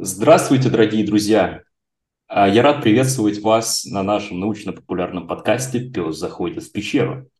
Здравствуйте, 0.00 0.68
дорогие 0.68 1.06
друзья! 1.06 1.62
А, 2.26 2.48
я 2.48 2.62
рад 2.62 2.82
приветствовать 2.82 3.38
вас 3.38 3.84
на 3.84 4.02
нашем 4.02 4.40
научно-популярном 4.40 5.28
подкасте 5.28 5.78
«Пес 5.78 6.16
заходит 6.16 6.64
в 6.64 6.72
пещеру». 6.72 7.30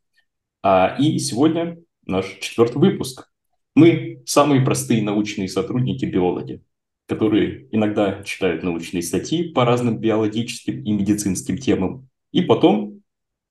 А, 0.62 0.94
и 0.96 1.18
сегодня 1.18 1.78
наш 2.06 2.26
четвертый 2.40 2.78
выпуск. 2.78 3.32
Мы 3.74 4.22
самые 4.26 4.60
простые 4.60 5.02
научные 5.02 5.48
сотрудники-биологи, 5.48 6.62
которые 7.08 7.66
иногда 7.72 8.22
читают 8.22 8.62
научные 8.62 9.02
статьи 9.02 9.52
по 9.52 9.64
разным 9.64 9.98
биологическим 9.98 10.84
и 10.84 10.92
медицинским 10.92 11.58
темам, 11.58 12.08
и 12.30 12.42
потом 12.42 12.97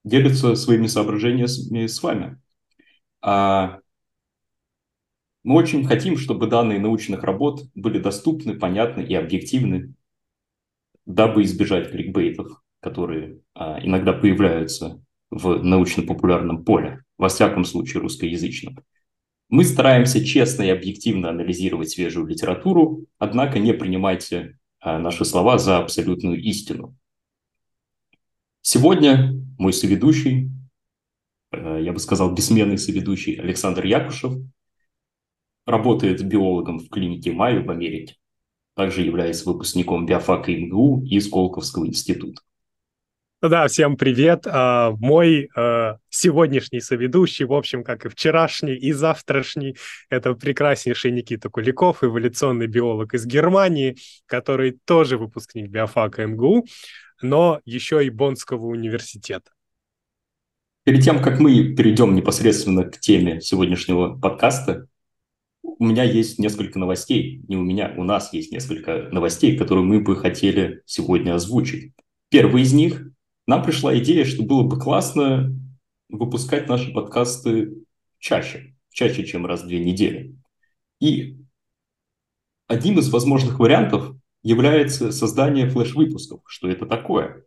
делятся 0.08 0.54
своими 0.54 0.86
соображениями 0.86 1.86
с 1.86 2.02
вами. 2.02 2.40
А, 3.20 3.78
мы 5.44 5.54
очень 5.54 5.86
хотим, 5.86 6.16
чтобы 6.16 6.46
данные 6.46 6.80
научных 6.80 7.22
работ 7.22 7.62
были 7.74 7.98
доступны, 7.98 8.58
понятны 8.58 9.02
и 9.02 9.14
объективны, 9.14 9.94
дабы 11.06 11.42
избежать 11.44 11.90
кликбейтов, 11.90 12.62
которые 12.80 13.40
а, 13.54 13.78
иногда 13.82 14.12
появляются 14.12 15.02
в 15.30 15.62
научно-популярном 15.62 16.64
поле, 16.64 17.04
во 17.16 17.28
всяком 17.28 17.64
случае 17.64 18.02
русскоязычном. 18.02 18.78
Мы 19.48 19.64
стараемся 19.64 20.24
честно 20.24 20.64
и 20.64 20.68
объективно 20.68 21.30
анализировать 21.30 21.90
свежую 21.90 22.26
литературу, 22.26 23.06
однако 23.18 23.58
не 23.58 23.72
принимайте 23.72 24.58
а, 24.80 24.98
наши 24.98 25.24
слова 25.24 25.58
за 25.58 25.78
абсолютную 25.78 26.40
истину. 26.42 26.94
Сегодня 28.60 29.32
мой 29.58 29.72
соведущий, 29.72 30.50
а, 31.50 31.78
я 31.78 31.92
бы 31.92 31.98
сказал, 31.98 32.34
бессменный 32.34 32.78
соведущий 32.78 33.34
Александр 33.34 33.84
Якушев– 33.84 34.34
работает 35.68 36.24
биологом 36.24 36.78
в 36.78 36.88
клинике 36.88 37.32
Майо 37.32 37.62
в 37.62 37.70
Америке. 37.70 38.16
Также 38.74 39.02
является 39.02 39.48
выпускником 39.48 40.06
биофака 40.06 40.50
МГУ 40.52 41.04
и 41.04 41.20
Сколковского 41.20 41.86
института. 41.86 42.40
Да, 43.40 43.68
всем 43.68 43.96
привет. 43.96 44.46
А, 44.46 44.92
мой 44.98 45.48
а, 45.54 45.98
сегодняшний 46.08 46.80
соведущий, 46.80 47.44
в 47.44 47.52
общем, 47.52 47.84
как 47.84 48.06
и 48.06 48.08
вчерашний, 48.08 48.74
и 48.74 48.92
завтрашний, 48.92 49.76
это 50.10 50.34
прекраснейший 50.34 51.12
Никита 51.12 51.48
Куликов, 51.48 52.02
эволюционный 52.02 52.66
биолог 52.66 53.14
из 53.14 53.26
Германии, 53.26 53.96
который 54.26 54.78
тоже 54.84 55.18
выпускник 55.18 55.70
биофака 55.70 56.26
МГУ, 56.26 56.66
но 57.22 57.60
еще 57.64 58.04
и 58.04 58.10
Боннского 58.10 58.66
университета. 58.66 59.50
Перед 60.84 61.04
тем, 61.04 61.22
как 61.22 61.38
мы 61.38 61.74
перейдем 61.74 62.14
непосредственно 62.14 62.84
к 62.84 62.98
теме 62.98 63.40
сегодняшнего 63.40 64.16
подкаста, 64.18 64.86
у 65.62 65.84
меня 65.84 66.02
есть 66.02 66.38
несколько 66.38 66.78
новостей, 66.78 67.42
не 67.46 67.56
у 67.56 67.62
меня, 67.62 67.94
у 67.96 68.04
нас 68.04 68.32
есть 68.32 68.52
несколько 68.52 69.08
новостей, 69.12 69.56
которые 69.56 69.84
мы 69.84 70.00
бы 70.00 70.16
хотели 70.16 70.82
сегодня 70.86 71.34
озвучить. 71.34 71.92
Первый 72.30 72.62
из 72.62 72.72
них, 72.72 73.06
нам 73.46 73.62
пришла 73.62 73.96
идея, 73.98 74.24
что 74.24 74.42
было 74.42 74.62
бы 74.62 74.78
классно 74.78 75.54
выпускать 76.08 76.68
наши 76.68 76.92
подкасты 76.92 77.72
чаще, 78.18 78.74
чаще, 78.90 79.24
чем 79.24 79.46
раз 79.46 79.62
в 79.62 79.66
две 79.66 79.84
недели. 79.84 80.34
И 81.00 81.36
одним 82.66 82.98
из 82.98 83.10
возможных 83.10 83.58
вариантов 83.58 84.16
является 84.48 85.12
создание 85.12 85.68
флеш-выпусков. 85.68 86.40
Что 86.46 86.68
это 86.68 86.86
такое? 86.86 87.44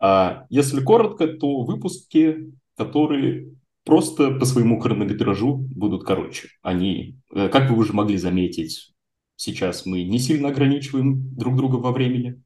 А 0.00 0.46
если 0.48 0.80
коротко, 0.80 1.26
то 1.26 1.62
выпуски, 1.62 2.54
которые 2.74 3.52
просто 3.84 4.30
по 4.30 4.46
своему 4.46 4.80
хронометражу 4.80 5.56
будут 5.56 6.04
короче. 6.04 6.48
Они, 6.62 7.18
э, 7.34 7.50
как 7.50 7.70
вы 7.70 7.76
уже 7.76 7.92
могли 7.92 8.16
заметить, 8.16 8.94
сейчас 9.36 9.84
мы 9.84 10.04
не 10.04 10.18
сильно 10.18 10.48
ограничиваем 10.48 11.36
друг 11.36 11.54
друга 11.54 11.76
во 11.76 11.92
времени. 11.92 12.42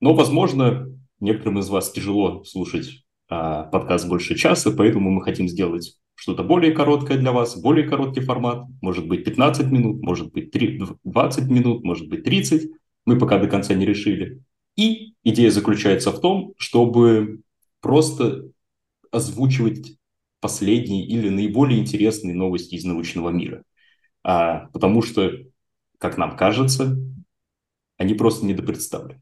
Но, 0.00 0.14
возможно, 0.14 0.88
некоторым 1.20 1.60
из 1.60 1.68
вас 1.68 1.92
тяжело 1.92 2.42
слушать 2.42 3.04
а, 3.28 3.62
подкаст 3.62 4.08
больше 4.08 4.34
часа, 4.34 4.72
поэтому 4.72 5.10
мы 5.10 5.22
хотим 5.22 5.48
сделать 5.48 5.96
что-то 6.16 6.42
более 6.42 6.72
короткое 6.72 7.18
для 7.18 7.32
вас, 7.32 7.60
более 7.60 7.88
короткий 7.88 8.20
формат, 8.20 8.66
может 8.80 9.06
быть 9.06 9.24
15 9.24 9.70
минут, 9.70 10.02
может 10.02 10.32
быть 10.32 10.50
3, 10.50 10.82
20 11.04 11.50
минут, 11.50 11.84
может 11.84 12.08
быть 12.08 12.24
30, 12.24 12.70
мы 13.04 13.18
пока 13.18 13.38
до 13.38 13.48
конца 13.48 13.74
не 13.74 13.86
решили. 13.86 14.40
И 14.76 15.14
идея 15.24 15.50
заключается 15.50 16.10
в 16.10 16.20
том, 16.20 16.54
чтобы 16.56 17.40
просто 17.80 18.44
озвучивать 19.10 19.96
последние 20.40 21.06
или 21.06 21.28
наиболее 21.28 21.80
интересные 21.80 22.34
новости 22.34 22.74
из 22.74 22.84
научного 22.84 23.30
мира. 23.30 23.62
А, 24.24 24.66
потому 24.72 25.02
что, 25.02 25.30
как 25.98 26.16
нам 26.16 26.36
кажется, 26.36 26.96
они 27.96 28.14
просто 28.14 28.46
недопредставлены. 28.46 29.20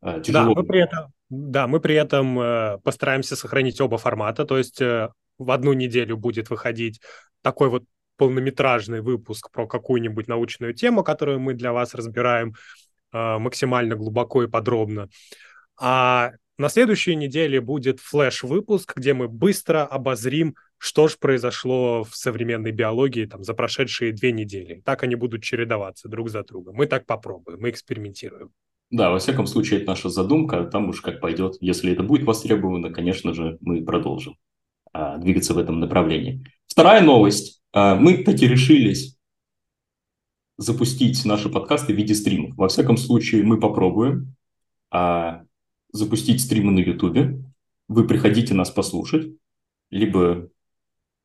А, 0.00 0.20
тяжело. 0.20 0.54
Да, 0.54 0.60
мы 0.60 0.66
при 0.66 0.80
этом, 0.80 1.12
да, 1.28 1.66
мы 1.66 1.80
при 1.80 1.94
этом 1.94 2.38
э, 2.38 2.78
постараемся 2.82 3.36
сохранить 3.36 3.80
оба 3.80 3.98
формата, 3.98 4.44
то 4.44 4.56
есть 4.56 4.80
э, 4.80 5.10
в 5.38 5.50
одну 5.50 5.72
неделю 5.72 6.16
будет 6.16 6.50
выходить 6.50 7.00
такой 7.42 7.68
вот 7.68 7.84
полнометражный 8.16 9.00
выпуск 9.00 9.50
про 9.50 9.66
какую-нибудь 9.66 10.28
научную 10.28 10.74
тему, 10.74 11.02
которую 11.02 11.40
мы 11.40 11.54
для 11.54 11.72
вас 11.72 11.94
разбираем 11.94 12.54
максимально 13.14 13.96
глубоко 13.96 14.42
и 14.42 14.48
подробно. 14.48 15.08
А 15.80 16.32
на 16.58 16.68
следующей 16.68 17.16
неделе 17.16 17.60
будет 17.60 18.00
флеш-выпуск, 18.00 18.92
где 18.96 19.14
мы 19.14 19.28
быстро 19.28 19.84
обозрим, 19.84 20.54
что 20.78 21.08
же 21.08 21.16
произошло 21.18 22.04
в 22.04 22.14
современной 22.14 22.70
биологии 22.70 23.24
там, 23.24 23.42
за 23.42 23.54
прошедшие 23.54 24.12
две 24.12 24.32
недели. 24.32 24.82
Так 24.84 25.02
они 25.02 25.14
будут 25.14 25.42
чередоваться 25.42 26.08
друг 26.08 26.30
за 26.30 26.44
другом. 26.44 26.76
Мы 26.76 26.86
так 26.86 27.06
попробуем, 27.06 27.60
мы 27.60 27.70
экспериментируем. 27.70 28.50
Да, 28.90 29.10
во 29.10 29.18
всяком 29.18 29.46
случае, 29.46 29.80
это 29.80 29.90
наша 29.90 30.08
задумка, 30.10 30.62
там 30.64 30.90
уж 30.90 31.00
как 31.00 31.20
пойдет. 31.20 31.56
Если 31.60 31.92
это 31.92 32.02
будет 32.02 32.24
востребовано, 32.24 32.90
конечно 32.90 33.34
же, 33.34 33.58
мы 33.60 33.84
продолжим 33.84 34.36
а, 34.92 35.18
двигаться 35.18 35.54
в 35.54 35.58
этом 35.58 35.80
направлении. 35.80 36.44
Вторая 36.66 37.02
новость. 37.02 37.62
А, 37.72 37.96
мы 37.96 38.18
таки 38.18 38.46
решились 38.46 39.16
запустить 40.56 41.24
наши 41.24 41.48
подкасты 41.48 41.92
в 41.92 41.96
виде 41.96 42.14
стримов. 42.14 42.56
Во 42.56 42.68
всяком 42.68 42.96
случае, 42.96 43.42
мы 43.42 43.58
попробуем. 43.58 44.34
А, 44.90 45.44
запустить 45.92 46.40
стримы 46.40 46.72
на 46.72 46.80
YouTube. 46.80 47.44
Вы 47.88 48.06
приходите 48.06 48.54
нас 48.54 48.70
послушать, 48.70 49.32
либо 49.90 50.48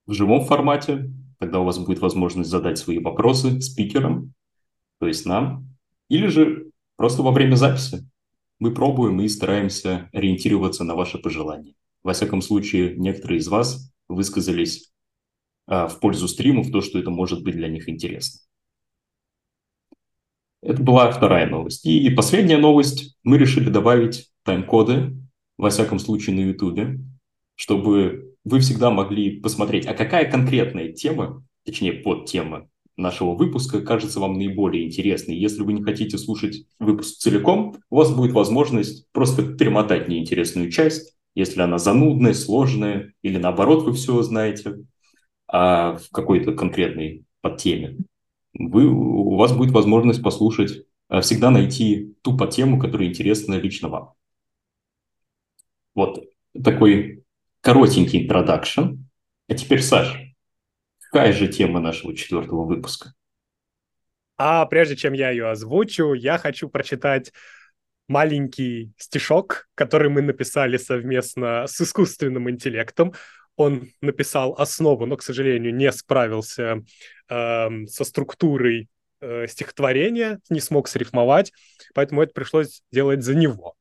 в 0.06 0.14
живом 0.14 0.46
формате, 0.46 1.12
тогда 1.40 1.60
у 1.60 1.66
вас 1.66 1.80
будет 1.80 2.00
возможность 2.00 2.50
задать 2.50 2.78
свои 2.78 3.00
вопросы 3.00 3.62
спикерам, 3.62 4.34
то 5.00 5.08
есть 5.08 5.26
нам, 5.26 5.68
или 6.08 6.28
же 6.28 6.72
просто 6.98 7.24
во 7.24 7.32
время 7.32 7.56
записи. 7.56 8.08
Мы 8.60 8.74
пробуем 8.74 9.22
и 9.22 9.28
стараемся 9.28 10.10
ориентироваться 10.12 10.84
на 10.84 10.96
ваши 10.96 11.18
пожелания. 11.18 11.76
Во 12.04 12.14
всяком 12.14 12.42
случае, 12.42 12.96
некоторые 12.98 13.40
из 13.40 13.48
вас 13.48 13.92
высказались 14.08 14.92
а, 15.66 15.88
в 15.88 16.00
пользу 16.00 16.28
стримов, 16.28 16.72
то, 16.72 16.82
что 16.82 17.00
это 17.00 17.10
может 17.10 17.44
быть 17.44 17.56
для 17.56 17.70
них 17.70 17.88
интересно. 17.88 18.42
Это 20.62 20.82
была 20.84 21.12
вторая 21.12 21.48
новость. 21.48 21.86
И 21.86 22.10
последняя 22.10 22.58
новость. 22.58 23.16
Мы 23.24 23.38
решили 23.38 23.70
добавить 23.70 24.30
тайм-коды, 24.44 25.16
во 25.58 25.70
всяком 25.70 26.00
случае 26.00 26.36
на 26.36 26.42
YouTube, 26.42 27.00
чтобы 27.56 28.36
вы 28.44 28.60
всегда 28.60 28.90
могли 28.90 29.40
посмотреть, 29.40 29.86
а 29.86 29.94
какая 29.94 30.30
конкретная 30.30 30.92
тема, 30.92 31.44
точнее 31.66 31.94
подтема 31.94 32.70
нашего 32.96 33.36
выпуска 33.36 33.82
кажется 33.82 34.20
вам 34.20 34.38
наиболее 34.38 34.86
интересной. 34.86 35.36
Если 35.36 35.62
вы 35.62 35.74
не 35.74 35.84
хотите 35.84 36.18
слушать 36.18 36.66
выпуск 36.80 37.18
целиком, 37.18 37.76
у 37.90 37.98
вас 37.98 38.14
будет 38.14 38.32
возможность 38.32 39.10
просто 39.12 39.44
перемотать 39.44 40.08
неинтересную 40.08 40.72
часть, 40.72 41.16
если 41.36 41.62
она 41.62 41.78
занудная, 41.78 42.34
сложная, 42.34 43.14
или 43.22 43.38
наоборот 43.38 43.84
вы 43.84 43.94
все 43.94 44.22
знаете 44.22 44.76
а 45.52 45.98
в 45.98 46.10
какой-то 46.12 46.54
конкретной 46.54 47.24
подтеме 47.42 47.98
вы, 48.54 48.86
у 48.88 49.36
вас 49.36 49.56
будет 49.56 49.72
возможность 49.72 50.24
послушать, 50.24 50.86
э, 51.10 51.22
всегда 51.22 51.52
найти 51.52 52.16
ту 52.22 52.38
по 52.38 52.48
тему, 52.48 52.80
которая 52.80 53.08
интересна 53.08 53.56
лично 53.56 53.90
вам. 53.90 54.14
Вот 55.96 56.24
такой 56.64 57.24
коротенький 57.62 58.24
интродакшн. 58.24 58.98
А 59.48 59.54
теперь, 59.54 59.82
Саш, 59.82 60.18
какая 61.00 61.34
же 61.34 61.48
тема 61.48 61.80
нашего 61.80 62.16
четвертого 62.16 62.66
выпуска? 62.66 63.14
А 64.38 64.66
прежде 64.66 64.96
чем 64.96 65.14
я 65.14 65.32
ее 65.32 65.50
озвучу, 65.50 66.14
я 66.14 66.38
хочу 66.38 66.70
прочитать 66.70 67.34
маленький 68.08 68.94
стишок, 68.98 69.68
который 69.76 70.10
мы 70.10 70.22
написали 70.22 70.78
совместно 70.78 71.66
с 71.68 71.80
искусственным 71.82 72.50
интеллектом 72.50 73.14
он 73.60 73.92
написал 74.00 74.56
основу, 74.58 75.06
но, 75.06 75.18
к 75.18 75.22
сожалению, 75.22 75.76
не 75.76 75.92
справился 75.92 76.82
э, 77.28 77.86
со 77.88 78.04
структурой 78.06 78.88
э, 79.20 79.48
стихотворения, 79.48 80.40
не 80.50 80.62
смог 80.62 80.88
срифмовать, 80.88 81.52
поэтому 81.94 82.22
это 82.22 82.32
пришлось 82.34 82.82
делать 82.90 83.22
за 83.22 83.36
него. 83.36 83.76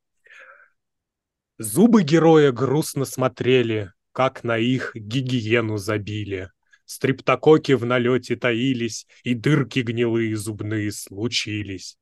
Зубы 1.59 2.03
героя 2.03 2.51
грустно 2.51 3.05
смотрели, 3.05 3.93
как 4.11 4.43
на 4.43 4.59
их 4.59 4.97
гигиену 4.97 5.77
забили. 5.77 6.51
Стриптококи 6.85 7.73
в 7.73 7.85
налете 7.85 8.35
таились, 8.35 9.07
и 9.23 9.35
дырки 9.35 9.81
гнилые 9.81 10.37
зубные 10.37 10.91
случились. 10.91 11.99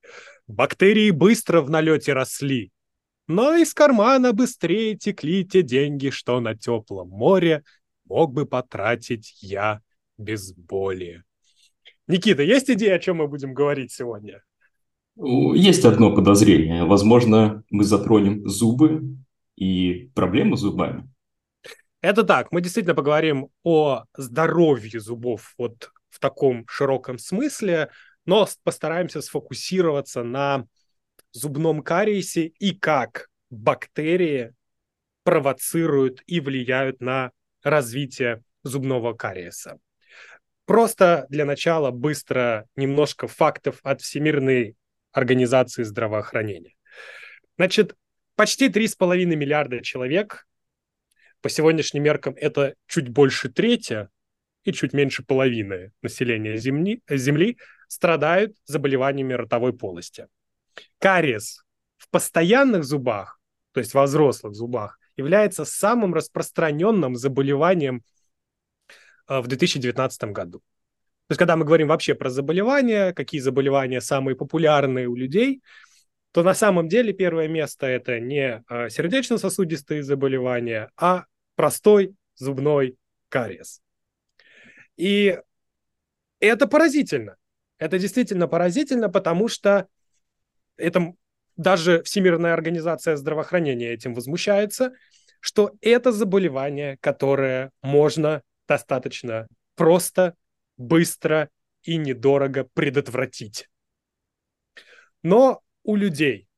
Бактерии 0.46 1.10
быстро 1.10 1.60
в 1.60 1.68
налете 1.68 2.14
росли, 2.14 2.72
но 3.26 3.54
из 3.56 3.74
кармана 3.74 4.32
быстрее 4.32 4.96
текли 4.96 5.44
те 5.44 5.62
деньги, 5.62 6.10
что 6.10 6.40
на 6.40 6.54
теплом 6.54 7.08
море 7.08 7.64
мог 8.04 8.32
бы 8.32 8.46
потратить 8.46 9.38
я 9.40 9.80
без 10.18 10.52
боли. 10.54 11.24
Никита, 12.06 12.42
есть 12.42 12.70
идея, 12.70 12.96
о 12.96 12.98
чем 12.98 13.16
мы 13.16 13.28
будем 13.28 13.52
говорить 13.52 13.92
сегодня? 13.92 14.42
Есть 15.16 15.84
одно 15.84 16.14
подозрение. 16.14 16.84
Возможно, 16.84 17.64
мы 17.70 17.84
затронем 17.84 18.46
зубы 18.46 19.16
и 19.56 20.10
проблемы 20.14 20.56
с 20.56 20.60
зубами. 20.60 21.10
Это 22.02 22.22
так. 22.22 22.52
Мы 22.52 22.60
действительно 22.60 22.94
поговорим 22.94 23.48
о 23.64 24.04
здоровье 24.16 25.00
зубов 25.00 25.54
вот 25.58 25.90
в 26.10 26.20
таком 26.20 26.64
широком 26.68 27.18
смысле, 27.18 27.90
но 28.24 28.46
постараемся 28.62 29.20
сфокусироваться 29.22 30.22
на 30.22 30.66
зубном 31.36 31.82
кариесе 31.82 32.46
и 32.46 32.74
как 32.74 33.28
бактерии 33.50 34.52
провоцируют 35.22 36.22
и 36.26 36.40
влияют 36.40 37.00
на 37.00 37.32
развитие 37.62 38.42
зубного 38.62 39.12
кариеса. 39.12 39.78
Просто 40.64 41.26
для 41.28 41.44
начала 41.44 41.90
быстро 41.90 42.66
немножко 42.74 43.28
фактов 43.28 43.80
от 43.82 44.00
Всемирной 44.00 44.76
организации 45.12 45.84
здравоохранения. 45.84 46.74
Значит, 47.56 47.94
почти 48.34 48.68
3,5 48.68 49.24
миллиарда 49.24 49.82
человек, 49.82 50.46
по 51.40 51.48
сегодняшним 51.48 52.02
меркам 52.02 52.34
это 52.36 52.74
чуть 52.86 53.08
больше 53.08 53.48
трети 53.48 54.08
и 54.64 54.72
чуть 54.72 54.92
меньше 54.92 55.22
половины 55.24 55.92
населения 56.02 56.56
Земли, 56.56 57.02
Земли 57.08 57.58
страдают 57.88 58.56
заболеваниями 58.64 59.32
ротовой 59.34 59.72
полости. 59.72 60.26
Кариес 60.98 61.64
в 61.96 62.08
постоянных 62.10 62.84
зубах, 62.84 63.40
то 63.72 63.80
есть 63.80 63.94
во 63.94 64.04
взрослых 64.04 64.54
зубах, 64.54 64.98
является 65.16 65.64
самым 65.64 66.14
распространенным 66.14 67.16
заболеванием 67.16 68.02
э, 69.28 69.40
в 69.40 69.46
2019 69.46 70.24
году. 70.24 70.58
То 70.58 71.32
есть, 71.32 71.38
когда 71.38 71.56
мы 71.56 71.64
говорим 71.64 71.88
вообще 71.88 72.14
про 72.14 72.30
заболевания, 72.30 73.12
какие 73.12 73.40
заболевания 73.40 74.00
самые 74.00 74.36
популярные 74.36 75.08
у 75.08 75.16
людей, 75.16 75.60
то 76.30 76.42
на 76.42 76.54
самом 76.54 76.88
деле 76.88 77.12
первое 77.12 77.48
место 77.48 77.86
это 77.86 78.20
не 78.20 78.62
э, 78.68 78.90
сердечно-сосудистые 78.90 80.02
заболевания, 80.02 80.90
а 80.96 81.24
простой 81.56 82.14
зубной 82.36 82.96
кариес. 83.28 83.80
И 84.96 85.38
это 86.38 86.66
поразительно. 86.66 87.36
Это 87.78 87.98
действительно 87.98 88.48
поразительно, 88.48 89.08
потому 89.08 89.48
что 89.48 89.88
это 90.76 91.14
даже 91.56 92.02
Всемирная 92.02 92.52
организация 92.52 93.16
здравоохранения 93.16 93.92
этим 93.92 94.14
возмущается, 94.14 94.92
что 95.40 95.72
это 95.80 96.12
заболевание, 96.12 96.98
которое 97.00 97.70
можно 97.82 98.42
достаточно 98.68 99.46
просто, 99.74 100.34
быстро 100.76 101.48
и 101.82 101.96
недорого 101.96 102.68
предотвратить. 102.74 103.68
Но 105.22 105.62
у 105.82 105.96
людей 105.96 106.48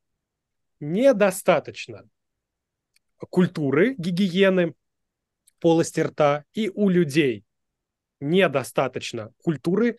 недостаточно 0.80 2.08
культуры 3.30 3.94
гигиены 3.98 4.74
полости 5.60 6.00
рта, 6.00 6.44
и 6.54 6.70
у 6.72 6.88
людей 6.88 7.44
недостаточно 8.20 9.32
культуры 9.42 9.98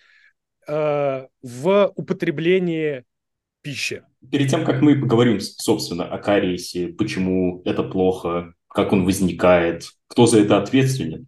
э, 0.68 1.28
в 1.42 1.94
употреблении 1.96 3.06
пищи. 3.62 4.04
Перед 4.32 4.50
тем, 4.50 4.66
как 4.66 4.82
мы 4.82 5.00
поговорим, 5.00 5.40
собственно, 5.40 6.06
о 6.06 6.18
кариесе, 6.18 6.90
почему 6.90 7.62
это 7.66 7.84
плохо, 7.84 8.54
как 8.68 8.92
он 8.92 9.06
возникает, 9.06 9.84
кто 10.08 10.26
за 10.26 10.42
это 10.42 10.58
ответственен, 10.62 11.28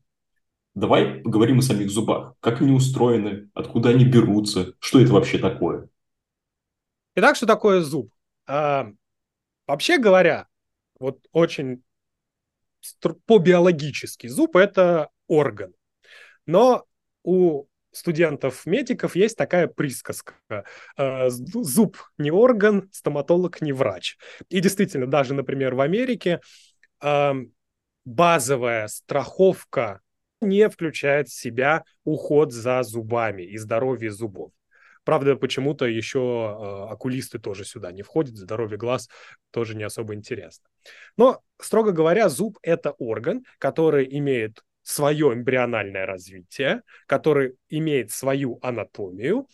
давай 0.76 1.22
поговорим 1.22 1.60
о 1.60 1.62
самих 1.62 1.90
зубах. 1.90 2.36
Как 2.40 2.62
они 2.62 2.72
устроены, 2.72 3.50
откуда 3.54 3.90
они 3.90 4.06
берутся, 4.06 4.74
что 4.80 5.00
это 5.00 5.14
вообще 5.14 5.38
такое? 5.38 5.88
Итак, 7.16 7.36
что 7.36 7.46
такое 7.46 7.82
зуб? 7.82 8.12
А, 8.46 8.90
вообще 9.68 9.98
говоря, 9.98 10.48
вот 11.00 11.20
очень 11.32 11.84
по-биологически 13.26 14.28
зуб– 14.28 14.56
это 14.58 15.10
орган. 15.28 15.74
Но 16.46 16.86
у 17.24 17.66
студентов-медиков 17.92 19.16
есть 19.16 19.38
такая 19.38 19.68
присказка. 19.68 20.36
Э, 20.98 21.30
зуб 21.30 21.98
не 22.18 22.32
орган, 22.32 22.90
стоматолог 22.92 23.62
не 23.62 23.74
врач. 23.74 24.18
И 24.50 24.60
действительно, 24.60 25.08
даже, 25.08 25.34
например, 25.34 25.76
в 25.76 25.82
Америке 25.82 26.42
эм, 27.02 27.54
базовая 28.06 28.88
страховка 28.88 30.02
не 30.42 30.70
включает 30.70 31.28
в 31.30 31.40
себя 31.40 31.84
уход 32.04 32.52
за 32.52 32.82
зубами 32.84 33.44
и 33.44 33.58
здоровье 33.58 34.12
зубов. 34.12 34.52
Правда, 35.04 35.36
почему-то 35.36 35.86
еще 35.86 36.20
э, 36.20 36.92
окулисты 36.92 37.40
тоже 37.40 37.66
сюда 37.66 37.92
не 37.92 38.04
входят, 38.04 38.36
здоровье 38.36 38.78
глаз 38.78 39.10
тоже 39.52 39.76
не 39.76 39.84
особо 39.84 40.14
интересно. 40.14 40.68
Но, 41.18 41.42
строго 41.60 41.92
говоря, 41.92 42.30
зуб– 42.30 42.58
это 42.62 42.92
орган, 42.92 43.44
который 43.58 44.08
имеет 44.18 44.64
свое 44.84 45.34
эмбриональное 45.34 46.06
развитие, 46.06 46.82
который 47.08 47.56
имеет 47.70 48.12
свою 48.12 48.60
анатомию 48.62 49.48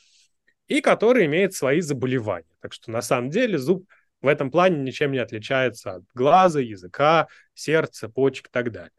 и 0.68 0.81
который 0.81 1.25
имеет 1.25 1.53
свои 1.53 1.81
заболевания. 1.81 2.56
Так 2.62 2.74
что 2.74 2.91
на 2.91 3.01
самом 3.01 3.29
деле 3.29 3.57
зуб 3.57 3.88
в 4.21 4.27
этом 4.27 4.50
плане 4.51 4.77
ничем 4.77 5.12
не 5.12 5.19
отличается 5.19 5.95
от 5.95 6.03
глаза, 6.13 6.59
языка, 6.59 7.27
сердца, 7.53 8.09
почек 8.09 8.47
и 8.47 8.51
так 8.51 8.71
далее. 8.71 8.91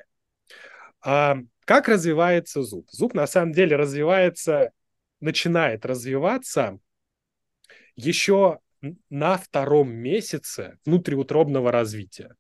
А 1.01 1.39
как 1.65 1.89
развивается 1.89 2.63
зуб? 2.63 2.89
Зуб 2.91 3.15
на 3.15 3.27
самом 3.27 3.53
деле 3.53 3.77
развивается, 3.77 4.71
начинает 5.21 5.85
развиваться 5.85 6.79
еще 7.97 8.61
на 9.11 9.37
втором 9.37 9.91
месяце 9.93 10.79
внутриутробного 10.85 11.73
развития 11.73 12.35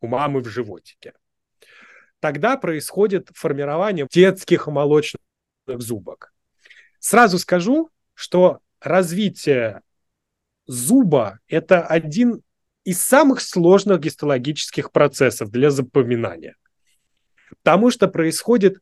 у 0.00 0.08
мамы 0.08 0.40
в 0.40 0.48
животике 0.48 1.14
тогда 2.24 2.56
происходит 2.56 3.28
формирование 3.34 4.06
детских 4.10 4.66
молочных 4.66 5.20
зубок. 5.66 6.32
Сразу 6.98 7.38
скажу, 7.38 7.90
что 8.14 8.60
развитие 8.80 9.82
зуба– 10.66 11.40
это 11.48 11.82
один 11.82 12.40
из 12.82 13.02
самых 13.02 13.42
сложных 13.42 14.00
гистологических 14.00 14.90
процессов 14.90 15.50
для 15.50 15.70
запоминания. 15.70 16.56
Потому 17.62 17.90
что 17.90 18.08
происходит 18.08 18.78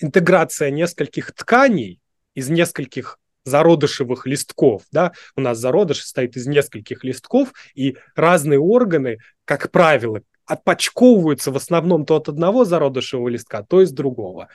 интеграция 0.00 0.70
нескольких 0.70 1.32
тканей 1.32 2.00
из 2.32 2.48
нескольких 2.48 3.18
зародышевых 3.44 4.26
листков. 4.26 4.84
Да? 4.92 5.12
У 5.36 5.42
нас 5.42 5.58
зародыш 5.58 6.00
состоит 6.00 6.38
из 6.38 6.46
нескольких 6.46 7.04
листков, 7.04 7.52
и 7.74 7.98
разные 8.14 8.58
органы, 8.58 9.18
как 9.44 9.70
правило, 9.70 10.22
отпочковываются 10.46 11.50
в 11.50 11.56
основном 11.56 12.06
то 12.06 12.16
от 12.16 12.28
одного 12.28 12.64
зародышевого 12.64 13.28
листка, 13.28 13.62
то 13.62 13.82
из 13.82 13.92
другого. 13.92 14.48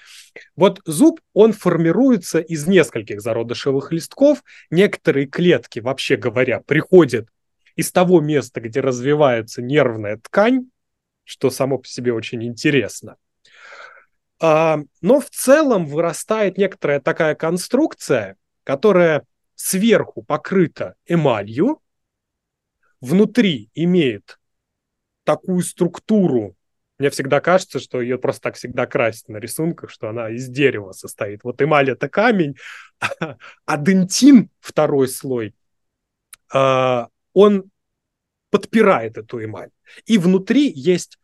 Вот 0.56 0.82
зуб, 0.86 1.20
он 1.34 1.54
формируется 1.54 2.40
из 2.40 2.66
нескольких 2.66 3.22
зародышевых 3.22 3.92
листков. 3.92 4.44
Некоторые 4.70 5.28
клетки, 5.28 5.80
вообще 5.80 6.16
говоря, 6.16 6.62
приходят 6.62 7.28
из 7.76 7.92
того 7.92 8.22
места, 8.22 8.62
где 8.62 8.80
развивается 8.80 9.62
нервная 9.62 10.18
ткань, 10.18 10.70
что 11.24 11.50
само 11.50 11.78
по 11.78 11.88
себе 11.88 12.14
очень 12.14 12.44
интересно. 12.44 13.18
А, 14.42 14.80
но 15.02 15.20
в 15.20 15.30
целом 15.30 15.86
вырастает 15.86 16.58
некоторая 16.58 17.00
такая 17.00 17.36
конструкция, 17.36 18.38
которая 18.64 19.24
сверху 19.56 20.24
покрыта 20.24 20.96
эмалью, 21.06 21.82
внутри 23.02 23.70
имеет 23.74 24.40
такую 25.32 25.62
структуру. 25.62 26.56
Мне 27.00 27.10
всегда 27.10 27.40
кажется, 27.40 27.80
что 27.80 28.02
ее 28.02 28.18
просто 28.18 28.42
так 28.42 28.56
всегда 28.56 28.86
красят 28.86 29.30
на 29.30 29.38
рисунках, 29.38 29.90
что 29.90 30.10
она 30.10 30.30
из 30.30 30.50
дерева 30.50 30.92
состоит. 30.92 31.44
Вот 31.44 31.62
эмаль 31.62 31.90
это 31.90 32.10
камень, 32.10 32.58
а 33.66 33.78
дентин, 33.78 34.50
второй 34.60 35.08
слой, 35.08 35.56
а, 36.54 37.08
он 37.34 37.72
подпирает 38.50 39.18
эту 39.18 39.44
эмаль. 39.44 39.70
И 40.06 40.18
внутри 40.18 40.70
есть 40.70 41.18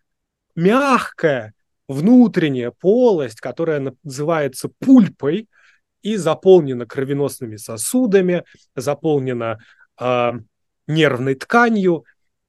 мягкая 0.56 1.54
внутренняя 1.90 2.72
полость, 2.72 3.42
которая 3.42 3.94
называется 4.04 4.70
пульпой 4.80 5.50
и 6.02 6.16
заполнена 6.16 6.86
кровеносными 6.86 7.58
сосудами, 7.58 8.46
заполнена 8.76 9.60
э, 10.00 10.32
нервной 10.88 11.36
тканью 11.36 12.06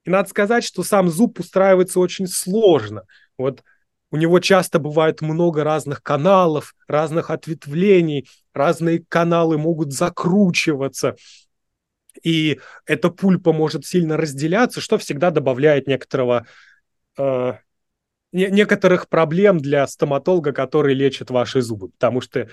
И 0.08 0.10
надо 0.10 0.30
сказать, 0.30 0.64
что 0.64 0.82
сам 0.82 1.10
зуб 1.10 1.38
устраивается 1.38 2.00
очень 2.00 2.26
сложно. 2.26 3.04
Вот 3.36 3.62
у 4.10 4.16
него 4.16 4.40
часто 4.40 4.78
бывает 4.78 5.20
много 5.20 5.64
разных 5.64 6.02
каналов, 6.02 6.74
разных 6.86 7.28
ответвлений, 7.28 8.26
разные 8.54 9.04
каналы 9.06 9.58
могут 9.58 9.92
закручиваться, 9.92 11.14
и 12.22 12.58
эта 12.86 13.10
пульпа 13.10 13.52
может 13.52 13.84
сильно 13.84 14.16
разделяться, 14.16 14.80
что 14.80 14.96
всегда 14.96 15.30
добавляет 15.30 15.86
некоторого 15.86 16.46
э, 17.18 17.52
некоторых 18.32 19.10
проблем 19.10 19.58
для 19.58 19.86
стоматолога, 19.86 20.52
который 20.52 20.94
лечит 20.94 21.28
ваши 21.28 21.60
зубы, 21.60 21.90
потому 21.90 22.22
что 22.22 22.48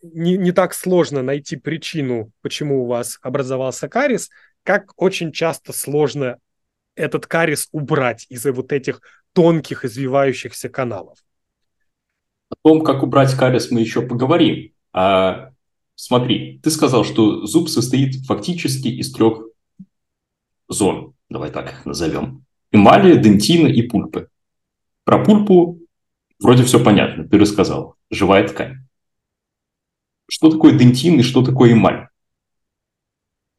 не, 0.00 0.38
не 0.38 0.52
так 0.52 0.72
сложно 0.72 1.20
найти 1.20 1.56
причину, 1.56 2.32
почему 2.40 2.84
у 2.84 2.86
вас 2.86 3.18
образовался 3.20 3.90
кариес, 3.90 4.30
как 4.62 4.94
очень 4.96 5.32
часто 5.32 5.74
сложно 5.74 6.38
этот 6.94 7.26
кариес 7.26 7.68
убрать 7.72 8.26
из-за 8.28 8.52
вот 8.52 8.72
этих 8.72 9.00
тонких 9.32 9.84
извивающихся 9.84 10.68
каналов. 10.68 11.18
О 12.50 12.54
том, 12.62 12.82
как 12.82 13.02
убрать 13.02 13.34
кариес, 13.34 13.70
мы 13.70 13.80
еще 13.80 14.02
поговорим. 14.02 14.72
А 14.92 15.50
смотри, 15.94 16.60
ты 16.62 16.70
сказал, 16.70 17.04
что 17.04 17.46
зуб 17.46 17.68
состоит 17.68 18.24
фактически 18.26 18.88
из 18.88 19.12
трех 19.12 19.42
зон, 20.68 21.14
давай 21.28 21.50
так 21.50 21.72
их 21.72 21.86
назовем. 21.86 22.44
Эмали, 22.70 23.16
дентина 23.20 23.68
и 23.68 23.82
пульпы. 23.82 24.28
Про 25.04 25.24
пульпу 25.24 25.80
вроде 26.38 26.64
все 26.64 26.82
понятно, 26.82 27.28
ты 27.28 27.38
рассказал. 27.38 27.96
Живая 28.10 28.46
ткань. 28.48 28.86
Что 30.28 30.50
такое 30.50 30.76
дентин 30.76 31.20
и 31.20 31.22
что 31.22 31.44
такое 31.44 31.72
эмаль? 31.72 32.08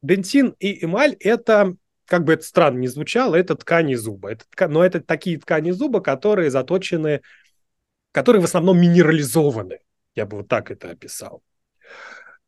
Дентин 0.02 0.54
и 0.58 0.84
эмаль– 0.84 1.16
это, 1.20 1.76
как 2.06 2.24
бы 2.24 2.34
это 2.34 2.44
странно 2.44 2.78
не 2.78 2.88
звучало, 2.88 3.34
это 3.34 3.56
ткани 3.56 3.94
зуба. 3.94 4.32
Это, 4.32 4.68
но 4.68 4.84
это 4.84 5.00
такие 5.00 5.38
ткани 5.38 5.72
зуба, 5.72 6.00
которые 6.00 6.50
заточены, 6.50 7.20
которые 8.12 8.40
в 8.40 8.46
основном 8.46 8.80
минерализованы. 8.80 9.80
Я 10.14 10.24
бы 10.24 10.38
вот 10.38 10.48
так 10.48 10.70
это 10.70 10.90
описал. 10.90 11.42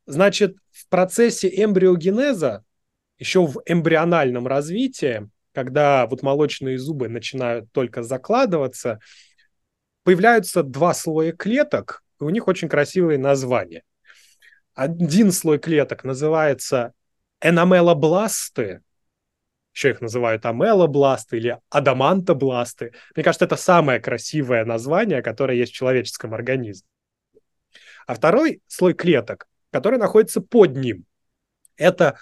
Значит, 0.05 0.57
в 0.71 0.87
процессе 0.87 1.47
эмбриогенеза, 1.49 2.63
еще 3.19 3.45
в 3.45 3.61
эмбриональном 3.65 4.47
развитии, 4.47 5.29
когда 5.53 6.07
вот 6.07 6.23
молочные 6.23 6.79
зубы 6.79 7.09
начинают 7.09 7.71
только 7.71 8.01
закладываться, 8.01 8.99
появляются 10.03 10.63
два 10.63 10.93
слоя 10.93 11.33
клеток, 11.33 12.01
и 12.19 12.23
у 12.23 12.29
них 12.29 12.47
очень 12.47 12.69
красивые 12.69 13.19
названия. 13.19 13.83
Один 14.73 15.31
слой 15.31 15.59
клеток 15.59 16.03
называется 16.03 16.93
энамелобласты, 17.41 18.81
еще 19.79 19.91
их 19.91 20.01
называют 20.01 20.45
амелобласты 20.45 21.37
или 21.37 21.57
адамантобласты. 21.69 22.91
Мне 23.15 23.23
кажется, 23.23 23.45
это 23.45 23.55
самое 23.55 24.01
красивое 24.01 24.65
название, 24.65 25.21
которое 25.21 25.57
есть 25.57 25.71
в 25.71 25.75
человеческом 25.75 26.33
организме. 26.33 26.87
А 28.05 28.13
второй 28.13 28.61
слой 28.67 28.93
клеток, 28.93 29.47
который 29.71 29.97
находится 29.97 30.41
под 30.41 30.75
ним, 30.75 31.05
это 31.77 32.17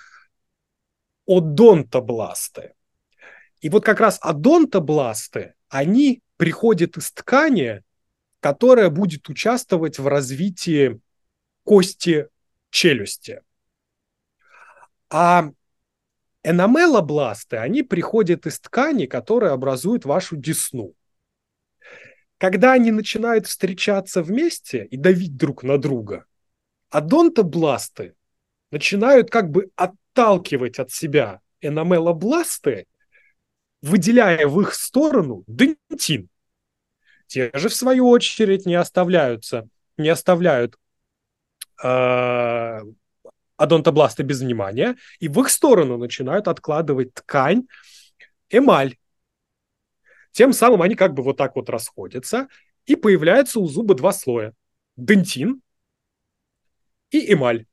одонтобласты. 1.26 2.76
И 3.62 3.70
вот 3.70 3.84
как 3.84 4.00
раз 4.00 4.20
адонтобласты, 4.22 5.56
они 5.68 6.22
приходят 6.38 6.96
из 6.98 7.12
ткани, 7.12 7.82
которая 8.40 8.92
будет 8.92 9.30
участвовать 9.30 9.98
в 9.98 10.06
развитии 10.08 11.02
кости 11.64 12.28
челюсти. 12.70 13.42
А 15.10 15.50
энамелобласты, 16.50 17.58
они 17.58 17.84
приходят 17.84 18.46
из 18.46 18.60
ткани, 18.60 19.06
которая 19.06 19.52
образует 19.52 20.06
вашу 20.06 20.36
десну. 20.36 20.94
Когда 22.38 22.74
они 22.74 22.92
начинают 22.92 23.48
встречаться 23.48 24.22
вместе 24.22 24.86
и 24.86 24.98
давить 24.98 25.38
друг 25.38 25.64
на 25.64 25.78
друга, 25.78 26.26
адонтобласты 26.90 28.16
начинают 28.72 29.30
как 29.30 29.50
бы 29.50 29.72
отталкивать 29.76 30.80
от 30.80 30.92
себя 30.92 31.42
энамелобласты 31.62 32.86
выделяя 33.82 34.48
в 34.48 34.60
их 34.62 34.74
сторону 34.74 35.44
дентин. 35.48 36.30
Те 37.28 37.52
же, 37.54 37.70
в 37.70 37.74
свою 37.74 38.10
очередь, 38.10 38.66
не 38.66 38.76
оставляются, 38.76 39.68
не 39.98 40.10
оставляют 40.10 40.78
э, 41.84 42.80
адонтобласты 43.58 44.24
без 44.24 44.42
внимания, 44.42 44.98
и 45.20 45.28
в 45.28 45.40
их 45.42 45.50
сторону 45.50 45.98
начинают 45.98 46.48
откладывать 46.48 47.14
ткань, 47.14 47.68
эмаль. 48.50 48.98
Тем 50.32 50.54
самым 50.54 50.82
они 50.84 50.96
как 50.96 51.14
бы 51.14 51.24
вот 51.24 51.38
так 51.38 51.56
вот 51.56 51.70
расходятся, 51.70 52.48
и 52.86 52.96
появляется 52.96 53.60
у 53.60 53.68
зуба 53.68 53.96
два 53.96 54.14
слоя. 54.14 54.54
Дентин 54.96 55.62
и 57.12 57.34
эмаль. 57.34 57.66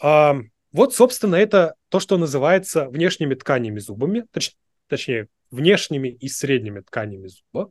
А, 0.00 0.36
вот, 0.72 0.94
собственно, 0.94 1.36
это 1.36 1.74
то, 1.88 2.00
что 2.00 2.16
называется 2.16 2.88
внешними 2.88 3.34
тканями 3.34 3.78
зубами, 3.78 4.26
точ, 4.32 4.52
точнее, 4.88 5.28
внешними 5.50 6.08
и 6.08 6.28
средними 6.28 6.80
тканями 6.80 7.28
зуба. 7.28 7.70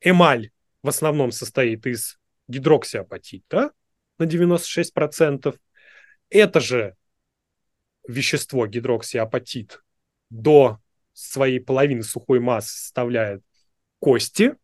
Эмаль 0.00 0.50
в 0.82 0.88
основном 0.88 1.32
состоит 1.32 1.86
из 1.86 2.18
гидроксиапатита 2.48 3.72
на 4.18 4.24
96%. 4.24 5.58
Это 6.30 6.60
же 6.60 6.96
вещество 8.06 8.66
гидроксиапатит 8.66 9.82
до 10.30 10.80
своей 11.12 11.60
половины 11.60 12.02
сухой 12.02 12.40
массы 12.40 12.78
составляет 12.78 13.42
кости. 13.98 14.56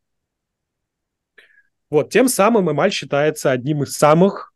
Вот, 1.89 2.11
тем 2.11 2.29
самым 2.29 2.71
эмаль 2.71 2.93
считается 2.93 3.51
одним 3.51 3.83
из 3.83 3.93
самых, 3.93 4.53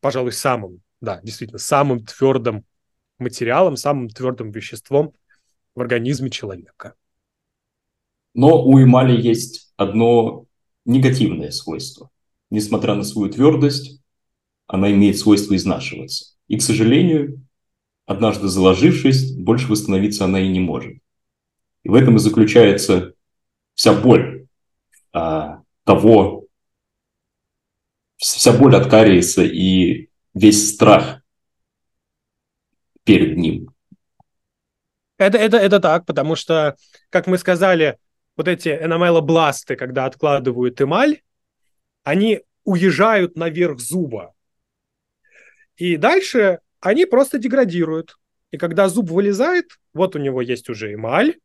пожалуй, 0.00 0.32
самым 0.32 0.82
да, 1.02 1.20
действительно, 1.22 1.58
самым 1.58 2.04
твердым 2.06 2.64
материалом, 3.18 3.76
самым 3.76 4.08
твердым 4.08 4.52
веществом 4.52 5.12
в 5.74 5.80
организме 5.80 6.30
человека. 6.30 6.94
Но 8.34 8.64
у 8.64 8.80
эмали 8.80 9.20
есть 9.20 9.74
одно 9.76 10.46
негативное 10.84 11.50
свойство. 11.50 12.08
Несмотря 12.52 12.94
на 12.94 13.02
свою 13.02 13.32
твердость, 13.32 14.02
она 14.66 14.92
имеет 14.92 15.16
свойство 15.16 15.56
изнашиваться. 15.56 16.34
И, 16.48 16.58
к 16.58 16.62
сожалению, 16.62 17.46
однажды 18.04 18.48
заложившись, 18.48 19.32
больше 19.32 19.68
восстановиться 19.68 20.26
она 20.26 20.38
и 20.38 20.48
не 20.48 20.60
может. 20.60 20.98
И 21.82 21.88
в 21.88 21.94
этом 21.94 22.16
и 22.16 22.18
заключается 22.18 23.14
вся 23.72 23.98
боль 23.98 24.48
а, 25.14 25.62
того, 25.84 26.44
вся 28.18 28.52
боль 28.52 28.76
от 28.76 28.90
кариеса 28.90 29.44
и 29.44 30.10
весь 30.34 30.74
страх 30.74 31.22
перед 33.04 33.38
ним. 33.38 33.74
Это, 35.16 35.38
это, 35.38 35.56
это 35.56 35.80
так, 35.80 36.04
потому 36.04 36.36
что, 36.36 36.76
как 37.08 37.26
мы 37.26 37.38
сказали, 37.38 37.96
вот 38.36 38.46
эти 38.46 38.68
энамелобласты, 38.68 39.74
когда 39.74 40.04
откладывают 40.04 40.78
эмаль, 40.82 41.22
они 42.02 42.42
уезжают 42.64 43.36
наверх 43.36 43.80
зуба. 43.80 44.34
И 45.76 45.96
дальше 45.96 46.60
они 46.80 47.06
просто 47.06 47.38
деградируют. 47.38 48.18
И 48.50 48.58
когда 48.58 48.88
зуб 48.88 49.10
вылезает, 49.10 49.78
вот 49.94 50.14
у 50.14 50.18
него 50.18 50.42
есть 50.42 50.68
уже 50.68 50.92
эмаль, 50.92 51.38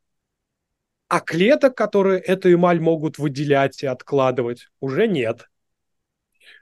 а 1.08 1.22
клеток, 1.22 1.76
которые 1.76 2.20
эту 2.20 2.52
эмаль 2.52 2.80
могут 2.80 3.18
выделять 3.18 3.82
и 3.82 3.88
откладывать, 3.88 4.68
уже 4.80 5.08
нет. 5.08 5.50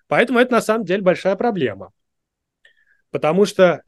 Поэтому 0.07 0.39
это 0.39 0.51
на 0.51 0.61
самом 0.61 0.85
деле 0.85 1.01
большая 1.01 1.35
проблема. 1.35 1.91
Потому 3.09 3.45
что 3.45 3.81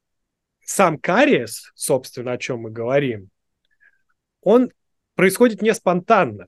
сам 0.63 0.97
кариес, 0.97 1.71
собственно, 1.75 2.31
о 2.33 2.37
чем 2.37 2.61
мы 2.61 2.71
говорим, 2.71 3.29
он 4.41 4.71
происходит 5.15 5.61
не 5.61 5.73
спонтанно. 5.73 6.47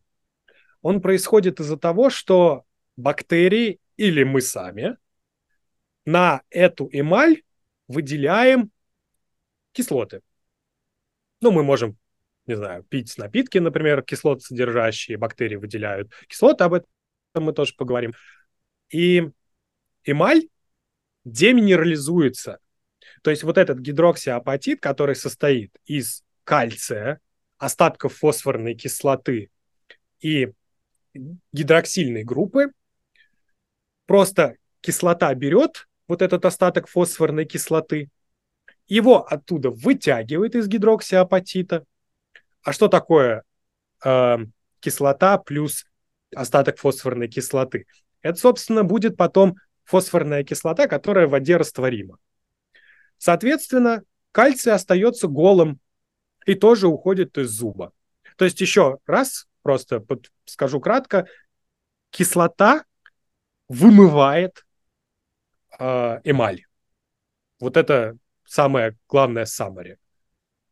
Он 0.82 1.02
происходит 1.02 1.60
из-за 1.60 1.78
того, 1.78 2.10
что 2.10 2.64
бактерии 3.00 3.80
или 3.98 4.24
мы 4.24 4.42
сами 4.42 4.98
на 6.06 6.42
эту 6.50 6.90
эмаль 6.92 7.44
выделяем 7.88 8.72
кислоты. 9.72 10.22
Ну, 11.42 11.52
мы 11.52 11.64
можем, 11.64 11.98
не 12.46 12.56
знаю, 12.56 12.84
пить 12.84 13.18
напитки, 13.18 13.58
например, 13.58 14.02
кислоты 14.02 14.42
содержащие, 14.42 15.18
бактерии 15.18 15.56
выделяют 15.56 16.12
кислоты, 16.28 16.64
об 16.64 16.74
этом 16.74 16.90
мы 17.36 17.54
тоже 17.54 17.74
поговорим. 17.76 18.14
И 18.90 19.30
эмаль 20.04 20.48
деминерализуется 21.26 22.60
то 23.22 23.32
есть 23.32 23.44
вот 23.44 23.58
этот 23.58 23.80
гидроксиапатит, 23.80 24.80
который 24.80 25.16
состоит 25.16 25.76
из 25.86 26.24
кальция, 26.44 27.20
остатков 27.58 28.16
фосфорной 28.16 28.76
кислоты 28.76 29.50
и 30.22 30.52
гидроксильной 31.52 32.24
группы, 32.24 32.72
просто 34.10 34.56
кислота 34.82 35.32
берет 35.36 35.88
вот 36.08 36.24
этот 36.24 36.44
остаток 36.44 36.88
фосфорной 36.88 37.46
кислоты 37.46 38.10
его 38.88 39.24
оттуда 39.24 39.70
вытягивает 39.70 40.56
из 40.56 40.68
гидроксиапатита. 40.68 41.86
А 42.64 42.74
что 42.74 42.88
такое 42.88 43.44
э, 44.04 44.38
кислота 44.80 45.38
плюс 45.38 45.86
остаток 46.36 46.80
фосфорной 46.80 47.28
кислоты? 47.28 47.86
Это, 48.24 48.40
собственно, 48.40 48.84
будет 48.84 49.16
потом 49.16 49.58
фосфорная 49.84 50.44
кислота, 50.44 50.88
которая 50.88 51.28
в 51.28 51.30
воде 51.30 51.58
растворима. 51.58 52.18
Соответственно, 53.20 54.02
кальций 54.32 54.74
остается 54.74 55.28
голым 55.28 55.80
и 56.48 56.56
тоже 56.56 56.88
уходит 56.88 57.38
из 57.38 57.52
зуба. 57.52 57.92
То 58.38 58.46
есть 58.46 58.60
еще 58.60 58.98
раз, 59.06 59.46
просто 59.62 60.00
под, 60.00 60.32
скажу 60.46 60.80
кратко, 60.80 61.28
кислота 62.10 62.86
вымывает 63.70 64.66
э, 65.80 66.20
эмаль. 66.24 66.64
Вот 67.60 67.78
это 67.78 68.18
самое 68.46 68.96
главное. 69.08 69.46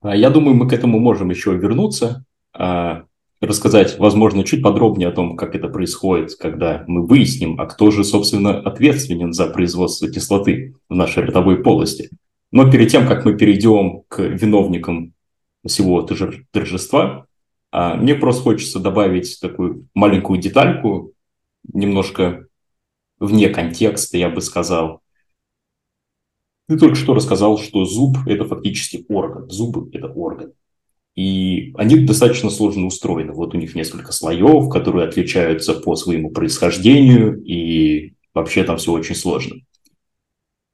А, 0.02 0.16
я 0.16 0.30
думаю, 0.30 0.56
мы 0.56 0.68
к 0.68 0.74
этому 0.74 1.00
можем 1.00 1.30
еще 1.30 1.56
вернуться, 1.56 2.26
а, 2.54 3.04
рассказать, 3.40 4.00
возможно, 4.00 4.44
чуть 4.44 4.64
подробнее 4.64 5.10
о 5.10 5.12
том, 5.12 5.38
как 5.38 5.56
это 5.56 5.68
происходит, 5.68 6.36
когда 6.36 6.84
мы 6.88 7.06
выясним, 7.06 7.60
а 7.62 7.68
кто 7.68 7.92
же, 7.92 8.04
собственно, 8.04 8.60
ответственен 8.60 9.34
за 9.34 9.48
производство 9.48 10.10
кислоты 10.10 10.76
в 10.90 10.96
нашей 10.96 11.24
ротовой 11.24 11.62
полости. 11.62 12.10
Но 12.52 12.70
перед 12.72 12.90
тем, 12.90 13.08
как 13.08 13.26
мы 13.26 13.38
перейдем 13.38 14.04
к 14.08 14.20
виновникам 14.22 15.14
всего 15.66 16.02
торжества, 16.02 17.26
а, 17.72 17.96
мне 17.96 18.16
просто 18.16 18.42
хочется 18.42 18.80
добавить 18.80 19.40
такую 19.40 19.88
маленькую 19.94 20.40
детальку, 20.40 21.12
немножко 21.72 22.47
вне 23.20 23.50
контекста, 23.50 24.18
я 24.18 24.30
бы 24.30 24.42
сказал. 24.42 25.02
Ты 26.68 26.78
только 26.78 26.96
что 26.96 27.14
рассказал, 27.14 27.58
что 27.58 27.86
зуб– 27.86 28.18
это 28.28 28.46
фактически 28.46 29.06
орган. 29.08 29.50
Зубы– 29.50 29.90
это 29.94 30.08
орган. 30.08 30.52
И 31.16 31.74
они 31.76 31.96
достаточно 32.00 32.50
сложно 32.50 32.86
устроены. 32.86 33.32
Вот 33.32 33.56
у 33.56 33.58
них 33.58 33.74
несколько 33.74 34.12
слоев, 34.12 34.70
которые 34.70 35.08
отличаются 35.08 35.74
по 35.74 35.96
своему 35.96 36.32
происхождению, 36.32 37.42
и 37.44 38.14
вообще 38.34 38.64
там 38.64 38.78
все 38.78 38.92
очень 38.92 39.16
сложно. 39.16 39.62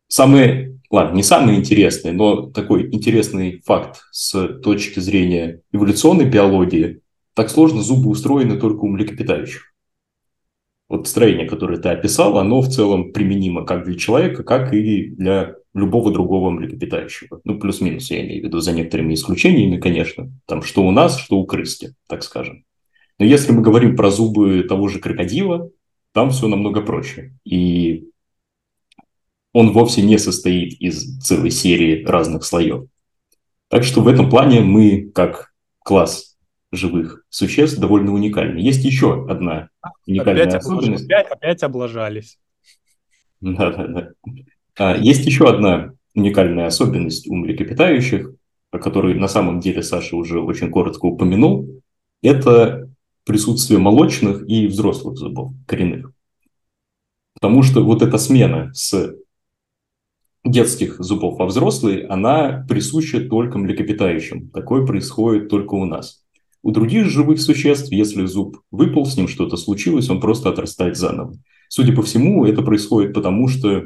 Самое, 0.07 0.79
ладно, 0.89 1.15
не 1.15 1.23
самое 1.23 1.57
интересное, 1.57 2.11
но 2.11 2.47
такой 2.49 2.93
интересный 2.93 3.61
факт 3.61 4.01
с 4.11 4.47
точки 4.59 4.99
зрения 4.99 5.61
эволюционной 5.71 6.25
биологии, 6.25 7.01
так 7.35 7.49
сложно 7.49 7.81
зубы 7.81 8.09
устроены 8.09 8.59
только 8.59 8.81
у 8.81 8.87
млекопитающих 8.87 9.72
вот 10.93 11.07
строение, 11.07 11.47
которое 11.47 11.79
ты 11.79 11.89
описал, 11.89 12.37
оно 12.37 12.61
в 12.61 12.69
целом 12.69 13.13
применимо 13.13 13.65
как 13.65 13.83
для 13.83 13.95
человека, 13.95 14.43
как 14.43 14.75
и 14.75 15.07
для 15.07 15.55
любого 15.73 16.11
другого 16.13 16.51
млекопитающего. 16.51 17.41
Ну, 17.43 17.59
плюс-минус, 17.59 18.11
я 18.11 18.23
имею 18.23 18.43
в 18.43 18.45
виду, 18.45 18.59
за 18.59 18.73
некоторыми 18.73 19.15
исключениями, 19.15 19.79
конечно. 19.79 20.31
Там 20.45 20.61
что 20.61 20.85
у 20.85 20.91
нас, 20.91 21.17
что 21.17 21.37
у 21.37 21.47
крыски, 21.47 21.95
так 22.07 22.21
скажем. 22.21 22.63
Но 23.17 23.25
если 23.25 23.51
мы 23.53 23.63
говорим 23.63 23.95
про 23.95 24.11
зубы 24.11 24.63
того 24.69 24.87
же 24.87 24.99
крокодила, 24.99 25.71
там 26.11 26.29
все 26.29 26.47
намного 26.47 26.81
проще. 26.81 27.33
И 27.43 28.09
он 29.51 29.71
вовсе 29.71 30.03
не 30.03 30.19
состоит 30.19 30.79
из 30.79 31.17
целой 31.21 31.49
серии 31.49 32.05
разных 32.05 32.45
слоев. 32.45 32.85
Так 33.67 33.83
что 33.83 34.01
в 34.01 34.07
этом 34.07 34.29
плане 34.29 34.61
мы, 34.61 35.09
как 35.09 35.53
класс 35.79 36.32
живых 36.73 37.23
существ 37.29 37.79
довольно 37.79 38.11
уникальны. 38.11 38.59
Есть 38.59 38.83
еще 38.83 39.25
одна 39.29 39.69
уникальная 40.07 40.43
опять 40.43 40.55
особенность. 40.55 41.05
Опять, 41.05 41.27
опять 41.31 41.63
облажались. 41.63 42.39
Да-да-да. 43.41 44.09
А, 44.77 44.97
есть 44.97 45.25
еще 45.25 45.47
одна 45.47 45.93
уникальная 46.15 46.65
особенность 46.65 47.27
у 47.27 47.35
млекопитающих, 47.35 48.31
о 48.71 48.79
которой 48.79 49.13
на 49.13 49.27
самом 49.27 49.59
деле 49.59 49.83
Саша 49.83 50.15
уже 50.15 50.41
очень 50.41 50.71
коротко 50.71 51.05
упомянул. 51.05 51.81
Это 52.21 52.89
присутствие 53.23 53.79
молочных 53.79 54.47
и 54.49 54.67
взрослых 54.67 55.17
зубов, 55.17 55.53
коренных. 55.67 56.11
Потому 57.35 57.61
что 57.63 57.83
вот 57.83 58.01
эта 58.01 58.17
смена 58.17 58.71
с 58.73 59.15
детских 60.43 60.99
зубов 60.99 61.37
во 61.37 61.45
взрослые, 61.45 62.07
она 62.07 62.65
присуща 62.67 63.21
только 63.21 63.57
млекопитающим. 63.57 64.49
Такое 64.49 64.85
происходит 64.85 65.49
только 65.49 65.75
у 65.75 65.85
нас. 65.85 66.22
У 66.63 66.71
других 66.71 67.07
живых 67.07 67.41
существ, 67.41 67.91
если 67.91 68.25
зуб 68.25 68.61
выпал, 68.71 69.05
с 69.05 69.17
ним 69.17 69.27
что-то 69.27 69.57
случилось, 69.57 70.09
он 70.09 70.21
просто 70.21 70.49
отрастает 70.49 70.95
заново. 70.95 71.33
Судя 71.67 71.93
по 71.93 72.01
всему, 72.01 72.45
это 72.45 72.61
происходит 72.61 73.13
потому, 73.13 73.49
что... 73.49 73.83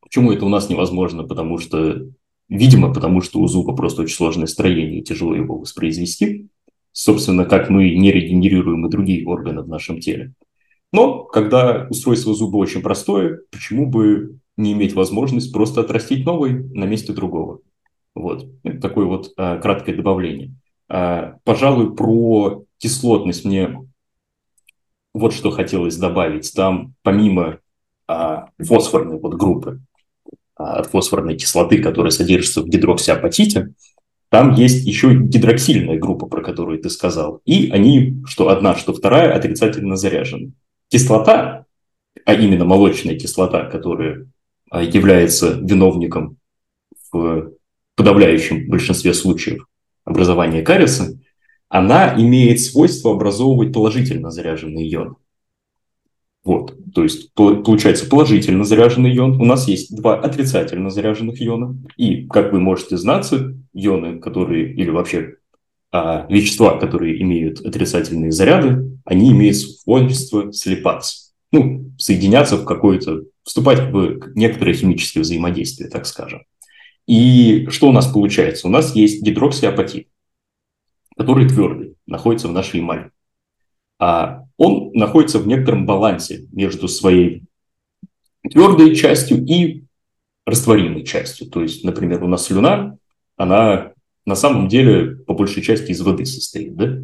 Почему 0.00 0.32
это 0.32 0.46
у 0.46 0.48
нас 0.48 0.68
невозможно? 0.70 1.24
Потому 1.24 1.58
что, 1.58 2.06
видимо, 2.48 2.92
потому 2.92 3.20
что 3.20 3.40
у 3.40 3.46
зуба 3.46 3.74
просто 3.76 4.02
очень 4.02 4.16
сложное 4.16 4.46
строение, 4.46 5.00
и 5.00 5.04
тяжело 5.04 5.34
его 5.34 5.58
воспроизвести. 5.58 6.48
Собственно, 6.92 7.44
как 7.44 7.70
мы 7.70 7.94
не 7.94 8.10
регенерируем 8.10 8.86
и 8.86 8.90
другие 8.90 9.26
органы 9.26 9.62
в 9.62 9.68
нашем 9.68 10.00
теле. 10.00 10.32
Но 10.92 11.24
когда 11.24 11.86
устройство 11.90 12.34
зуба 12.34 12.56
очень 12.56 12.82
простое, 12.82 13.40
почему 13.50 13.86
бы 13.86 14.38
не 14.56 14.72
иметь 14.72 14.94
возможность 14.94 15.52
просто 15.52 15.80
отрастить 15.82 16.24
новый 16.24 16.52
на 16.52 16.84
месте 16.84 17.12
другого? 17.12 17.60
Вот. 18.14 18.46
Это 18.62 18.80
такое 18.80 19.06
вот 19.06 19.32
а, 19.36 19.58
краткое 19.58 19.94
добавление. 19.94 20.54
А, 20.92 21.36
пожалуй, 21.44 21.96
про 21.96 22.64
кислотность 22.76 23.46
мне 23.46 23.88
вот 25.14 25.32
что 25.32 25.50
хотелось 25.50 25.96
добавить. 25.96 26.52
Там 26.54 26.92
помимо 27.02 27.60
а, 28.06 28.50
фосфорной 28.58 29.18
вот 29.18 29.32
группы, 29.34 29.80
а, 30.54 30.80
от 30.80 30.88
фосфорной 30.88 31.38
кислоты, 31.38 31.82
которая 31.82 32.10
содержится 32.10 32.60
в 32.60 32.68
гидроксиапатите, 32.68 33.72
там 34.28 34.52
есть 34.52 34.86
еще 34.86 35.14
гидроксильная 35.14 35.98
группа, 35.98 36.26
про 36.26 36.42
которую 36.42 36.78
ты 36.78 36.90
сказал. 36.90 37.40
И 37.46 37.70
они, 37.70 38.22
что 38.26 38.50
одна, 38.50 38.76
что 38.76 38.92
вторая, 38.92 39.34
отрицательно 39.34 39.96
заряжены. 39.96 40.52
Кислота, 40.88 41.64
а 42.26 42.34
именно 42.34 42.66
молочная 42.66 43.18
кислота, 43.18 43.64
которая 43.64 44.26
является 44.70 45.52
виновником 45.52 46.36
в 47.10 47.52
подавляющем 47.96 48.68
большинстве 48.68 49.14
случаев 49.14 49.66
образования 50.04 50.62
кариеса, 50.62 51.18
она 51.68 52.14
имеет 52.20 52.60
свойство 52.60 53.12
образовывать 53.12 53.72
положительно 53.72 54.30
заряженный 54.30 54.92
ион. 54.92 55.16
Вот, 56.44 56.76
то 56.92 57.04
есть 57.04 57.32
получается 57.34 58.08
положительно 58.08 58.64
заряженный 58.64 59.16
ион. 59.16 59.40
У 59.40 59.44
нас 59.44 59.68
есть 59.68 59.94
два 59.96 60.18
отрицательно 60.18 60.90
заряженных 60.90 61.40
иона. 61.40 61.78
И, 61.96 62.26
как 62.26 62.52
вы 62.52 62.58
можете 62.58 62.96
знаться, 62.96 63.54
ионы, 63.72 64.18
которые, 64.18 64.74
или 64.74 64.90
вообще 64.90 65.36
а, 65.92 66.26
вещества, 66.28 66.78
которые 66.78 67.22
имеют 67.22 67.60
отрицательные 67.60 68.32
заряды, 68.32 68.98
они 69.04 69.30
имеют 69.30 69.56
свойство 69.56 70.52
слипаться. 70.52 71.32
Ну, 71.52 71.92
соединяться 71.98 72.56
в 72.56 72.64
какое-то, 72.64 73.22
вступать 73.44 73.92
в 73.92 74.32
некоторое 74.34 74.74
химическое 74.74 75.20
взаимодействие, 75.20 75.90
так 75.90 76.06
скажем. 76.06 76.42
И 77.12 77.66
что 77.68 77.90
у 77.90 77.92
нас 77.92 78.06
получается? 78.06 78.66
У 78.66 78.70
нас 78.70 78.96
есть 78.96 79.22
гидроксиапатит, 79.22 80.08
который 81.14 81.46
твердый, 81.46 81.96
находится 82.06 82.48
в 82.48 82.52
нашей 82.52 82.80
эмали. 82.80 83.10
А 83.98 84.44
он 84.56 84.92
находится 84.94 85.38
в 85.38 85.46
некотором 85.46 85.84
балансе 85.84 86.48
между 86.52 86.88
своей 86.88 87.42
твердой 88.50 88.96
частью 88.96 89.44
и 89.44 89.84
растворимой 90.46 91.04
частью. 91.04 91.50
То 91.50 91.60
есть, 91.60 91.84
например, 91.84 92.24
у 92.24 92.28
нас 92.28 92.46
слюна, 92.46 92.96
она 93.36 93.92
на 94.24 94.34
самом 94.34 94.68
деле 94.68 95.14
по 95.14 95.34
большей 95.34 95.62
части 95.62 95.90
из 95.90 96.00
воды 96.00 96.24
состоит, 96.24 96.74
да? 96.76 96.98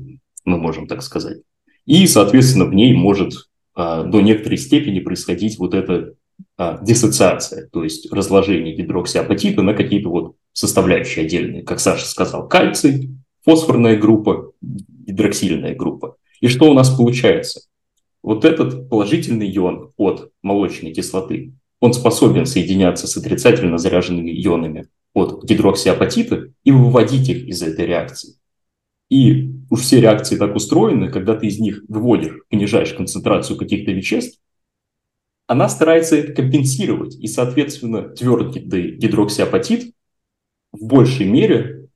мы 0.47 0.57
можем 0.57 0.87
так 0.87 1.03
сказать. 1.03 1.43
И, 1.85 2.07
соответственно, 2.07 2.65
в 2.65 2.73
ней 2.73 2.95
может 2.95 3.51
а, 3.75 4.05
до 4.05 4.23
некоторой 4.23 4.57
степени 4.57 5.01
происходить 5.01 5.59
вот 5.59 5.75
это 5.75 6.15
а, 6.57 6.79
диссоциация, 6.83 7.69
то 7.69 7.85
есть 7.85 8.13
разложение 8.13 8.75
гидроксиапатита 8.75 9.63
на 9.63 9.75
какие-то 9.75 10.09
вот 10.09 10.37
составляющие 10.53 11.25
отдельные. 11.25 11.63
Как 11.63 11.81
Саша 11.81 12.07
сказал, 12.07 12.49
кальций, 12.49 13.11
фосфорная 13.45 13.97
группа, 13.97 14.53
гидроксильная 14.61 15.75
группа. 15.75 16.17
И 16.41 16.49
что 16.49 16.71
у 16.71 16.75
нас 16.75 16.91
получается? 16.91 17.63
Вот 18.23 18.45
этот 18.45 18.89
положительный 18.89 19.55
ион 19.57 19.93
от 19.97 20.31
молочной 20.43 20.93
кислоты, 20.93 21.55
он 21.81 21.93
способен 21.93 22.45
соединяться 22.45 23.07
с 23.07 23.17
отрицательно 23.17 23.79
заряженными 23.79 24.31
ионами 24.31 24.89
от 25.15 25.45
гидроксиапатита 25.45 26.53
и 26.65 26.73
выводить 26.73 27.29
их 27.29 27.47
из 27.47 27.63
этой 27.63 27.87
реакции. 27.87 28.35
И 29.09 29.51
уж 29.71 29.81
все 29.81 30.01
реакции 30.01 30.37
так 30.37 30.55
устроены, 30.55 31.11
когда 31.11 31.35
ты 31.35 31.47
из 31.47 31.59
них 31.59 31.83
выводишь, 31.89 32.41
понижаешь 32.51 32.93
концентрацию 32.93 33.57
каких-то 33.57 33.93
веществ, 33.93 34.41
она 35.49 35.69
старается 35.71 36.15
это 36.15 36.35
компенсировать. 36.35 37.17
И, 37.17 37.27
соответственно, 37.27 38.03
твердый 38.03 38.93
гидроксиапатит 38.93 39.93
в 40.73 40.85
большей 40.85 41.27
мере 41.27 41.89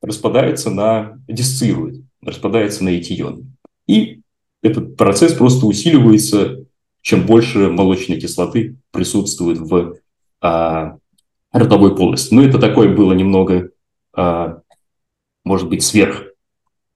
распадается 0.00 0.70
на, 0.70 1.18
диссоциирует, 1.26 2.02
распадается 2.22 2.84
на 2.84 2.90
эти 2.90 3.20
ионы. 3.20 3.46
И 3.88 4.20
этот 4.62 4.96
процесс 4.96 5.34
просто 5.34 5.66
усиливается, 5.66 6.64
чем 7.02 7.26
больше 7.26 7.68
молочной 7.68 8.20
кислоты 8.20 8.76
присутствует 8.92 9.58
в, 9.58 9.96
а, 10.40 10.96
ротовой 11.50 11.96
полости. 11.96 12.32
Ну, 12.32 12.42
это 12.42 12.60
такое 12.60 12.94
было 12.94 13.12
немного, 13.12 13.70
а, 14.12 14.60
может 15.42 15.68
быть, 15.68 15.82
сверх 15.82 16.26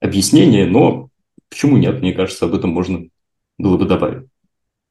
объяснение, 0.01 0.65
но 0.65 1.11
почему 1.51 1.77
нет? 1.77 2.01
Мне 2.01 2.13
кажется, 2.13 2.45
об 2.45 2.55
этом 2.55 2.71
можно 2.71 3.05
было 3.59 3.77
бы 3.77 3.85
добавить. 3.85 4.29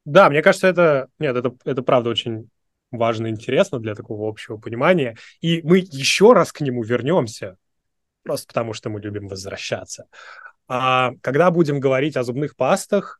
Да, 0.07 0.29
мне 0.29 0.41
кажется, 0.41 0.67
это... 0.67 1.09
Нет, 1.19 1.35
это, 1.35 1.53
это 1.65 1.83
правда 1.83 2.09
очень 2.09 2.49
важно 2.91 3.27
и 3.27 3.29
интересно 3.29 3.77
для 3.79 3.93
такого 3.93 4.29
общего 4.29 4.55
понимания. 4.55 5.17
И 5.41 5.61
мы 5.63 5.79
еще 5.79 6.31
раз 6.31 6.53
к 6.53 6.61
нему 6.61 6.81
вернемся, 6.81 7.57
просто 8.23 8.47
потому 8.47 8.71
что 8.71 8.89
мы 8.89 9.01
любим 9.01 9.27
возвращаться. 9.27 10.05
А 10.69 11.11
когда 11.19 11.51
будем 11.51 11.81
говорить 11.81 12.15
о 12.15 12.23
зубных 12.23 12.55
пастах, 12.55 13.19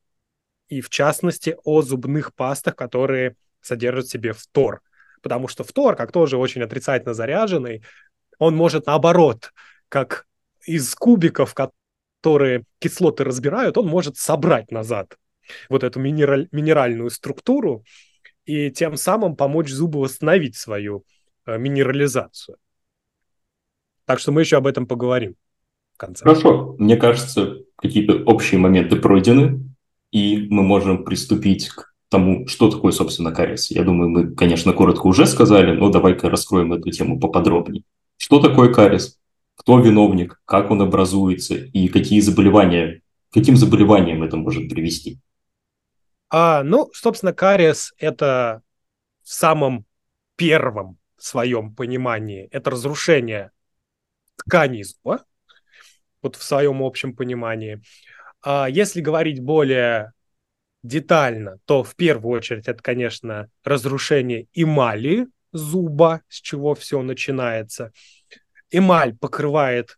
и 0.70 0.80
в 0.80 0.90
частности 0.90 1.58
о 1.66 1.82
зубных 1.82 2.34
пастах, 2.34 2.78
которые 2.78 3.36
содержат 3.60 4.06
в 4.06 4.12
себе 4.12 4.32
фтор. 4.32 4.82
Потому 5.22 5.50
что 5.50 5.66
фтор, 5.66 5.98
как 5.98 6.14
тоже 6.14 6.38
очень 6.38 6.62
отрицательно 6.62 7.14
заряженный, 7.14 7.84
он 8.40 8.56
может 8.56 8.86
наоборот, 8.86 9.52
как 9.90 10.26
из 10.66 10.96
кубиков, 10.96 11.54
которые 11.54 12.64
кислоты 12.80 13.26
разбирают, 13.26 13.78
он 13.78 13.88
может 13.88 14.16
собрать 14.16 14.72
назад 14.72 15.18
вот 15.70 15.84
эту 15.84 16.00
минераль, 16.00 16.48
минеральную 16.52 17.10
структуру 17.10 17.84
и 18.46 18.72
тем 18.72 18.98
самым 18.98 19.36
помочь 19.36 19.70
зубу 19.70 20.00
восстановить 20.00 20.56
свою 20.56 21.04
э, 21.46 21.58
минерализацию. 21.58 22.58
Так 24.06 24.20
что 24.20 24.32
мы 24.32 24.42
еще 24.42 24.58
об 24.58 24.68
этом 24.68 24.88
поговорим 24.88 25.36
в 25.94 25.98
конце. 25.98 26.24
Хорошо. 26.24 26.76
Мне 26.80 26.96
кажется, 26.96 27.58
какие-то 27.76 28.24
общие 28.24 28.60
моменты 28.60 28.96
пройдены, 28.96 29.70
и 30.12 30.48
мы 30.50 30.64
можем 30.64 31.04
приступить 31.04 31.70
к 31.70 31.94
тому, 32.10 32.48
что 32.48 32.72
такое, 32.72 32.92
собственно, 32.94 33.34
кариес. 33.34 33.70
Я 33.72 33.84
думаю, 33.84 34.10
мы, 34.10 34.34
конечно, 34.34 34.72
коротко 34.74 35.08
уже 35.08 35.26
сказали, 35.26 35.76
но 35.76 35.90
давай-ка 35.90 36.30
раскроем 36.30 36.74
эту 36.74 36.90
тему 36.92 37.20
поподробнее. 37.20 37.84
Что 38.16 38.40
такое 38.40 38.74
кариес? 38.74 39.18
Кто 39.56 39.80
виновник? 39.80 40.40
Как 40.46 40.72
он 40.72 40.82
образуется? 40.82 41.56
И 41.56 41.88
какие 41.90 42.22
заболевания, 42.22 43.02
каким 43.34 43.58
заболеваниям 43.58 44.24
это 44.24 44.38
может 44.38 44.70
привести? 44.70 45.20
А, 46.30 46.64
ну, 46.64 46.90
собственно, 46.94 47.34
кариес– 47.34 47.94
это 47.98 48.62
в 49.24 49.30
самом 49.30 49.86
первом 50.36 50.98
своем 51.18 51.74
понимании, 51.74 52.48
это 52.52 52.70
разрушение 52.70 53.52
тканей 54.36 54.84
зуба, 54.84 55.26
вот 56.22 56.36
в 56.36 56.44
своем 56.44 56.84
общем 56.84 57.16
понимании. 57.16 57.82
А 58.42 58.70
если 58.70 59.02
говорить 59.02 59.42
более 59.42 60.14
детально, 60.84 61.60
то 61.66 61.84
в 61.84 61.96
первую 61.96 62.38
очередь 62.38 62.68
это, 62.68 62.82
конечно, 62.82 63.50
разрушение 63.64 64.48
эмали 64.54 65.28
зуба, 65.52 66.22
с 66.28 66.40
чего 66.42 66.76
все 66.76 67.02
начинается. 67.02 67.92
Эмаль 68.70 69.16
покрывает 69.16 69.98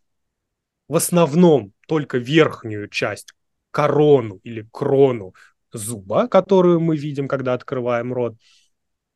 в 0.88 0.96
основном 0.96 1.72
только 1.86 2.18
верхнюю 2.18 2.88
часть, 2.88 3.34
корону 3.70 4.40
или 4.42 4.66
крону 4.72 5.34
зуба, 5.72 6.28
которую 6.28 6.80
мы 6.80 6.96
видим, 6.96 7.28
когда 7.28 7.54
открываем 7.54 8.12
рот. 8.12 8.36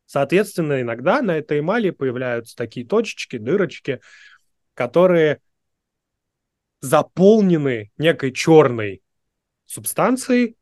Соответственно, 0.07 0.81
иногда 0.81 1.23
на 1.23 1.37
этой 1.37 1.61
эмали 1.61 1.91
появляются 1.91 2.57
такие 2.57 2.87
точечки, 2.87 3.39
дырочки, 3.39 4.01
которые 4.75 5.41
заполнены 6.81 7.91
некой 7.97 8.33
черной 8.33 9.03
субстанцией, 9.65 10.57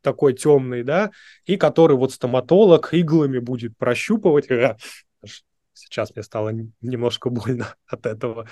такой 0.00 0.34
темный, 0.34 0.82
да, 0.82 1.10
и 1.44 1.56
который 1.56 1.96
вот 1.96 2.12
стоматолог 2.12 2.94
иглами 2.94 3.38
будет 3.38 3.76
прощупывать. 3.76 4.48
Сейчас 5.72 6.14
мне 6.14 6.22
стало 6.22 6.52
немножко 6.80 7.30
больно 7.30 7.74
от 7.86 8.06
этого. 8.06 8.48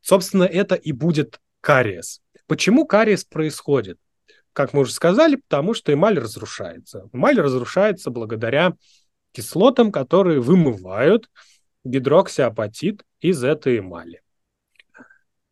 Собственно, 0.00 0.44
это 0.44 0.74
и 0.74 0.92
будет 0.92 1.40
кариес. 1.60 2.20
Почему 2.46 2.86
кариес 2.86 3.24
происходит? 3.24 3.98
Как 4.54 4.72
мы 4.72 4.82
уже 4.82 4.92
сказали, 4.92 5.34
потому 5.36 5.74
что 5.74 5.92
эмаль 5.92 6.18
разрушается. 6.18 7.10
Эмаль 7.12 7.38
разрушается 7.40 8.10
благодаря 8.10 8.74
кислотам, 9.32 9.90
которые 9.90 10.40
вымывают 10.40 11.28
гидроксиапатит 11.82 13.04
из 13.20 13.42
этой 13.42 13.80
эмали. 13.80 14.22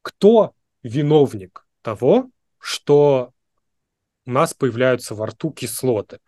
Кто 0.02 0.54
виновник 0.84 1.66
того, 1.82 2.30
что 2.58 3.32
у 4.24 4.30
нас 4.30 4.54
появляются 4.54 5.16
во 5.16 5.26
рту 5.26 5.50
кислоты. 5.50 6.20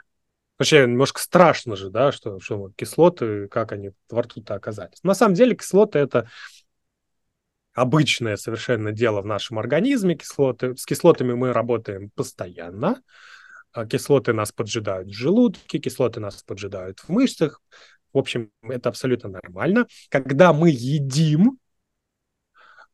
Вообще 0.58 0.82
немножко 0.82 1.20
страшно 1.20 1.76
же, 1.76 1.90
да, 1.90 2.10
что, 2.10 2.40
что 2.40 2.70
кислоты, 2.76 3.46
как 3.48 3.70
они 3.70 3.92
во 4.10 4.22
рту-то 4.22 4.54
оказались. 4.54 5.02
На 5.04 5.14
самом 5.14 5.34
деле 5.34 5.54
кислоты 5.54 6.00
это 6.00 6.28
обычное 7.74 8.36
совершенно 8.36 8.92
дело 8.92 9.20
в 9.20 9.26
нашем 9.26 9.58
организме. 9.58 10.16
Кислоты, 10.16 10.76
с 10.76 10.86
кислотами 10.86 11.34
мы 11.34 11.52
работаем 11.52 12.10
постоянно. 12.10 13.02
А 13.72 13.86
кислоты 13.86 14.32
нас 14.32 14.52
поджидают 14.52 15.08
в 15.08 15.12
желудке, 15.12 15.78
кислоты 15.78 16.20
нас 16.20 16.42
поджидают 16.44 17.00
в 17.00 17.08
мышцах. 17.08 17.60
В 18.12 18.18
общем, 18.18 18.50
это 18.62 18.88
абсолютно 18.88 19.30
нормально. 19.30 19.88
Когда 20.08 20.52
мы 20.52 20.70
едим, 20.70 21.58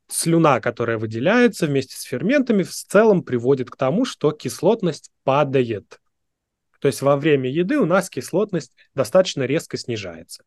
слюна, 0.09 0.61
которая 0.61 0.99
выделяется 0.99 1.67
вместе 1.67 1.97
с 1.97 2.03
ферментами, 2.03 2.63
в 2.63 2.71
целом 2.71 3.23
приводит 3.23 3.71
к 3.71 3.77
тому, 3.77 4.07
что 4.07 4.33
кислотность 4.33 5.11
падает. 5.23 6.01
То 6.81 6.89
есть 6.89 7.03
во 7.03 7.17
время 7.17 7.51
еды 7.51 7.79
у 7.79 7.85
нас 7.85 8.09
кислотность 8.09 8.75
достаточно 8.95 9.43
резко 9.43 9.77
снижается. 9.77 10.45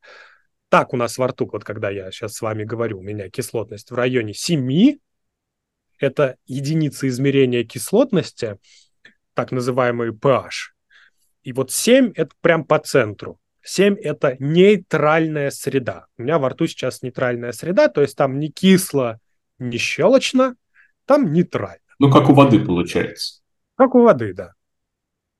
Так 0.73 0.91
у 0.91 0.97
нас 0.97 1.19
во 1.19 1.27
рту, 1.27 1.47
вот 1.53 1.63
когда 1.63 1.91
я 1.91 2.09
сейчас 2.09 2.33
с 2.33 2.41
вами 2.41 2.63
говорю, 2.63 2.97
у 2.97 3.03
меня 3.03 3.29
кислотность 3.29 3.91
в 3.91 3.93
районе 3.93 4.33
7, 4.33 4.97
это 5.99 6.37
единица 6.47 7.07
измерения 7.07 7.63
кислотности, 7.63 8.57
так 9.35 9.51
называемый 9.51 10.09
pH. 10.09 10.49
И 11.43 11.53
вот 11.53 11.69
7 11.69 12.13
это 12.15 12.31
прям 12.41 12.65
по 12.65 12.79
центру. 12.79 13.39
7 13.61 13.97
это 14.01 14.35
нейтральная 14.39 15.51
среда. 15.51 16.07
У 16.17 16.23
меня 16.23 16.39
во 16.39 16.49
рту 16.49 16.65
сейчас 16.65 17.03
нейтральная 17.03 17.51
среда, 17.51 17.87
то 17.87 18.01
есть 18.01 18.17
там 18.17 18.39
не 18.39 18.49
кисло, 18.49 19.19
не 19.59 19.77
щелочно, 19.77 20.55
там 21.05 21.31
нейтрально. 21.33 21.77
Ну, 21.99 22.09
как 22.09 22.31
у 22.31 22.33
воды 22.33 22.59
получается. 22.59 23.43
Как 23.75 23.93
у 23.93 24.01
воды, 24.01 24.33
да. 24.33 24.53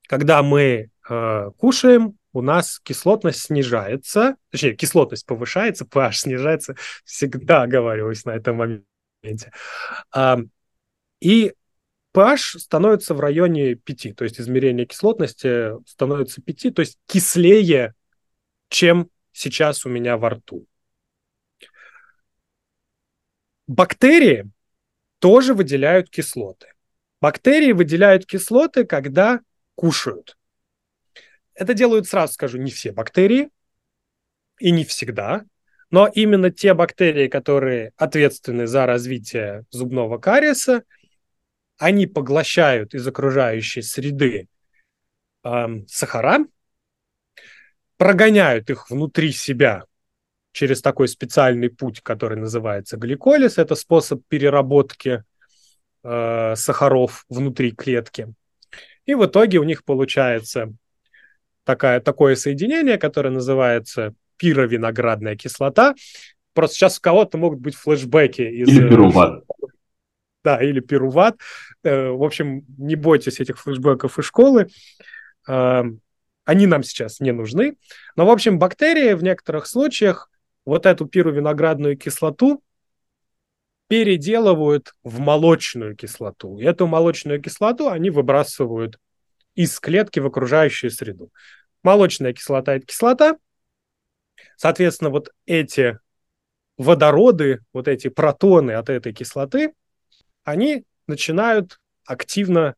Когда 0.08 0.44
мы 0.44 0.92
э, 1.10 1.52
кушаем, 1.58 2.20
у 2.34 2.42
нас 2.42 2.80
кислотность 2.80 3.40
снижается, 3.42 4.36
точнее, 4.50 4.76
кислотность 4.76 5.26
повышается, 5.26 5.86
pH 5.86 6.14
снижается, 6.14 6.76
всегда 7.06 7.62
оговариваюсь 7.62 8.26
на 8.26 8.32
этом 8.32 8.58
моменте. 8.58 9.52
И 11.22 11.54
pH 12.14 12.60
становится 12.60 13.14
в 13.14 13.20
районе 13.20 13.76
5, 13.76 14.16
то 14.16 14.24
есть 14.24 14.42
измерение 14.42 14.86
кислотности 14.86 15.72
становится 15.88 16.42
5, 16.42 16.74
то 16.76 16.82
есть 16.82 16.98
кислее, 17.08 17.94
чем 18.70 19.10
сейчас 19.32 19.86
у 19.86 19.90
меня 19.90 20.18
во 20.18 20.32
рту. 20.32 20.66
Бактерии 23.68 24.50
тоже 25.20 25.54
выделяют 25.54 26.10
кислоты. 26.10 26.68
Бактерии 27.22 27.72
выделяют 27.72 28.26
кислоты, 28.26 28.86
когда 28.86 29.40
кушают. 29.76 30.38
Это 31.56 31.74
делают, 31.74 32.08
сразу 32.08 32.34
скажу, 32.34 32.58
не 32.58 32.72
все 32.72 32.92
бактерии 32.92 33.50
и 34.60 34.72
не 34.72 34.86
всегда, 34.86 35.46
но 35.92 36.08
именно 36.08 36.50
те 36.50 36.74
бактерии, 36.74 37.28
которые 37.28 37.92
ответственны 37.98 38.66
за 38.66 38.86
развитие 38.86 39.66
зубного 39.70 40.18
кариеса, 40.18 40.84
они 41.78 42.08
поглощают 42.08 42.94
из 42.94 43.06
окружающей 43.08 43.82
среды 43.82 44.48
э, 45.44 45.68
сахара, 45.88 46.46
прогоняют 47.98 48.70
их 48.70 48.90
внутри 48.90 49.32
себя 49.32 49.84
через 50.52 50.82
такой 50.82 51.08
специальный 51.08 51.70
путь, 51.70 52.02
который 52.02 52.38
называется 52.38 52.98
гликолиз. 52.98 53.58
Это 53.58 53.76
способ 53.76 54.22
переработки 54.28 55.24
э, 56.04 56.56
сахаров 56.56 57.26
внутри 57.30 57.72
клетки. 57.72 58.34
И 59.06 59.16
в 59.16 59.26
итоге 59.26 59.60
у 59.60 59.64
них 59.64 59.84
получается 59.84 60.74
такая, 61.64 62.00
такое 62.00 62.36
соединение, 62.36 62.98
которое 62.98 63.30
называется 63.30 64.14
пировиноградная 64.38 65.36
кислота. 65.36 65.96
Просто 66.54 66.76
сейчас 66.76 66.98
у 66.98 67.02
кого-то 67.02 67.38
могут 67.38 67.60
быть 67.60 67.76
флешбеки. 67.76 68.42
Из, 68.42 68.68
или 68.68 68.90
пируват. 68.90 69.44
Да, 70.44 70.62
или 70.62 70.80
пируват. 70.80 71.38
Э, 71.84 72.10
в 72.10 72.24
общем, 72.24 72.66
не 72.78 72.96
бойтесь 72.96 73.40
этих 73.40 73.60
флешбеков 73.60 74.20
из 74.20 74.26
школы. 74.26 74.68
Э, 75.48 75.84
они 76.46 76.68
нам 76.68 76.84
сейчас 76.84 77.20
не 77.20 77.32
нужны. 77.32 77.78
Но, 78.16 78.26
в 78.26 78.30
общем, 78.30 78.60
бактерии 78.60 79.14
в 79.14 79.24
некоторых 79.24 79.66
случаях 79.66 80.30
вот 80.66 80.86
эту 80.86 81.06
пировиноградную 81.06 81.98
кислоту 81.98 82.62
переделывают 83.88 84.94
в 85.04 85.20
молочную 85.20 85.96
кислоту. 85.96 86.58
И 86.58 86.64
эту 86.64 86.88
молочную 86.88 87.42
кислоту 87.42 87.90
они 87.90 88.10
выбрасывают 88.10 88.98
из 89.56 89.80
клетки 89.80 90.20
в 90.20 90.26
окружающую 90.26 90.92
среду. 90.92 91.32
Молочная 91.84 92.34
кислота– 92.34 92.74
это 92.76 92.86
кислота, 92.86 93.38
Соответственно, 94.56 95.10
вот 95.10 95.30
эти 95.46 96.00
водороды, 96.78 97.62
вот 97.72 97.88
эти 97.88 98.08
протоны 98.08 98.72
от 98.72 98.90
этой 98.90 99.14
кислоты, 99.14 99.74
они 100.44 100.86
начинают 101.08 101.80
активно 102.06 102.76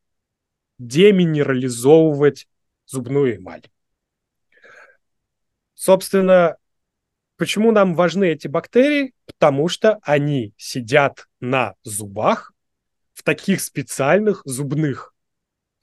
деминерализовывать 0.78 2.48
зубную 2.86 3.38
эмаль. 3.38 3.64
Собственно, 5.74 6.58
почему 7.38 7.72
нам 7.72 7.96
важны 7.96 8.26
эти 8.26 8.48
бактерии? 8.48 9.14
Потому 9.26 9.68
что 9.68 10.00
они 10.02 10.54
сидят 10.58 11.28
на 11.40 11.76
зубах 11.84 12.54
в 13.14 13.24
таких 13.24 13.62
специальных 13.62 14.42
зубных 14.46 15.14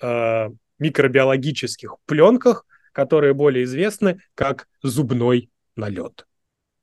э, 0.00 0.48
микробиологических 0.82 1.96
пленках, 2.06 2.66
которые 2.92 3.32
более 3.32 3.64
известны 3.64 4.20
как 4.34 4.68
зубной 4.82 5.48
налет. 5.76 6.26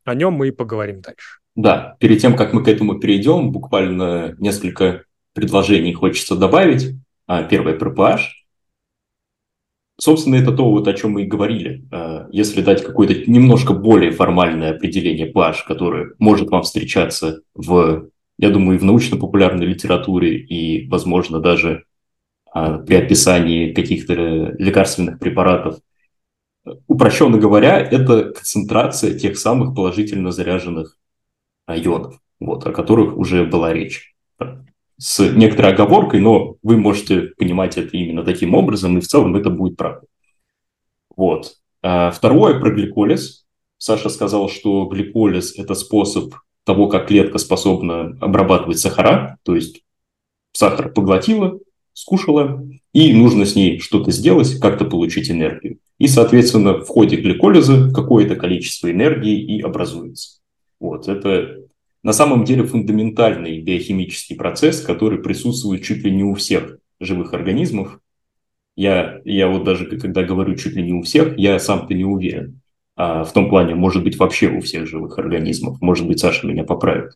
О 0.06 0.16
нем 0.16 0.34
мы 0.34 0.48
и 0.48 0.52
поговорим 0.52 1.02
дальше. 1.02 1.40
Да, 1.56 1.98
перед 2.00 2.22
тем, 2.22 2.36
как 2.36 2.54
мы 2.54 2.64
к 2.64 2.68
этому 2.68 3.00
перейдем, 3.00 3.52
буквально 3.52 4.36
несколько 4.40 5.04
предложений 5.34 5.94
хочется 5.94 6.36
добавить. 6.36 6.96
А, 7.28 7.44
первое 7.44 7.78
про 7.78 7.94
pH. 7.94 8.20
Собственно, 10.00 10.36
это 10.36 10.54
то, 10.54 10.72
вот, 10.72 10.88
о 10.88 10.94
чем 10.94 11.12
мы 11.12 11.24
и 11.24 11.28
говорили. 11.28 11.86
А, 11.92 12.28
если 12.32 12.62
дать 12.62 12.84
какое-то 12.84 13.30
немножко 13.30 13.74
более 13.74 14.12
формальное 14.12 14.72
определение 14.72 15.32
pH, 15.32 15.66
которое 15.68 16.14
может 16.18 16.50
вам 16.50 16.64
встречаться 16.64 17.42
в, 17.54 18.10
я 18.38 18.50
думаю, 18.50 18.80
в 18.80 18.84
научно-популярной 18.84 19.66
литературе 19.66 20.40
и, 20.40 20.88
возможно, 20.88 21.40
даже 21.40 21.84
при 22.54 22.96
описании 22.96 23.74
каких-то 23.74 24.14
лекарственных 24.14 25.20
препаратов, 25.20 25.80
упрощенно 26.88 27.38
говоря, 27.38 27.80
это 27.80 28.32
концентрация 28.32 29.18
тех 29.18 29.38
самых 29.38 29.76
положительно 29.76 30.32
заряженных 30.32 30.98
ионов, 31.68 32.20
вот, 32.40 32.66
о 32.66 32.72
которых 32.72 33.18
уже 33.18 33.46
была 33.46 33.74
речь 33.74 34.16
с 34.98 35.20
некоторой 35.34 35.74
оговоркой, 35.74 36.20
но 36.20 36.58
вы 36.62 36.78
можете 36.78 37.22
понимать 37.38 37.78
это 37.78 37.96
именно 37.96 38.24
таким 38.24 38.54
образом, 38.54 38.98
и 38.98 39.02
в 39.02 39.08
целом 39.08 39.36
это 39.36 39.50
будет 39.50 39.78
правда. 39.78 40.06
Вот. 41.16 41.54
А 41.82 42.12
второе 42.12 42.60
про 42.60 42.72
гликолиз. 42.72 43.46
Саша 43.78 44.10
сказал, 44.10 44.50
что 44.50 44.86
гликолиз– 44.86 45.56
это 45.58 45.74
способ 45.74 46.34
того, 46.66 46.88
как 46.90 47.08
клетка 47.08 47.38
способна 47.38 48.18
обрабатывать 48.20 48.80
сахара, 48.80 49.38
то 49.44 49.56
есть 49.56 49.84
сахар 50.52 50.92
поглотила, 50.92 51.58
скушала, 52.00 52.66
и 52.94 53.14
нужно 53.14 53.46
с 53.46 53.56
ней 53.56 53.80
что-то 53.80 54.12
сделать, 54.12 54.58
как-то 54.60 54.86
получить 54.86 55.30
энергию. 55.30 55.80
И, 55.98 56.08
соответственно, 56.08 56.80
в 56.80 56.88
ходе 56.88 57.18
гликолиза 57.18 57.92
какое-то 57.94 58.36
количество 58.36 58.90
энергии 58.90 59.58
и 59.58 59.62
образуется. 59.62 60.40
Вот, 60.80 61.10
это 61.10 61.58
на 62.02 62.14
самом 62.14 62.46
деле 62.46 62.64
фундаментальный 62.64 63.60
биохимический 63.60 64.38
процесс, 64.38 64.80
который 64.80 65.20
присутствует 65.20 65.84
чуть 65.84 66.04
ли 66.06 66.12
не 66.12 66.24
у 66.24 66.36
всех 66.36 66.78
живых 67.02 67.34
организмов. 67.34 68.00
Я, 68.78 69.20
я 69.26 69.50
вот 69.50 69.66
даже 69.66 69.86
когда 69.98 70.24
говорю 70.24 70.56
чуть 70.56 70.76
ли 70.76 70.84
не 70.84 70.94
у 70.94 71.02
всех, 71.02 71.38
я 71.38 71.60
сам-то 71.60 71.94
не 71.94 72.06
уверен. 72.06 72.62
А 72.96 73.26
в 73.26 73.34
том 73.34 73.50
плане, 73.50 73.76
может 73.76 74.06
быть, 74.06 74.18
вообще 74.18 74.48
у 74.48 74.62
всех 74.62 74.88
живых 74.88 75.20
организмов. 75.20 75.82
Может 75.82 76.08
быть, 76.08 76.20
Саша 76.20 76.48
меня 76.48 76.64
поправит. 76.64 77.12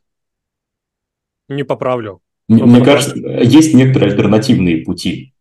Не 1.47 1.63
поправлю. 1.63 2.21
Мне, 2.47 2.63
мне 2.65 2.83
кажется, 2.83 3.17
есть 3.17 3.73
некоторые 3.73 4.11
альтернативные 4.11 4.83
пути 4.83 5.33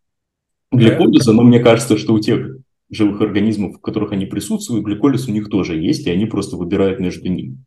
гликолиза, 0.71 1.33
но 1.33 1.43
мне 1.43 1.59
кажется, 1.59 1.97
что 1.97 2.13
у 2.13 2.19
тех 2.19 2.57
живых 2.89 3.21
организмов, 3.21 3.77
в 3.77 3.81
которых 3.81 4.11
они 4.11 4.25
присутствуют, 4.25 4.85
гликолиз 4.85 5.27
у 5.27 5.31
них 5.31 5.49
тоже 5.49 5.77
есть, 5.77 6.07
и 6.07 6.11
они 6.11 6.25
просто 6.25 6.55
выбирают 6.55 6.99
между 6.99 7.27
ними. 7.27 7.57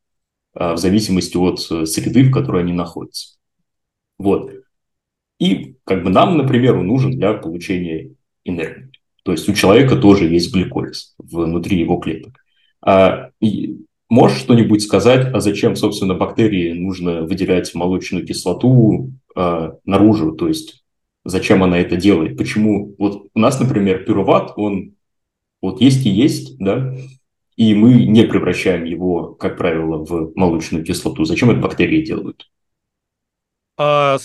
А, 0.55 0.75
в 0.75 0.79
зависимости 0.79 1.37
от 1.37 1.61
э, 1.70 1.87
среды, 1.87 2.25
в 2.25 2.33
которой 2.33 2.62
они 2.62 2.72
находятся. 2.72 3.37
Вот. 4.18 4.51
И 5.38 5.77
как 5.85 6.03
бы 6.03 6.11
нам, 6.11 6.38
например, 6.38 6.81
нужен 6.81 7.12
для 7.12 7.35
получения 7.35 8.14
энергии. 8.44 8.90
То 9.22 9.33
есть 9.33 9.49
у 9.49 9.55
человека 9.55 9.96
тоже 9.96 10.27
есть 10.27 10.55
гликолиз 10.55 11.14
внутри 11.18 11.79
его 11.79 11.99
клеток. 11.99 12.38
А, 12.81 13.31
и 13.40 13.85
можешь 14.09 14.38
что-нибудь 14.38 14.83
сказать, 14.83 15.33
а 15.33 15.40
зачем, 15.40 15.77
собственно, 15.77 16.14
бактерии 16.14 16.73
нужно 16.73 17.23
выделять 17.23 17.75
молочную 17.75 18.27
кислоту 18.27 19.12
а, 19.35 19.77
наружу? 19.85 20.33
То 20.33 20.49
есть 20.49 20.85
зачем 21.25 21.62
она 21.62 21.79
это 21.79 21.97
делает? 21.97 22.37
Почему? 22.37 22.95
Вот 22.99 23.29
у 23.35 23.38
нас, 23.38 23.59
например, 23.61 24.05
пируват, 24.05 24.53
он 24.57 24.95
вот 25.61 25.81
есть 25.81 26.07
и 26.07 26.11
есть, 26.11 26.59
да, 26.59 26.95
и 27.57 27.75
мы 27.75 28.05
не 28.05 28.25
превращаем 28.25 28.85
его, 28.85 29.35
как 29.35 29.57
правило, 29.57 30.05
в 30.05 30.33
молочную 30.37 30.85
кислоту. 30.85 31.25
Зачем 31.25 31.51
это 31.51 31.61
бактерии 31.61 32.05
делают? 32.05 32.51
А, 33.79 34.19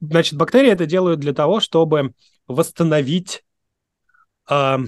значит, 0.00 0.36
бактерии 0.36 0.70
это 0.70 0.86
делают 0.86 1.20
для 1.20 1.34
того, 1.34 1.60
чтобы 1.60 2.14
восстановить 2.46 3.44
а, 4.46 4.80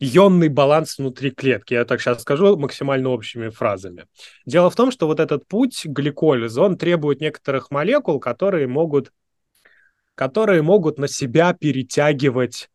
ионный 0.00 0.48
баланс 0.48 0.98
внутри 0.98 1.30
клетки. 1.30 1.74
Я 1.74 1.84
так 1.84 2.00
сейчас 2.00 2.22
скажу 2.22 2.56
максимально 2.56 3.10
общими 3.10 3.50
фразами. 3.50 4.06
Дело 4.46 4.70
в 4.70 4.74
том, 4.74 4.90
что 4.90 5.06
вот 5.06 5.20
этот 5.20 5.46
путь 5.46 5.84
гликолиза, 5.84 6.62
он 6.62 6.76
требует 6.76 7.20
некоторых 7.20 7.70
молекул, 7.70 8.18
которые 8.18 8.66
могут, 8.66 9.12
которые 10.14 10.62
могут 10.62 10.98
на 10.98 11.06
себя 11.06 11.52
перетягивать 11.52 12.70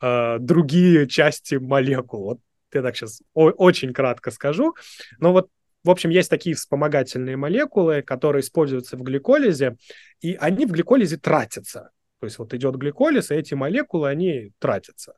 э, 0.00 0.38
другие 0.38 1.08
части 1.08 1.56
молекул. 1.56 2.24
Вот 2.24 2.38
я 2.72 2.82
так 2.82 2.96
сейчас 2.96 3.22
очень 3.34 3.92
кратко 3.92 4.30
скажу. 4.30 4.76
Но 5.18 5.32
вот, 5.32 5.48
в 5.82 5.90
общем, 5.90 6.10
есть 6.10 6.30
такие 6.30 6.54
вспомогательные 6.54 7.36
молекулы, 7.36 8.02
которые 8.02 8.40
используются 8.40 8.96
в 8.96 9.02
гликолизе, 9.02 9.76
и 10.20 10.34
они 10.34 10.64
в 10.64 10.70
гликолизе 10.70 11.16
тратятся. 11.16 11.90
То 12.20 12.26
есть 12.26 12.38
вот 12.38 12.52
идет 12.54 12.76
гликолиз, 12.76 13.30
и 13.30 13.34
эти 13.34 13.54
молекулы, 13.54 14.08
они 14.08 14.52
тратятся. 14.58 15.14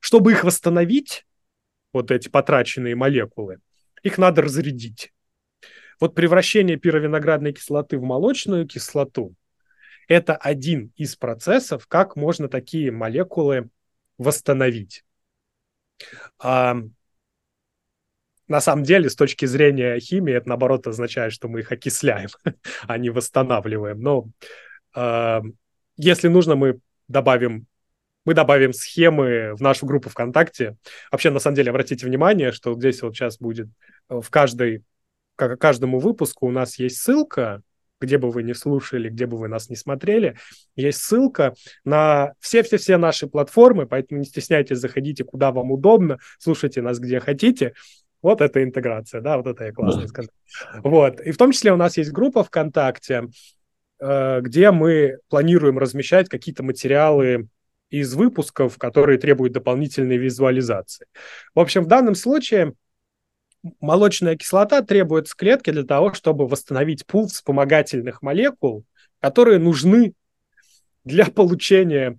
Чтобы 0.00 0.32
их 0.32 0.44
восстановить, 0.44 1.26
вот 1.92 2.10
эти 2.10 2.28
потраченные 2.28 2.94
молекулы, 2.94 3.60
их 4.02 4.18
надо 4.18 4.42
разрядить. 4.42 5.12
Вот 6.00 6.14
превращение 6.14 6.76
пировиноградной 6.76 7.52
кислоты 7.52 7.98
в 7.98 8.02
молочную 8.02 8.66
кислоту– 8.66 9.34
это 10.08 10.34
один 10.34 10.92
из 10.96 11.16
процессов, 11.16 11.86
как 11.86 12.16
можно 12.16 12.48
такие 12.48 12.90
молекулы 12.90 13.68
восстановить. 14.16 15.04
А, 16.38 16.76
на 18.48 18.60
самом 18.60 18.84
деле, 18.84 19.10
с 19.10 19.14
точки 19.14 19.44
зрения 19.44 20.00
химии, 20.00 20.34
это 20.34 20.48
наоборот 20.48 20.86
означает, 20.86 21.32
что 21.32 21.48
мы 21.48 21.60
их 21.60 21.70
окисляем, 21.70 22.30
а 22.86 22.96
не 22.96 23.10
восстанавливаем. 23.10 24.00
Но 24.00 24.28
э, 24.96 25.42
если 25.96 26.28
нужно, 26.28 26.56
мы 26.56 26.80
добавим 27.08 27.66
мы 28.28 28.34
добавим 28.34 28.74
схемы 28.74 29.54
в 29.54 29.62
нашу 29.62 29.86
группу 29.86 30.10
ВКонтакте. 30.10 30.76
Вообще, 31.10 31.30
на 31.30 31.38
самом 31.38 31.56
деле, 31.56 31.70
обратите 31.70 32.04
внимание, 32.04 32.52
что 32.52 32.74
здесь 32.74 33.00
вот 33.00 33.16
сейчас 33.16 33.38
будет 33.38 33.68
в 34.10 34.28
каждой, 34.28 34.84
к 35.34 35.56
каждому 35.56 35.98
выпуску 35.98 36.46
у 36.46 36.50
нас 36.50 36.78
есть 36.78 36.98
ссылка 36.98 37.62
где 38.02 38.18
бы 38.18 38.30
вы 38.30 38.42
ни 38.42 38.52
слушали, 38.52 39.08
где 39.08 39.24
бы 39.24 39.38
вы 39.38 39.48
нас 39.48 39.70
не 39.70 39.76
смотрели, 39.76 40.36
есть 40.76 41.00
ссылка 41.00 41.54
на 41.84 42.34
все-все-все 42.38 42.98
наши 42.98 43.26
платформы, 43.26 43.86
поэтому 43.86 44.20
не 44.20 44.26
стесняйтесь, 44.26 44.76
заходите 44.76 45.24
куда 45.24 45.50
вам 45.50 45.72
удобно, 45.72 46.18
слушайте 46.38 46.82
нас 46.82 47.00
где 47.00 47.18
хотите. 47.18 47.72
Вот 48.20 48.40
это 48.40 48.62
интеграция, 48.62 49.20
да, 49.20 49.38
вот 49.38 49.46
это 49.46 49.64
я 49.64 49.72
классно 49.72 50.02
да. 50.02 50.06
сказал. 50.08 50.30
Вот, 50.84 51.20
и 51.22 51.32
в 51.32 51.38
том 51.38 51.50
числе 51.50 51.72
у 51.72 51.76
нас 51.76 51.96
есть 51.96 52.12
группа 52.12 52.44
ВКонтакте, 52.44 53.28
э, 54.00 54.40
где 54.42 54.70
мы 54.70 55.18
планируем 55.28 55.78
размещать 55.78 56.28
какие-то 56.28 56.62
материалы 56.62 57.48
из 57.90 58.14
выпусков, 58.14 58.78
которые 58.78 59.18
требуют 59.18 59.52
дополнительной 59.52 60.16
визуализации. 60.16 61.06
В 61.54 61.60
общем, 61.60 61.84
в 61.84 61.86
данном 61.86 62.14
случае 62.14 62.74
молочная 63.80 64.36
кислота 64.36 64.82
требуется 64.82 65.34
клетке 65.36 65.72
для 65.72 65.84
того, 65.84 66.12
чтобы 66.14 66.46
восстановить 66.46 67.06
пул 67.06 67.28
вспомогательных 67.28 68.22
молекул, 68.22 68.84
которые 69.20 69.58
нужны 69.58 70.14
для 71.04 71.26
получения 71.26 72.18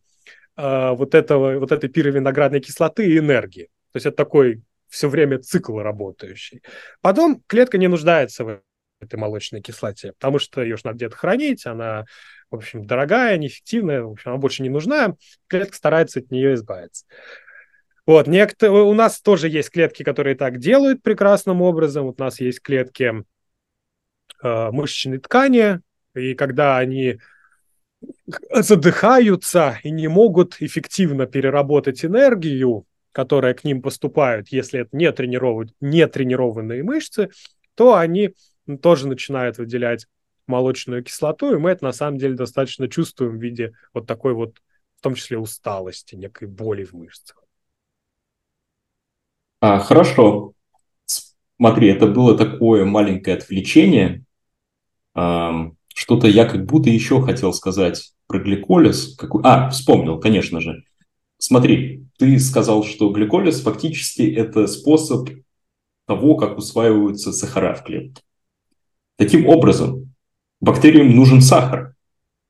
э, 0.57 0.91
вот, 0.91 1.15
этого, 1.15 1.59
вот 1.59 1.71
этой 1.71 1.89
пировиноградной 1.89 2.59
кислоты 2.59 3.07
и 3.07 3.17
энергии. 3.17 3.69
То 3.91 3.97
есть 3.97 4.05
это 4.05 4.17
такой 4.17 4.61
все 4.87 5.07
время 5.07 5.39
цикл 5.39 5.79
работающий. 5.79 6.61
Потом 7.01 7.43
клетка 7.47 7.77
не 7.77 7.87
нуждается 7.87 8.43
в 8.43 8.61
этой 8.99 9.15
молочной 9.15 9.61
кислоте, 9.61 10.13
потому 10.13 10.39
что 10.39 10.61
ее 10.61 10.75
же 10.77 10.83
надо 10.85 10.97
где-то 10.97 11.15
хранить, 11.15 11.65
она, 11.65 12.05
в 12.49 12.55
общем, 12.55 12.85
дорогая, 12.85 13.37
неэффективная, 13.37 14.03
в 14.03 14.11
общем, 14.11 14.31
она 14.31 14.39
больше 14.39 14.63
не 14.63 14.69
нужна, 14.69 15.15
клетка 15.47 15.75
старается 15.75 16.19
от 16.19 16.31
нее 16.31 16.53
избавиться. 16.55 17.05
Вот, 18.05 18.27
некто, 18.27 18.71
у 18.71 18.93
нас 18.93 19.21
тоже 19.21 19.49
есть 19.49 19.69
клетки, 19.69 20.03
которые 20.03 20.35
так 20.35 20.57
делают 20.57 21.03
прекрасным 21.03 21.61
образом. 21.61 22.07
Вот 22.07 22.19
у 22.19 22.23
нас 22.23 22.39
есть 22.39 22.59
клетки 22.59 23.23
э, 24.41 24.71
мышечной 24.71 25.19
ткани, 25.19 25.81
и 26.15 26.33
когда 26.33 26.79
они 26.79 27.19
задыхаются 28.51 29.79
и 29.83 29.91
не 29.91 30.07
могут 30.07 30.55
эффективно 30.59 31.27
переработать 31.27 32.03
энергию, 32.03 32.85
которые 33.11 33.53
к 33.53 33.63
ним 33.63 33.81
поступают, 33.81 34.49
если 34.49 34.81
это 34.81 34.95
не, 34.95 35.11
тренировать, 35.11 35.69
не 35.79 36.07
тренированные 36.07 36.83
мышцы, 36.83 37.29
то 37.75 37.95
они 37.95 38.33
тоже 38.77 39.07
начинают 39.07 39.57
выделять 39.57 40.07
молочную 40.47 41.03
кислоту, 41.03 41.53
и 41.53 41.57
мы 41.57 41.71
это 41.71 41.85
на 41.85 41.93
самом 41.93 42.17
деле 42.17 42.35
достаточно 42.35 42.87
чувствуем 42.87 43.37
в 43.37 43.41
виде 43.41 43.73
вот 43.93 44.07
такой 44.07 44.33
вот, 44.33 44.57
в 44.97 45.01
том 45.01 45.15
числе 45.15 45.37
усталости, 45.37 46.15
некой 46.15 46.47
боли 46.47 46.83
в 46.83 46.93
мышцах. 46.93 47.43
А, 49.61 49.79
хорошо. 49.79 50.53
Смотри, 51.57 51.89
это 51.89 52.07
было 52.07 52.37
такое 52.37 52.85
маленькое 52.85 53.37
отвлечение. 53.37 54.23
А, 55.13 55.71
что-то 55.93 56.27
я 56.27 56.45
как 56.45 56.65
будто 56.65 56.89
еще 56.89 57.21
хотел 57.21 57.53
сказать 57.53 58.13
про 58.27 58.39
гликолиз. 58.39 59.15
Какой... 59.17 59.41
А, 59.43 59.69
вспомнил, 59.69 60.19
конечно 60.19 60.61
же. 60.61 60.83
Смотри, 61.37 62.05
ты 62.17 62.39
сказал, 62.39 62.83
что 62.83 63.11
гликолиз 63.11 63.61
фактически 63.61 64.21
это 64.33 64.67
способ 64.67 65.29
того, 66.05 66.35
как 66.35 66.57
усваиваются 66.57 67.31
сахара 67.31 67.73
в 67.75 67.83
клетке. 67.83 68.21
Таким 69.19 69.47
образом, 69.47 70.13
бактериям 70.61 71.13
нужен 71.13 71.41
сахар 71.41 71.93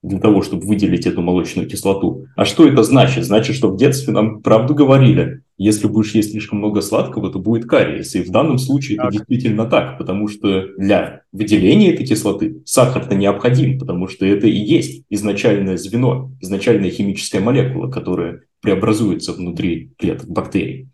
для 0.04 0.20
того, 0.20 0.44
чтобы 0.44 0.68
выделить 0.68 1.08
эту 1.08 1.24
молочную 1.24 1.68
кислоту. 1.68 2.28
А 2.36 2.46
что 2.46 2.68
это 2.68 2.84
значит? 2.84 3.26
Значит, 3.26 3.56
что 3.56 3.72
в 3.72 3.76
детстве 3.76 4.14
нам 4.14 4.44
правду 4.44 4.76
говорили, 4.76 5.42
если 5.58 5.88
будешь 5.88 6.14
есть 6.14 6.30
слишком 6.30 6.60
много 6.60 6.82
сладкого, 6.82 7.32
то 7.32 7.40
будет 7.40 7.66
кариес. 7.66 8.14
И 8.14 8.22
в 8.22 8.30
данном 8.30 8.60
случае 8.60 8.98
так. 8.98 9.08
это 9.08 9.18
действительно 9.18 9.66
так, 9.66 9.98
потому 9.98 10.28
что 10.28 10.68
для 10.78 11.24
выделения 11.32 11.92
этой 11.92 12.06
кислоты 12.06 12.62
сахар-то 12.66 13.16
необходим, 13.16 13.80
потому 13.80 14.08
что 14.08 14.28
это 14.28 14.46
и 14.46 14.56
есть 14.56 15.06
изначальное 15.10 15.76
звено, 15.76 16.32
изначальная 16.40 16.92
химическая 16.92 17.42
молекула, 17.42 17.90
которая 17.90 18.44
преобразуется 18.62 19.34
внутри 19.34 19.90
клеток 19.98 20.30
бактерий. 20.30 20.90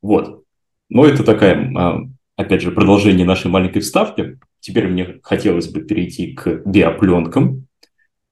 Вот. 0.00 0.44
Но 0.88 1.04
это 1.04 1.24
такая, 1.24 1.72
а, 1.76 1.98
опять 2.36 2.62
же, 2.62 2.70
продолжение 2.70 3.26
нашей 3.26 3.50
маленькой 3.50 3.80
вставки. 3.80 4.38
Теперь 4.66 4.88
мне 4.88 5.20
хотелось 5.22 5.68
бы 5.68 5.82
перейти 5.82 6.32
к 6.32 6.62
биопленкам. 6.66 7.68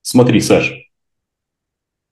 Смотри, 0.03 0.40
Саша, 0.40 0.75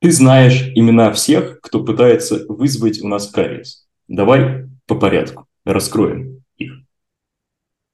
ты 0.00 0.12
знаешь 0.12 0.70
имена 0.76 1.12
всех, 1.12 1.60
кто 1.60 1.84
пытается 1.84 2.46
вызвать 2.46 3.02
у 3.02 3.08
нас 3.08 3.28
кариес. 3.28 3.88
Давай 4.06 4.68
по 4.86 4.94
порядку 4.94 5.48
раскроем 5.64 6.44
их. 6.56 6.72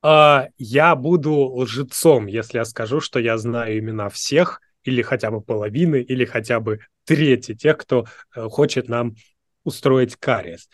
А, 0.02 0.48
я 0.58 0.94
буду 0.96 1.32
лжецом, 1.32 2.26
если 2.26 2.58
я 2.58 2.66
скажу, 2.66 3.00
что 3.00 3.18
я 3.18 3.38
знаю 3.38 3.78
имена 3.78 4.10
всех, 4.10 4.60
или 4.82 5.00
хотя 5.00 5.30
бы 5.30 5.40
половины, 5.40 6.02
или 6.02 6.26
хотя 6.26 6.60
бы 6.60 6.80
трети 7.04 7.54
тех, 7.54 7.78
кто 7.78 8.04
э, 8.36 8.48
хочет 8.50 8.90
нам 8.90 9.14
устроить 9.64 10.16
кариес. 10.16 10.68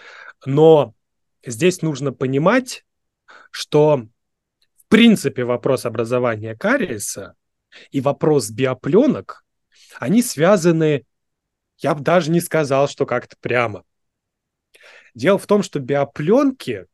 Но 0.46 0.96
здесь 1.46 1.80
нужно 1.80 2.12
понимать, 2.12 2.84
что 3.52 4.08
принципе 4.94 5.44
вопрос 5.44 5.86
образования 5.86 6.54
кариеса 6.54 7.34
и 7.90 8.00
вопрос 8.00 8.50
биопленок, 8.50 9.44
они 9.98 10.22
связаны 10.22 11.04
я 11.78 11.96
бы 11.96 12.02
даже 12.02 12.30
не 12.30 12.40
сказал, 12.40 12.88
что 12.88 13.06
как-то 13.06 13.36
прямо. 13.40 13.84
Дело 15.14 15.36
в 15.38 15.46
том, 15.46 15.64
что 15.64 15.80
биопленки, 15.80 16.86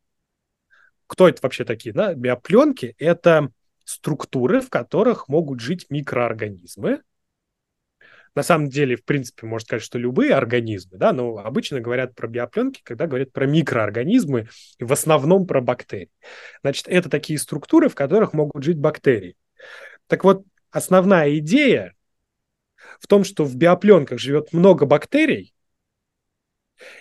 кто 1.06 1.28
это 1.28 1.40
вообще 1.42 1.64
такие, 1.64 1.92
да? 1.92 2.14
Биопленки– 2.14 2.94
это 2.98 3.50
структуры, 3.84 4.60
в 4.62 4.70
которых 4.70 5.28
могут 5.28 5.60
жить 5.60 5.90
микроорганизмы. 5.90 7.02
На 8.34 8.42
самом 8.44 8.68
деле, 8.68 8.96
в 8.96 9.04
принципе, 9.04 9.46
можно 9.46 9.66
сказать, 9.66 9.82
что 9.82 9.98
любые 9.98 10.34
организмы, 10.34 10.98
да, 10.98 11.12
но 11.12 11.38
обычно 11.38 11.80
говорят 11.80 12.14
про 12.14 12.28
биопленки, 12.28 12.80
когда 12.84 13.06
говорят 13.06 13.32
про 13.32 13.46
микроорганизмы, 13.46 14.48
и 14.78 14.84
в 14.84 14.92
основном 14.92 15.46
про 15.46 15.60
бактерии. 15.60 16.10
Значит, 16.62 16.86
это 16.88 17.10
такие 17.10 17.38
структуры, 17.38 17.88
в 17.88 17.94
которых 17.96 18.32
могут 18.32 18.62
жить 18.62 18.78
бактерии. 18.78 19.36
Так 20.06 20.22
вот, 20.22 20.44
основная 20.70 21.36
идея 21.38 21.94
в 23.00 23.06
том, 23.08 23.24
что 23.24 23.44
в 23.44 23.56
биопленках 23.56 24.20
живет 24.20 24.52
много 24.52 24.86
бактерий, 24.86 25.52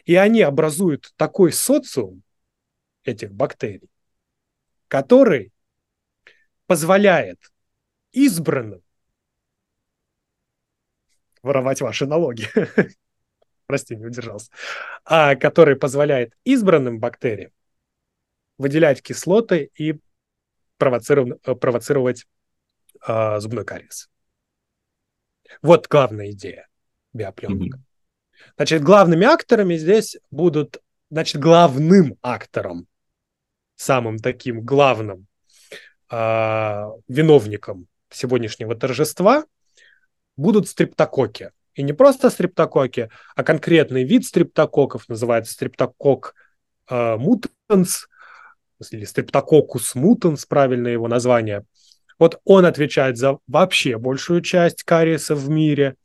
и 0.05 0.15
они 0.15 0.41
образуют 0.41 1.13
такой 1.15 1.51
социум 1.51 2.23
этих 3.03 3.31
бактерий, 3.31 3.89
который 4.87 5.51
позволяет 6.65 7.39
избранным 8.11 8.81
воровать 11.41 11.81
ваши 11.81 12.05
налоги, 12.05 12.47
прости, 13.65 13.95
не 13.95 14.05
удержался, 14.05 14.51
а 15.05 15.35
который 15.35 15.75
позволяет 15.75 16.33
избранным 16.43 16.99
бактериям 16.99 17.51
выделять 18.57 19.01
кислоты 19.01 19.71
и 19.75 19.99
провоцировать, 20.77 21.41
провоцировать 21.41 22.25
э, 23.07 23.39
зубной 23.39 23.65
кариес. 23.65 24.09
Вот 25.61 25.87
главная 25.87 26.31
идея 26.31 26.67
биопленок. 27.13 27.75
Mm-hmm. 27.75 27.81
Значит, 28.55 28.83
главными 28.83 29.25
акторами 29.25 29.75
здесь 29.75 30.17
будут, 30.31 30.81
значит, 31.09 31.41
главным 31.41 32.17
актором, 32.21 32.87
самым 33.75 34.19
таким 34.19 34.61
главным 34.61 35.27
э, 36.09 36.85
виновником 37.07 37.87
сегодняшнего 38.09 38.75
торжества 38.75 39.45
будут 40.39 40.67
стриптококи. 40.67 41.51
И 41.73 41.83
не 41.83 41.93
просто 41.93 42.29
стриптококи, 42.29 43.09
а 43.35 43.43
конкретный 43.43 44.03
вид 44.03 44.25
стриптококков, 44.25 45.07
называется 45.07 45.53
стриптокок 45.53 46.35
э, 46.89 47.15
мутанс, 47.17 48.07
или 48.91 49.05
стриптококус 49.05 49.95
мутанс, 49.95 50.45
правильное 50.45 50.93
его 50.93 51.07
название– 51.07 51.65
вот 52.19 52.41
он 52.43 52.65
отвечает 52.65 53.17
за 53.17 53.39
вообще 53.47 53.97
большую 53.97 54.41
часть 54.41 54.83
кариеса 54.83 55.35
в 55.35 55.49
мире. 55.49 55.95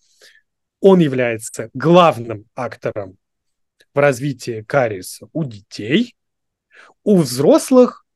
Он 0.80 1.00
является 1.00 1.70
главным 1.74 2.46
актором 2.54 3.18
в 3.92 3.98
развитии 3.98 4.62
кариеса 4.62 5.26
у 5.32 5.44
детей, 5.44 6.14
у 7.02 7.18
взрослых 7.18 8.06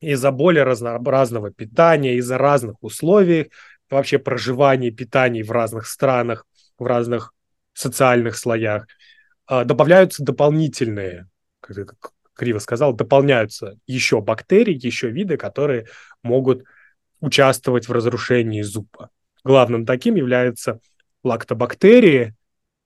из-за 0.00 0.32
более 0.32 0.64
разнообразного 0.64 1.50
питания, 1.50 2.16
из-за 2.16 2.36
разных 2.36 2.82
условий, 2.82 3.50
вообще 3.90 4.18
проживания, 4.18 4.90
питаний 4.90 5.42
в 5.42 5.50
разных 5.50 5.86
странах, 5.86 6.46
в 6.78 6.84
разных 6.84 7.32
социальных 7.72 8.36
слоях, 8.36 8.86
а, 9.46 9.64
добавляются 9.64 10.24
дополнительные, 10.24 11.28
как 11.60 12.12
криво 12.34 12.58
сказал, 12.58 12.92
дополняются 12.92 13.78
еще 13.86 14.20
бактерии, 14.20 14.78
еще 14.80 15.10
виды, 15.10 15.36
которые 15.36 15.86
могут 16.22 16.64
участвовать 17.20 17.88
в 17.88 17.92
разрушении 17.92 18.62
зуба. 18.62 19.10
Главным 19.44 19.86
таким 19.86 20.14
является 20.14 20.80
лактобактерии 21.22 22.34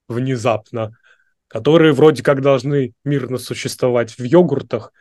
внезапно, 0.08 0.96
которые 1.48 1.92
вроде 1.92 2.22
как 2.22 2.42
должны 2.42 2.92
мирно 3.04 3.38
существовать 3.38 4.18
в 4.18 4.22
йогуртах 4.22 4.92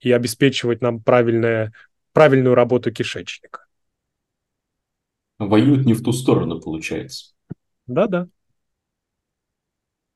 и 0.00 0.12
обеспечивать 0.12 0.82
нам 0.82 1.02
правильное, 1.02 1.72
правильную 2.12 2.54
работу 2.54 2.92
кишечника. 2.92 3.65
Воюют 5.38 5.86
не 5.86 5.94
в 5.94 6.02
ту 6.02 6.12
сторону, 6.12 6.60
получается. 6.60 7.34
Да-да. 7.86 8.28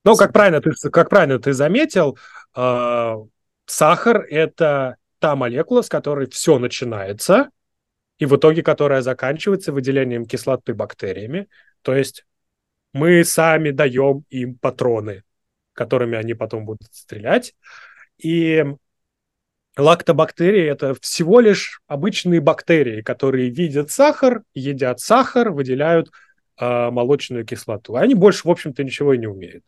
Ну, 0.05 0.17
как 0.17 0.33
правильно 0.33 0.61
ты, 0.61 0.71
как 0.91 1.11
правильно 1.11 1.39
ты 1.39 1.53
заметил, 1.53 2.19
э, 2.57 3.15
сахар– 3.67 4.27
это 4.31 4.97
та 5.19 5.37
молекула, 5.37 5.83
с 5.83 5.89
которой 5.89 6.29
все 6.31 6.59
начинается, 6.59 7.51
и 8.19 8.25
в 8.25 8.37
итоге 8.37 8.63
которая 8.63 9.03
заканчивается 9.03 9.73
выделением 9.73 10.25
кислоты 10.25 10.73
бактериями. 10.73 11.49
То 11.83 11.95
есть 11.95 12.25
мы 12.93 13.25
сами 13.25 13.71
даем 13.71 14.25
им 14.31 14.57
патроны, 14.57 15.23
которыми 15.75 16.17
они 16.17 16.35
потом 16.35 16.65
будут 16.65 16.93
стрелять. 16.93 17.55
И 18.19 18.65
лактобактерии– 19.77 20.65
это 20.71 20.95
всего 21.01 21.41
лишь 21.41 21.81
обычные 21.87 22.41
бактерии, 22.41 23.03
которые 23.03 23.51
видят 23.51 23.91
сахар, 23.91 24.43
едят 24.55 25.01
сахар, 25.01 25.51
выделяют 25.51 26.11
э, 26.59 26.91
молочную 26.91 27.45
кислоту. 27.45 27.97
Они 27.97 28.15
больше, 28.15 28.47
в 28.47 28.51
общем-то, 28.51 28.83
ничего 28.85 29.15
и 29.15 29.19
не 29.19 29.27
умеют. 29.27 29.65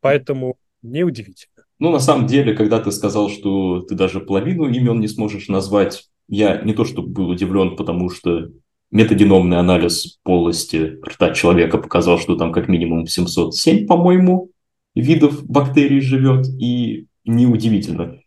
Поэтому 0.00 0.56
неудивительно. 0.82 1.64
Ну, 1.78 1.90
на 1.90 2.00
самом 2.00 2.26
деле, 2.26 2.54
когда 2.54 2.80
ты 2.80 2.92
сказал, 2.92 3.28
что 3.28 3.80
ты 3.80 3.94
даже 3.94 4.20
половину 4.20 4.68
имен 4.68 5.00
не 5.00 5.08
сможешь 5.08 5.48
назвать, 5.48 6.08
я 6.28 6.60
не 6.60 6.74
то 6.74 6.84
чтобы 6.84 7.08
был 7.08 7.28
удивлен, 7.28 7.76
потому 7.76 8.10
что 8.10 8.50
метагеномный 8.90 9.58
анализ 9.58 10.18
полости 10.22 11.00
рта 11.04 11.34
человека 11.34 11.78
показал, 11.78 12.18
что 12.18 12.36
там 12.36 12.52
как 12.52 12.68
минимум 12.68 13.06
707, 13.06 13.86
по-моему, 13.86 14.50
видов 14.94 15.44
бактерий 15.44 16.00
живет, 16.00 16.46
и 16.60 17.06
неудивительно. 17.24 18.21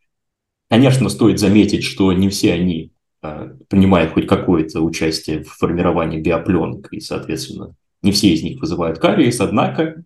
Конечно, 0.69 1.09
стоит 1.09 1.39
заметить, 1.39 1.83
что 1.83 2.11
не 2.13 2.29
все 2.29 2.53
они 2.53 2.91
а, 3.21 3.55
принимают 3.67 4.13
хоть 4.13 4.27
какое-то 4.27 4.81
участие 4.81 5.43
в 5.43 5.49
формировании 5.49 6.21
биопленок, 6.21 6.91
и, 6.91 6.99
соответственно, 6.99 7.75
не 8.01 8.11
все 8.11 8.29
из 8.29 8.43
них 8.43 8.59
вызывают 8.59 8.99
кариес, 8.99 9.39
однако 9.39 10.03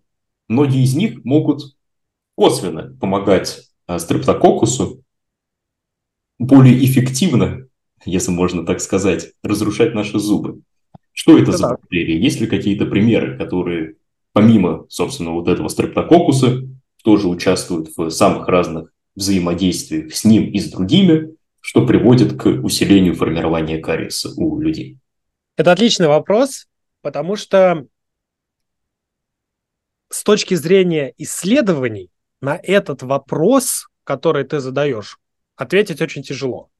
многие 0.48 0.82
из 0.82 0.94
них 0.94 1.24
могут 1.24 1.76
косвенно 2.36 2.96
помогать 3.00 3.68
стрептококусу 3.98 5.02
более 6.38 6.82
эффективно, 6.84 7.66
если 8.04 8.30
можно 8.30 8.64
так 8.64 8.80
сказать, 8.80 9.32
разрушать 9.42 9.94
наши 9.94 10.18
зубы. 10.18 10.62
Что 11.12 11.34
это, 11.34 11.50
это 11.50 11.52
за 11.52 11.68
так. 11.68 11.80
бактерии? 11.80 12.22
Есть 12.22 12.40
ли 12.40 12.46
какие-то 12.46 12.86
примеры, 12.86 13.36
которые 13.36 13.96
помимо, 14.32 14.86
собственно, 14.88 15.32
вот 15.32 15.48
этого 15.48 15.68
стрептококуса 15.68 16.62
тоже 17.02 17.28
участвуют 17.28 17.90
в 17.96 18.10
самых 18.10 18.48
разных 18.48 18.92
взаимодействиях 19.14 20.14
с 20.14 20.24
ним 20.24 20.50
и 20.50 20.58
с 20.58 20.70
другими, 20.70 21.34
что 21.60 21.86
приводит 21.86 22.40
к 22.40 22.46
усилению 22.46 23.14
формирования 23.14 23.78
кариеса 23.78 24.30
у 24.36 24.60
людей? 24.60 24.98
Это 25.56 25.72
отличный 25.72 26.08
вопрос, 26.08 26.68
потому 27.02 27.36
что 27.36 27.86
с 30.10 30.22
точки 30.22 30.54
зрения 30.54 31.14
исследований 31.18 32.10
на 32.40 32.58
этот 32.62 33.02
вопрос, 33.02 33.88
который 34.04 34.44
ты 34.44 34.60
задаешь, 34.60 35.18
ответить 35.56 36.00
очень 36.00 36.22
тяжело. 36.22 36.70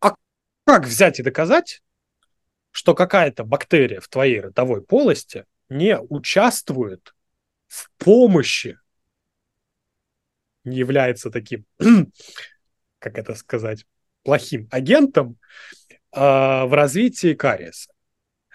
А 0.00 0.14
как 0.64 0.86
взять 0.86 1.18
и 1.18 1.22
доказать, 1.22 1.82
что 2.70 2.94
какая-то 2.94 3.44
бактерия 3.44 4.00
в 4.00 4.08
твоей 4.08 4.40
ротовой 4.40 4.82
полости 4.82 5.44
не 5.68 5.98
участвует 5.98 7.14
в 7.66 7.90
помощи, 7.98 8.78
не 10.68 10.76
является 10.76 11.30
таким, 11.30 11.64
как 12.98 13.18
это 13.18 13.34
сказать, 13.34 13.84
плохим 14.22 14.68
агентом 14.70 15.38
э, 16.12 16.20
в 16.20 16.74
развитии 16.74 17.34
кариеса? 17.34 17.90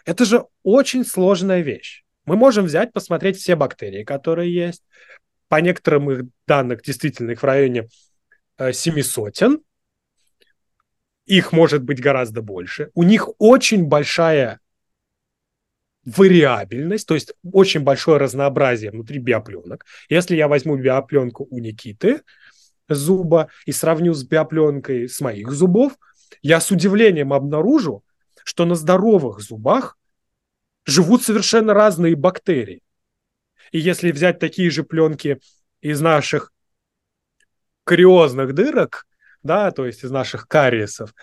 Это 0.06 0.26
же 0.26 0.46
очень 0.64 1.06
сложная 1.06 1.62
вещь. 1.62 2.04
Мы 2.26 2.36
можем 2.36 2.66
взять, 2.66 2.94
посмотреть 2.94 3.38
все 3.38 3.56
бактерии, 3.56 4.04
которые 4.04 4.54
есть. 4.54 4.84
По 5.48 5.62
некоторым 5.62 6.10
их 6.12 6.26
данных, 6.48 6.82
действительно, 6.82 7.32
их 7.32 7.42
в 7.42 7.46
районе 7.46 7.88
э, 8.58 8.74
семи 8.74 9.04
сотен. 9.04 9.60
Их 11.26 11.52
может 11.52 11.84
быть 11.84 12.02
гораздо 12.02 12.42
больше. 12.42 12.90
У 12.94 13.04
них 13.04 13.30
очень 13.40 13.86
большая 13.86 14.60
вариабельность, 16.06 17.08
то 17.08 17.14
есть 17.14 17.34
очень 17.52 17.82
большое 17.82 18.18
разнообразие 18.18 18.92
внутри 18.92 19.20
биопленок. 19.20 19.86
Если 20.10 20.36
я 20.36 20.48
возьму 20.48 20.76
биопленку 20.76 21.48
у 21.50 21.60
Никиты 21.60 22.22
зуба 22.90 23.50
и 23.66 23.72
сравню 23.72 24.14
с 24.14 24.24
биопленкой 24.24 25.08
с 25.08 25.22
моих 25.22 25.52
зубов, 25.52 25.94
я 26.42 26.60
с 26.60 26.72
удивлением 26.72 27.32
обнаружу, 27.34 28.04
что 28.44 28.66
на 28.66 28.76
здоровых 28.76 29.40
зубах 29.40 29.98
живут 30.86 31.24
совершенно 31.24 31.74
разные 31.74 32.16
бактерии. 32.16 32.82
И 33.72 33.80
если 33.80 34.12
взять 34.12 34.40
такие 34.40 34.70
же 34.70 34.84
пленки 34.84 35.40
из 35.82 36.02
наших 36.02 36.52
кариозных 37.86 38.54
дырок, 38.54 39.06
да, 39.42 39.72
то 39.72 39.86
есть 39.86 40.04
из 40.04 40.12
наших 40.12 40.48
кариесов, 40.48 41.14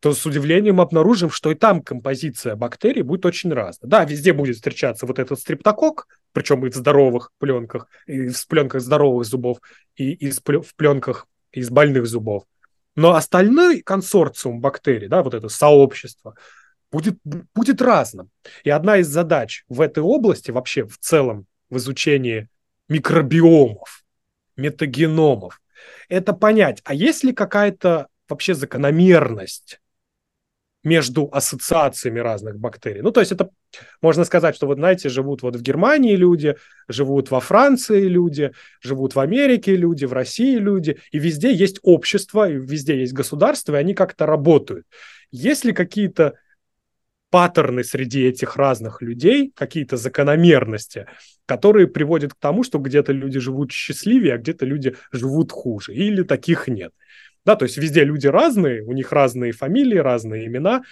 то 0.00 0.12
с 0.12 0.26
удивлением 0.26 0.80
обнаружим, 0.80 1.30
что 1.30 1.50
и 1.50 1.54
там 1.54 1.82
композиция 1.82 2.54
бактерий 2.54 3.02
будет 3.02 3.24
очень 3.24 3.52
разная. 3.52 3.88
Да, 3.88 4.04
везде 4.04 4.32
будет 4.32 4.56
встречаться 4.56 5.06
вот 5.06 5.18
этот 5.18 5.38
стрептокок, 5.40 6.06
причем 6.32 6.66
и 6.66 6.70
в 6.70 6.74
здоровых 6.74 7.32
пленках, 7.38 7.88
и 8.06 8.28
в 8.28 8.46
пленках 8.46 8.82
здоровых 8.82 9.24
зубов, 9.24 9.58
и, 9.96 10.12
и 10.12 10.30
в 10.30 10.74
пленках 10.76 11.26
из 11.50 11.70
больных 11.70 12.06
зубов. 12.06 12.44
Но 12.94 13.14
остальной 13.14 13.80
консорциум 13.80 14.60
бактерий, 14.60 15.08
да, 15.08 15.22
вот 15.22 15.34
это 15.34 15.48
сообщество, 15.48 16.34
будет, 16.90 17.18
будет 17.54 17.82
разным. 17.82 18.30
И 18.64 18.70
одна 18.70 18.98
из 18.98 19.08
задач 19.08 19.64
в 19.68 19.80
этой 19.80 20.02
области, 20.02 20.50
вообще 20.50 20.86
в 20.86 20.98
целом 20.98 21.46
в 21.68 21.78
изучении 21.78 22.48
микробиомов, 22.88 24.04
метагеномов, 24.56 25.60
это 26.08 26.32
понять, 26.32 26.80
а 26.84 26.94
есть 26.94 27.24
ли 27.24 27.32
какая-то 27.32 28.08
вообще 28.28 28.54
закономерность 28.54 29.80
между 30.86 31.28
ассоциациями 31.32 32.20
разных 32.20 32.60
бактерий. 32.60 33.02
Ну, 33.02 33.10
то 33.10 33.18
есть 33.18 33.32
это 33.32 33.50
можно 34.00 34.24
сказать, 34.24 34.54
что 34.54 34.68
вот, 34.68 34.78
знаете, 34.78 35.08
живут 35.08 35.42
вот 35.42 35.56
в 35.56 35.60
Германии 35.60 36.14
люди, 36.14 36.54
живут 36.86 37.32
во 37.32 37.40
Франции 37.40 38.06
люди, 38.06 38.52
живут 38.80 39.16
в 39.16 39.18
Америке 39.18 39.74
люди, 39.74 40.04
в 40.04 40.12
России 40.12 40.54
люди, 40.58 40.98
и 41.10 41.18
везде 41.18 41.52
есть 41.52 41.80
общество, 41.82 42.48
и 42.48 42.54
везде 42.54 43.00
есть 43.00 43.14
государство, 43.14 43.74
и 43.74 43.78
они 43.78 43.94
как-то 43.94 44.26
работают. 44.26 44.86
Есть 45.32 45.64
ли 45.64 45.72
какие-то 45.72 46.34
паттерны 47.30 47.82
среди 47.82 48.22
этих 48.22 48.54
разных 48.54 49.02
людей, 49.02 49.52
какие-то 49.56 49.96
закономерности, 49.96 51.06
которые 51.46 51.88
приводят 51.88 52.34
к 52.34 52.38
тому, 52.38 52.62
что 52.62 52.78
где-то 52.78 53.12
люди 53.12 53.40
живут 53.40 53.72
счастливее, 53.72 54.34
а 54.34 54.38
где-то 54.38 54.64
люди 54.64 54.94
живут 55.10 55.50
хуже, 55.50 55.94
или 55.94 56.22
таких 56.22 56.68
нет. 56.68 56.92
Да, 57.46 57.54
то 57.54 57.62
есть 57.64 57.76
везде 57.78 58.02
люди 58.02 58.26
разные, 58.26 58.82
у 58.82 58.92
них 58.92 59.12
разные 59.12 59.52
фамилии, 59.52 59.96
разные 59.96 60.48
имена, 60.48 60.82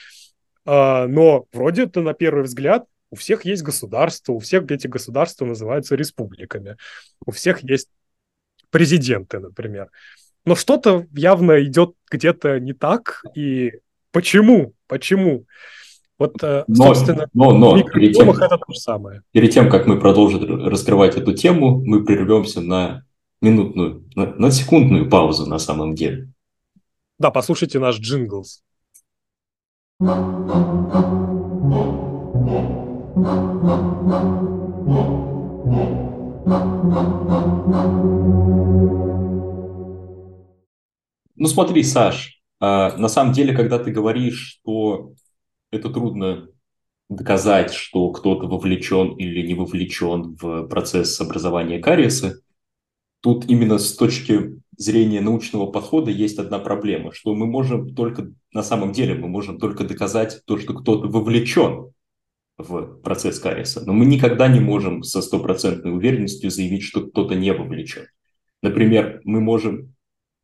а, 0.65 1.09
но 1.09 1.47
вроде 1.53 1.83
это 1.83 2.01
на 2.01 2.15
первый 2.15 2.45
взгляд 2.45 2.85
у 3.11 3.17
всех 3.17 3.45
есть 3.45 3.65
государство, 3.65 4.33
у 4.33 4.39
всех 4.39 4.71
эти 4.71 4.87
государства 4.87 5.45
называются 5.45 5.97
республиками, 5.97 6.77
у 7.27 7.33
всех 7.33 7.65
есть 7.65 7.89
президенты, 8.71 9.41
например. 9.41 9.91
Но 10.45 10.55
что-то 10.55 11.07
явно 11.13 11.63
идет 11.65 11.95
где-то 12.09 12.61
не 12.61 12.73
так, 12.73 13.25
и 13.35 13.73
почему? 14.13 14.75
Почему? 14.87 15.47
Вот, 16.19 16.41
э, 16.43 16.65
но, 16.69 16.95
собственно, 16.95 17.29
но, 17.35 17.51
но 17.51 17.83
перед 17.83 18.15
тем, 18.15 18.31
это 18.31 18.59
то 18.59 18.73
же 18.73 18.79
самое. 18.79 19.23
Перед 19.33 19.53
тем, 19.53 19.69
как 19.69 19.87
мы 19.87 19.99
продолжим 19.99 20.69
раскрывать 20.69 21.17
эту 21.17 21.33
тему, 21.33 21.83
мы 21.85 22.05
прервемся 22.05 22.61
на 22.61 23.05
минутную, 23.41 24.05
на, 24.15 24.35
на 24.37 24.51
секундную 24.53 25.11
паузу 25.11 25.47
на 25.47 25.59
самом 25.59 25.97
деле. 25.97 26.29
Да, 27.19 27.31
послушайте 27.31 27.79
наш 27.79 27.99
джинглс. 27.99 28.63
Ну 41.37 41.49
смотри, 41.49 41.83
Саш, 41.85 42.43
а, 42.61 42.97
на 42.97 43.09
самом 43.09 43.33
деле, 43.33 43.55
когда 43.55 43.79
ты 43.79 43.93
говоришь, 43.93 44.59
что 44.61 45.13
это 45.71 45.91
трудно 45.91 46.49
доказать, 47.09 47.73
что 47.73 48.11
кто-то 48.11 48.47
вовлечен 48.47 49.17
или 49.17 49.47
не 49.47 49.55
вовлечен 49.55 50.37
в 50.41 50.67
процесс 50.67 51.21
образования 51.21 51.79
кариеса, 51.79 52.41
тут 53.21 53.45
именно 53.47 53.79
с 53.79 53.95
точки 53.95 54.61
зрения 54.77 55.21
научного 55.21 55.67
подхода 55.67 56.11
есть 56.11 56.39
одна 56.39 56.59
проблема, 56.59 57.13
что 57.13 57.35
мы 57.35 57.47
можем 57.47 57.95
только, 57.95 58.33
на 58.53 58.63
самом 58.63 58.93
деле, 58.93 59.15
мы 59.15 59.29
можем 59.29 59.59
только 59.59 59.85
доказать 59.85 60.43
то, 60.47 60.59
что 60.59 60.75
кто-то 60.75 61.09
вовлечен 61.09 61.93
в 62.57 63.01
процесс 63.03 63.41
кариеса, 63.41 63.85
но 63.85 63.93
мы 63.93 64.07
никогда 64.07 64.49
не 64.49 64.61
можем 64.61 65.03
со 65.03 65.23
стопроцентной 65.23 65.93
уверенностью 65.93 66.51
заявить, 66.51 66.83
что 66.83 67.07
кто-то 67.07 67.35
не 67.35 67.53
вовлечен. 67.53 68.07
Например, 68.63 69.21
мы 69.25 69.41
можем, 69.41 69.95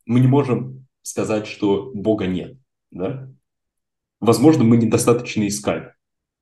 мы 0.06 0.20
не 0.20 0.26
можем 0.26 0.86
сказать, 1.02 1.46
что 1.46 1.90
Бога 1.94 2.26
нет, 2.26 2.56
да? 2.90 3.30
Возможно, 4.20 4.64
мы 4.64 4.76
недостаточно 4.76 5.46
искали. 5.46 5.94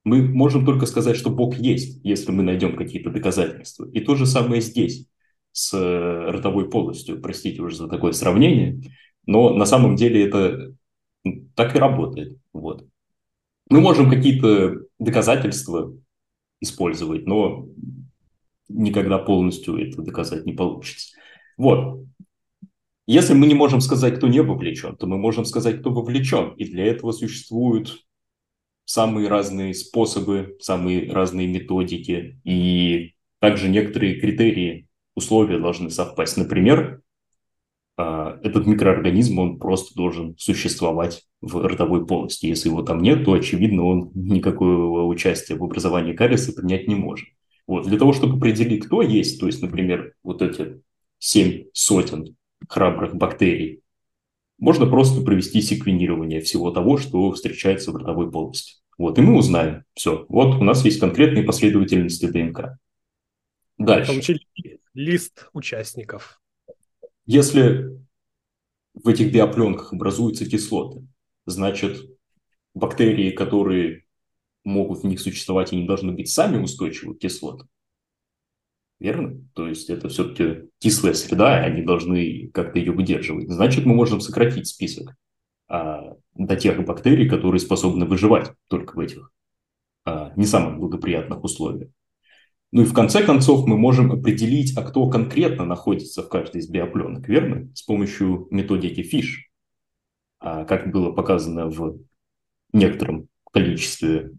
Мы 0.05 0.23
можем 0.23 0.65
только 0.65 0.87
сказать, 0.87 1.17
что 1.17 1.31
Бог 1.31 1.57
есть, 1.57 2.01
если 2.03 2.33
мы 2.33 2.43
найдем 2.43 2.77
какие-то 2.77 3.11
доказательства. 3.11 3.89
И 3.93 4.01
то 4.01 4.17
же 4.17 4.27
самое 4.27 4.61
здесь 4.61 5.07
с 5.59 5.75
э, 5.75 6.31
ротовой 6.31 6.71
полостью. 6.71 7.21
Простите 7.21 7.61
уже 7.63 7.77
за 7.77 7.89
такое 7.89 8.13
сравнение, 8.13 8.81
но 9.27 9.53
на 9.53 9.67
самом 9.67 9.97
деле 9.97 10.25
это 10.25 10.73
так 11.57 11.75
и 11.75 11.81
работает. 11.81 12.39
Вот. 12.53 12.87
Мы 13.69 13.81
можем 13.81 14.09
какие-то 14.09 14.83
доказательства 15.01 15.93
использовать, 16.61 17.27
но 17.27 17.67
никогда 18.69 19.19
полностью 19.19 19.77
это 19.79 20.01
доказать 20.03 20.47
не 20.47 20.53
получится. 20.53 21.17
Вот. 21.57 22.05
Если 23.09 23.35
мы 23.35 23.49
не 23.49 23.55
можем 23.55 23.81
сказать, 23.81 24.17
кто 24.17 24.29
не 24.29 24.41
вовлечен, 24.41 24.97
то 24.97 25.09
мы 25.09 25.19
можем 25.19 25.45
сказать, 25.45 25.81
кто 25.81 25.91
вовлечен. 25.91 26.53
И 26.53 26.67
для 26.67 26.85
этого 26.85 27.11
существуют 27.11 28.07
самые 28.85 29.29
разные 29.29 29.75
способы, 29.75 30.57
самые 30.61 31.11
разные 31.11 31.49
методики 31.49 32.41
и 32.45 33.15
также 33.41 33.69
некоторые 33.69 34.21
критерии 34.21 34.88
условия 35.19 35.59
должны 35.59 35.91
совпасть. 35.91 36.37
Например, 36.37 37.03
а, 37.97 38.39
этот 38.43 38.67
микроорганизм, 38.67 39.39
он 39.39 39.59
просто 39.59 39.95
должен 39.95 40.37
существовать 40.39 41.25
в 41.41 41.67
ротовой 41.67 42.07
полости. 42.07 42.47
Если 42.47 42.69
его 42.69 42.83
там 42.83 43.03
нет, 43.03 43.25
то, 43.25 43.33
очевидно, 43.33 43.85
он 43.85 44.11
никакого 44.15 45.05
участия 45.05 45.57
в 45.57 45.65
образовании 45.65 46.15
кариеса 46.15 46.53
принять 46.53 46.89
не 46.89 46.95
может. 46.95 47.29
Вот. 47.67 47.87
Для 47.87 47.99
того, 47.99 48.13
чтобы 48.13 48.39
определить, 48.39 48.87
кто 48.87 49.03
есть, 49.03 49.41
то 49.41 49.47
есть, 49.47 49.61
например, 49.61 50.15
вот 50.23 50.43
эти 50.43 50.81
семь 51.19 51.65
сотен 51.73 52.37
храбрых 52.69 53.15
бактерий, 53.17 53.83
можно 54.59 54.87
просто 54.87 55.21
провести 55.21 55.61
секвенирование 55.61 56.41
всего 56.41 56.71
того, 56.71 56.97
что 56.97 57.31
встречается 57.33 57.93
в 57.93 57.97
ротовой 57.97 58.31
полости. 58.31 58.75
Вот, 58.97 59.19
и 59.19 59.23
мы 59.23 59.37
узнаем. 59.37 59.85
Все, 59.95 60.25
вот 60.29 60.57
у 60.57 60.65
нас 60.65 60.85
есть 60.85 60.99
конкретные 60.99 61.45
последовательности 61.45 62.27
ДНК. 62.27 62.79
Дальше. 63.77 64.11
Получили 64.11 64.41
лист 64.99 65.49
участников. 65.53 66.43
Если 67.25 67.99
в 68.95 69.09
этих 69.09 69.33
биопленках 69.33 69.93
образуются 69.93 70.45
кислоты. 70.45 71.07
Значит, 71.47 72.11
бактерии, 72.75 73.31
которые 73.31 74.05
могут 74.65 75.03
в 75.03 75.07
них 75.07 75.21
существовать 75.21 75.73
и 75.73 75.77
не 75.77 75.87
должны 75.87 76.13
быть 76.13 76.29
сами 76.29 76.61
устойчивы 76.61 77.15
к 77.15 77.21
кислотам. 77.21 77.69
Верно? 78.99 79.41
То 79.55 79.69
есть 79.69 79.89
это 79.89 80.09
все-таки 80.09 80.69
кислая 80.79 81.15
среда, 81.15 81.63
и 81.63 81.71
они 81.71 81.83
должны 81.83 82.49
как-то 82.49 82.81
ее 82.81 82.91
выдерживать. 82.91 83.49
Значит, 83.49 83.87
мы 83.87 83.95
можем 83.95 84.21
сократить 84.21 84.67
список 84.67 85.15
а, 85.69 86.17
до 86.35 86.57
тех 86.57 86.85
бактерий, 86.85 87.29
которые 87.29 87.61
способны 87.61 88.05
выживать 88.05 88.51
только 88.67 88.97
в 88.97 89.01
этих 89.01 89.31
а, 90.05 90.33
не 90.35 90.45
самых 90.45 90.81
благоприятных 90.81 91.45
условиях. 91.45 91.91
Ну 92.71 92.83
и 92.83 92.85
в 92.85 92.93
конце 92.93 93.25
концов 93.25 93.67
мы 93.67 93.79
можем 93.79 94.13
определить, 94.13 94.77
а 94.77 94.83
кто 94.83 95.09
конкретно 95.09 95.65
находится 95.65 96.23
в 96.23 96.29
каждой 96.29 96.61
из 96.61 96.69
биопленок, 96.69 97.27
верно? 97.27 97.71
С 97.75 97.83
помощью 97.83 98.47
методики 98.51 99.01
FISH, 99.01 99.49
а, 100.41 100.65
как 100.65 100.91
было 100.93 101.13
показано 101.13 101.67
в 101.67 101.99
некотором 102.73 103.29
количестве 103.51 104.33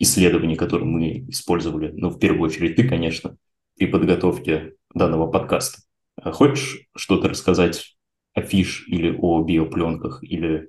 исследований, 0.00 0.56
которые 0.56 0.88
мы 0.88 1.28
использовали, 1.28 1.92
ну, 1.92 2.10
в 2.10 2.18
первую 2.18 2.48
очередь 2.48 2.74
ты, 2.74 2.88
конечно, 2.88 3.36
при 3.76 3.86
подготовке 3.86 4.74
данного 4.92 5.30
подкаста. 5.30 5.82
А 6.16 6.32
хочешь 6.32 6.88
что-то 6.96 7.28
рассказать 7.28 7.96
о 8.34 8.40
FISH 8.40 8.86
или 8.88 9.16
о 9.16 9.42
биопленках, 9.44 10.24
или... 10.24 10.68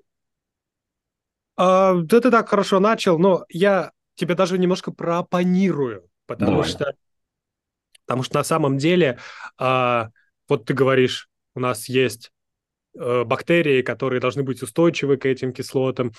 А, 1.55 1.95
да 1.95 2.21
ты 2.21 2.29
так 2.29 2.49
хорошо 2.49 2.79
начал, 2.79 3.17
но 3.17 3.45
я 3.49 3.91
тебе 4.15 4.35
даже 4.35 4.59
немножко 4.59 4.91
проопонирую 4.91 6.07
потому 6.25 6.51
Давай. 6.51 6.69
что 6.69 6.95
потому 8.05 8.23
что 8.23 8.35
на 8.35 8.43
самом 8.43 8.77
деле 8.77 9.17
а, 9.57 10.09
вот 10.47 10.65
ты 10.65 10.73
говоришь, 10.73 11.29
у 11.55 11.59
нас 11.59 11.87
есть 11.89 12.31
а, 12.97 13.23
бактерии, 13.23 13.81
которые 13.81 14.19
должны 14.19 14.43
быть 14.43 14.61
устойчивы 14.61 15.17
к 15.17 15.25
этим 15.25 15.53
кислотам, 15.53 16.11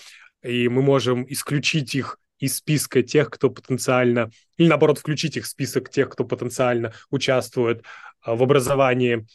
и 0.42 0.68
мы 0.68 0.82
можем 0.82 1.24
исключить 1.28 1.94
их 1.94 2.18
из 2.38 2.56
списка 2.56 3.02
тех, 3.02 3.30
кто 3.30 3.50
потенциально, 3.50 4.30
или 4.56 4.68
наоборот, 4.68 4.98
включить 4.98 5.36
их 5.36 5.44
в 5.44 5.48
список 5.48 5.88
тех, 5.88 6.10
кто 6.10 6.24
потенциально 6.24 6.92
участвует 7.10 7.84
а, 8.20 8.34
в 8.34 8.42
образовании 8.42 9.26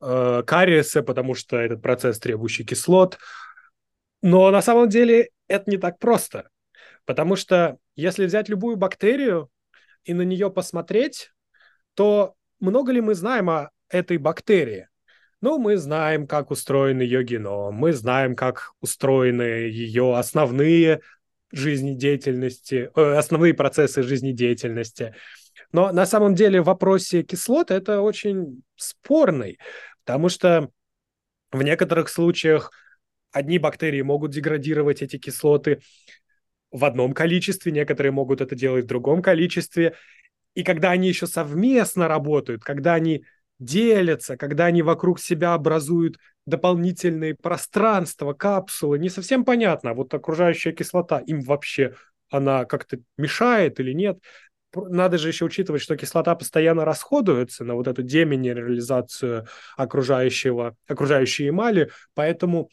э, 0.00 0.42
кариеса, 0.46 1.02
потому 1.02 1.34
что 1.34 1.56
этот 1.56 1.80
процесс, 1.80 2.18
требующий 2.18 2.64
кислот. 2.64 3.18
Но 4.20 4.50
на 4.50 4.62
самом 4.62 4.88
деле 4.88 5.30
это 5.48 5.70
не 5.70 5.78
так 5.78 5.98
просто, 5.98 6.48
потому 7.06 7.34
что 7.34 7.78
если 7.96 8.26
взять 8.26 8.48
любую 8.48 8.76
бактерию, 8.76 9.50
и 10.04 10.14
на 10.14 10.22
нее 10.22 10.50
посмотреть, 10.50 11.30
то 11.94 12.34
много 12.60 12.92
ли 12.92 13.00
мы 13.00 13.14
знаем 13.14 13.50
о 13.50 13.70
этой 13.88 14.16
бактерии? 14.16 14.88
Ну, 15.40 15.58
мы 15.58 15.76
знаем, 15.76 16.26
как 16.26 16.50
устроен 16.50 17.00
ее 17.00 17.24
геном, 17.24 17.74
мы 17.74 17.92
знаем, 17.92 18.36
как 18.36 18.72
устроены 18.80 19.42
ее 19.42 20.16
основные 20.16 21.00
жизнедеятельности, 21.50 22.90
э, 22.94 23.14
основные 23.16 23.52
процессы 23.52 24.02
жизнедеятельности. 24.02 25.14
Но 25.72 25.92
на 25.92 26.06
самом 26.06 26.34
деле 26.34 26.62
в 26.62 26.66
вопросе 26.66 27.22
кислот 27.22 27.70
это 27.70 28.00
очень 28.00 28.62
спорный, 28.76 29.58
потому 30.04 30.28
что 30.28 30.70
в 31.50 31.62
некоторых 31.62 32.08
случаях 32.08 32.70
одни 33.32 33.58
бактерии 33.58 34.02
могут 34.02 34.30
деградировать 34.30 35.02
эти 35.02 35.18
кислоты, 35.18 35.80
в 36.72 36.84
одном 36.84 37.12
количестве, 37.12 37.70
некоторые 37.70 38.12
могут 38.12 38.40
это 38.40 38.56
делать 38.56 38.84
в 38.84 38.88
другом 38.88 39.22
количестве. 39.22 39.94
И 40.54 40.64
когда 40.64 40.90
они 40.90 41.08
еще 41.08 41.26
совместно 41.26 42.08
работают, 42.08 42.62
когда 42.62 42.94
они 42.94 43.24
делятся, 43.58 44.36
когда 44.36 44.66
они 44.66 44.82
вокруг 44.82 45.20
себя 45.20 45.54
образуют 45.54 46.16
дополнительные 46.46 47.34
пространства, 47.34 48.32
капсулы, 48.32 48.98
не 48.98 49.08
совсем 49.08 49.44
понятно, 49.44 49.90
а 49.90 49.94
вот 49.94 50.12
окружающая 50.12 50.72
кислота 50.72 51.18
им 51.20 51.42
вообще 51.42 51.94
она 52.30 52.64
как-то 52.64 52.98
мешает 53.16 53.78
или 53.78 53.92
нет. 53.92 54.18
Надо 54.74 55.18
же 55.18 55.28
еще 55.28 55.44
учитывать, 55.44 55.82
что 55.82 55.96
кислота 55.96 56.34
постоянно 56.34 56.84
расходуется 56.84 57.62
на 57.62 57.74
вот 57.74 57.86
эту 57.86 58.02
деминерализацию 58.02 59.46
окружающего, 59.76 60.76
окружающей 60.88 61.50
эмали, 61.50 61.90
поэтому 62.14 62.70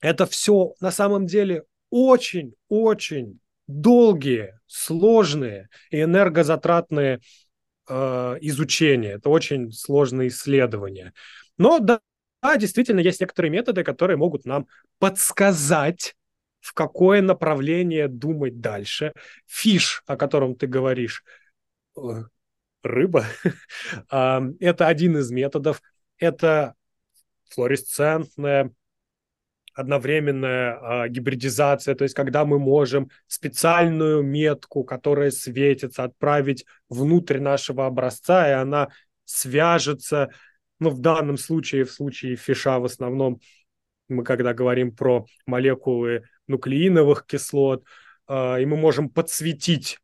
это 0.00 0.26
все 0.26 0.74
на 0.80 0.90
самом 0.90 1.26
деле 1.26 1.64
очень-очень 1.92 3.38
долгие, 3.66 4.58
сложные 4.66 5.68
и 5.90 6.02
энергозатратные 6.02 7.20
э, 7.86 8.38
изучения. 8.40 9.12
Это 9.12 9.28
очень 9.28 9.70
сложные 9.72 10.28
исследования. 10.28 11.12
Но 11.58 11.78
да, 11.80 12.00
да, 12.42 12.56
действительно, 12.56 13.00
есть 13.00 13.20
некоторые 13.20 13.50
методы, 13.52 13.84
которые 13.84 14.16
могут 14.16 14.46
нам 14.46 14.66
подсказать, 14.98 16.16
в 16.60 16.72
какое 16.72 17.20
направление 17.20 18.08
думать 18.08 18.60
дальше. 18.60 19.12
Фиш, 19.46 20.02
о 20.06 20.16
котором 20.16 20.56
ты 20.56 20.66
говоришь, 20.66 21.24
э, 21.96 22.00
рыба, 22.82 23.26
это 24.08 24.86
один 24.86 25.18
из 25.18 25.30
методов. 25.30 25.82
Это 26.16 26.74
флуоресцентная 27.50 28.72
одновременная 29.74 30.78
а, 30.80 31.08
гибридизация, 31.08 31.94
то 31.94 32.04
есть 32.04 32.14
когда 32.14 32.44
мы 32.44 32.58
можем 32.58 33.10
специальную 33.26 34.22
метку, 34.22 34.84
которая 34.84 35.30
светится, 35.30 36.04
отправить 36.04 36.64
внутрь 36.88 37.40
нашего 37.40 37.86
образца, 37.86 38.48
и 38.48 38.52
она 38.52 38.88
свяжется, 39.24 40.30
ну, 40.78 40.90
в 40.90 40.98
данном 41.00 41.36
случае, 41.36 41.84
в 41.84 41.92
случае 41.92 42.36
фиша 42.36 42.78
в 42.78 42.84
основном, 42.84 43.40
мы 44.08 44.24
когда 44.24 44.52
говорим 44.52 44.94
про 44.94 45.26
молекулы 45.46 46.24
нуклеиновых 46.48 47.24
кислот, 47.26 47.84
э, 48.28 48.62
и 48.62 48.66
мы 48.66 48.76
можем 48.76 49.08
подсветить 49.08 49.98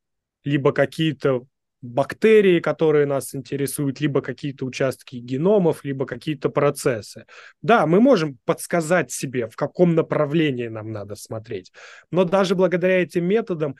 либо 0.45 0.73
какие-то 0.73 1.47
бактерии, 1.81 2.61
которые 2.61 3.07
нас 3.07 3.35
интересуют, 3.35 4.01
либо 4.01 4.21
какие-то 4.21 4.67
участки 4.67 5.17
геномов, 5.17 5.85
либо 5.85 6.07
какие-то 6.07 6.49
процессы. 6.49 7.25
Да, 7.63 7.87
мы 7.87 8.01
можем 8.01 8.39
подсказать 8.45 9.13
себе, 9.13 9.49
в 9.49 9.57
каком 9.57 9.95
направлении 9.95 10.69
нам 10.69 10.91
надо 10.91 11.15
смотреть, 11.15 11.73
но 12.11 12.25
даже 12.25 12.55
благодаря 12.55 13.03
этим 13.03 13.25
методам 13.25 13.77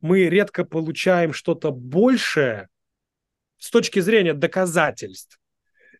мы 0.00 0.28
редко 0.28 0.64
получаем 0.64 1.32
что-то 1.32 1.72
большее 1.72 2.68
с 3.58 3.70
точки 3.70 4.00
зрения 4.00 4.34
доказательств, 4.34 5.38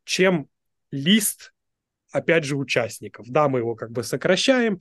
чем 0.05 0.49
лист, 0.91 1.53
опять 2.13 2.45
же, 2.45 2.57
участников. 2.57 3.27
Да, 3.29 3.49
мы 3.49 3.61
его 3.61 3.75
как 3.75 3.91
бы 3.91 4.03
сокращаем, 4.03 4.79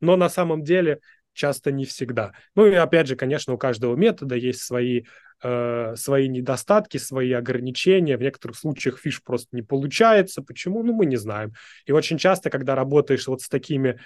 но 0.00 0.16
на 0.16 0.28
самом 0.28 0.62
деле 0.62 1.00
часто 1.38 1.70
не 1.70 1.84
всегда. 1.84 2.32
Ну 2.54 2.66
и 2.66 2.74
опять 2.74 3.06
же, 3.06 3.16
конечно, 3.16 3.54
у 3.54 3.58
каждого 3.58 3.94
метода 3.94 4.34
есть 4.34 4.60
свои 4.60 5.04
э, 5.42 5.94
свои 5.96 6.28
недостатки, 6.28 6.98
свои 6.98 7.32
ограничения. 7.32 8.16
В 8.16 8.22
некоторых 8.22 8.58
случаях 8.58 8.98
FISH 8.98 9.22
просто 9.22 9.48
не 9.52 9.62
получается. 9.62 10.42
Почему? 10.42 10.82
Ну, 10.82 10.92
мы 10.92 11.06
не 11.06 11.16
знаем. 11.16 11.52
И 11.86 11.92
очень 11.92 12.18
часто, 12.18 12.50
когда 12.50 12.74
работаешь 12.74 13.28
вот 13.28 13.40
с 13.40 13.48
такими 13.48 14.00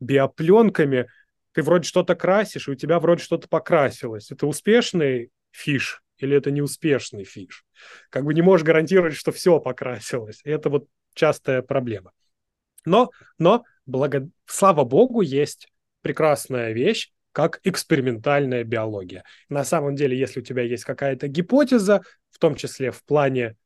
биопленками, 0.00 1.06
ты 1.52 1.62
вроде 1.62 1.86
что-то 1.86 2.16
красишь, 2.16 2.66
и 2.66 2.72
у 2.72 2.74
тебя 2.74 2.98
вроде 2.98 3.22
что-то 3.22 3.46
покрасилось. 3.46 4.30
Это 4.32 4.46
успешный 4.46 5.30
FISH 5.52 6.02
или 6.18 6.36
это 6.36 6.50
неуспешный 6.50 7.24
FISH? 7.24 7.64
Как 8.10 8.24
бы 8.24 8.34
не 8.34 8.42
можешь 8.42 8.66
гарантировать, 8.66 9.14
что 9.14 9.30
все 9.30 9.60
покрасилось. 9.60 10.40
И 10.44 10.50
это 10.50 10.68
вот 10.68 10.88
частая 11.14 11.62
проблема. 11.62 12.10
Но, 12.84 13.10
но 13.38 13.64
благо... 13.86 14.28
слава 14.46 14.84
богу, 14.84 15.20
есть 15.20 15.68
прекрасная 16.02 16.72
вещь, 16.72 17.10
как 17.32 17.60
экспериментальная 17.64 18.62
биология. 18.64 19.24
На 19.48 19.64
самом 19.64 19.96
деле, 19.96 20.18
если 20.18 20.40
у 20.40 20.42
тебя 20.42 20.62
есть 20.62 20.84
какая-то 20.84 21.28
гипотеза, 21.28 22.02
в 22.30 22.38
том 22.38 22.54
числе 22.54 22.90
в 22.90 23.02
плане 23.04 23.56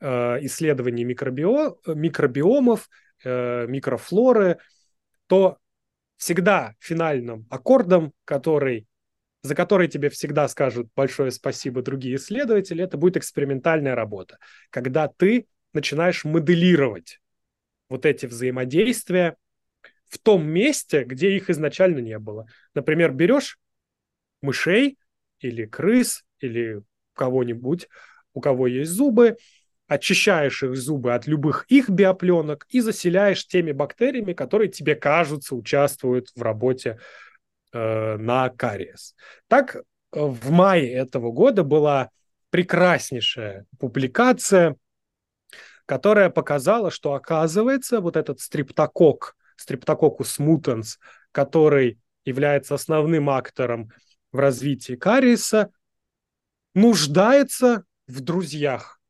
э, 0.00 0.08
исследований 0.44 1.04
микробио, 1.04 1.78
микробиомов, 1.86 2.88
э, 3.24 3.66
микрофлоры, 3.68 4.58
то 5.28 5.58
всегда 6.16 6.74
финальным 6.80 7.46
аккордом, 7.50 8.12
который, 8.24 8.86
за 9.42 9.54
который 9.54 9.88
тебе 9.88 10.10
всегда 10.10 10.48
скажут 10.48 10.88
большое 10.96 11.30
спасибо 11.30 11.82
другие 11.82 12.16
исследователи, 12.16 12.82
это 12.82 12.98
будет 12.98 13.16
экспериментальная 13.16 13.94
работа, 13.94 14.38
когда 14.70 15.08
ты 15.08 15.46
начинаешь 15.72 16.24
моделировать 16.24 17.20
вот 17.88 18.04
эти 18.04 18.26
взаимодействия 18.26 19.36
в 20.08 20.18
том 20.18 20.46
месте, 20.46 21.04
где 21.04 21.36
их 21.36 21.50
изначально 21.50 21.98
не 21.98 22.18
было. 22.18 22.46
Например, 22.74 23.12
берешь 23.12 23.58
мышей 24.42 24.98
или 25.40 25.66
крыс 25.66 26.24
или 26.40 26.82
кого-нибудь, 27.14 27.88
у 28.32 28.40
кого 28.40 28.66
есть 28.66 28.90
зубы, 28.90 29.36
очищаешь 29.86 30.62
их 30.62 30.76
зубы 30.76 31.14
от 31.14 31.26
любых 31.26 31.64
их 31.68 31.88
биопленок 31.88 32.66
и 32.68 32.80
заселяешь 32.80 33.46
теми 33.46 33.72
бактериями, 33.72 34.34
которые 34.34 34.68
тебе 34.68 34.94
кажутся 34.94 35.54
участвуют 35.56 36.28
в 36.34 36.42
работе 36.42 36.98
э, 37.72 38.16
на 38.16 38.50
кариес. 38.50 39.14
Так, 39.48 39.76
э, 39.76 39.80
в 40.12 40.50
мае 40.50 40.92
этого 40.92 41.32
года 41.32 41.64
была 41.64 42.10
прекраснейшая 42.50 43.66
публикация 43.78 44.76
которая 45.88 46.28
показала, 46.28 46.90
что 46.90 47.14
оказывается 47.14 48.02
вот 48.02 48.18
этот 48.18 48.40
стриптокок, 48.40 49.34
стриптококус 49.58 50.38
мутанс, 50.38 50.98
который 51.32 51.98
является 52.24 52.74
основным 52.74 53.28
актором 53.28 53.90
в 54.32 54.38
развитии 54.38 54.94
кариеса, 54.94 55.70
нуждается 56.74 57.84
в 58.06 58.20
друзьях. 58.20 59.00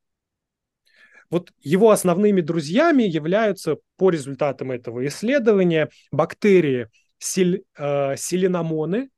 Вот 1.30 1.52
его 1.60 1.90
основными 1.90 2.40
друзьями 2.40 3.02
являются 3.02 3.76
по 3.96 4.10
результатам 4.10 4.70
этого 4.70 5.06
исследования 5.06 5.90
бактерии 6.10 6.88
сель, 7.18 7.64
э, 7.76 8.16
селеномоны, 8.16 9.10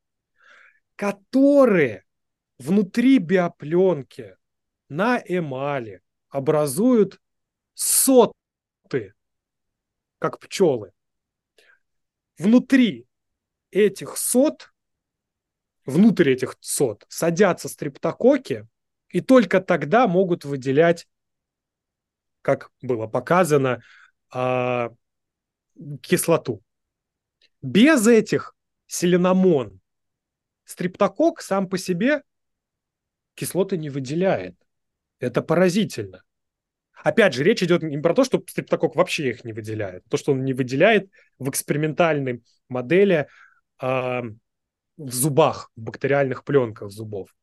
которые 0.96 2.04
внутри 2.58 3.18
биопленки 3.18 4.36
на 4.88 5.22
эмали 5.24 6.02
образуют 6.28 7.20
соты, 7.74 9.14
как 10.18 10.38
пчелы. 10.40 10.92
Внутри 12.40 13.06
этих 13.70 14.16
сот, 14.16 14.72
внутрь 15.84 16.30
этих 16.30 16.56
сот 16.60 17.04
садятся 17.10 17.68
стрептококи, 17.68 18.66
и 19.10 19.20
только 19.20 19.60
тогда 19.60 20.06
могут 20.06 20.46
выделять, 20.46 21.06
как 22.40 22.70
было 22.80 23.06
показано, 23.06 23.82
а, 24.30 24.88
кислоту. 26.00 26.62
Без 27.60 28.06
этих 28.06 28.56
селеномон 28.86 29.78
стрептокок 30.64 31.42
сам 31.42 31.68
по 31.68 31.76
себе 31.76 32.22
кислоты 33.34 33.76
не 33.76 33.90
выделяет. 33.90 34.56
Это 35.18 35.42
поразительно. 35.42 36.24
Опять 37.02 37.34
же, 37.34 37.44
речь 37.44 37.62
идет 37.62 37.82
не 37.82 37.98
про 37.98 38.14
то, 38.14 38.24
что 38.24 38.42
стрептокок 38.46 38.94
вообще 38.94 39.30
их 39.30 39.44
не 39.44 39.52
выделяет, 39.52 40.04
то, 40.08 40.16
что 40.16 40.32
он 40.32 40.44
не 40.44 40.52
выделяет 40.52 41.10
в 41.38 41.48
экспериментальной 41.48 42.42
модели 42.68 43.26
э, 43.80 43.86
в 44.96 45.12
зубах, 45.12 45.70
в 45.76 45.80
бактериальных 45.80 46.44
пленках 46.44 46.90
зубов. 46.90 47.34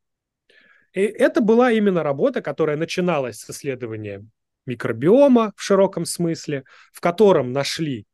И 0.94 1.02
это 1.02 1.42
была 1.42 1.72
именно 1.72 2.04
работа, 2.04 2.42
которая 2.42 2.78
начиналась 2.78 3.40
с 3.40 3.50
исследования 3.50 4.26
микробиома 4.66 5.54
в 5.56 5.62
широком 5.62 6.06
смысле, 6.06 6.64
в 6.94 7.00
котором 7.00 7.52
нашли 7.52 8.06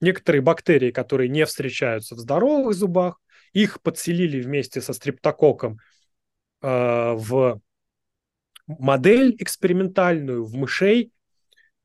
некоторые 0.00 0.40
бактерии, 0.40 0.90
которые 0.90 1.28
не 1.28 1.44
встречаются 1.44 2.14
в 2.14 2.18
здоровых 2.18 2.74
зубах, 2.74 3.20
их 3.52 3.82
подселили 3.82 4.40
вместе 4.40 4.80
со 4.80 4.92
стрептококком 4.92 5.78
э, 6.62 7.12
в 7.14 7.60
модель 8.78 9.36
экспериментальную 9.38 10.44
в 10.44 10.54
мышей 10.54 11.12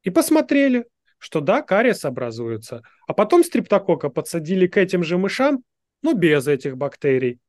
и 0.04 0.10
посмотрели, 0.10 0.86
что 1.18 1.42
да, 1.42 1.62
кариес 1.62 2.06
образуется. 2.06 2.84
А 3.08 3.14
потом 3.14 3.44
стриптокока 3.44 4.10
подсадили 4.10 4.68
к 4.68 4.78
этим 4.78 5.04
же 5.04 5.18
мышам, 5.18 5.64
но 6.02 6.14
без 6.14 6.48
этих 6.48 6.78
бактерий. 6.78 7.40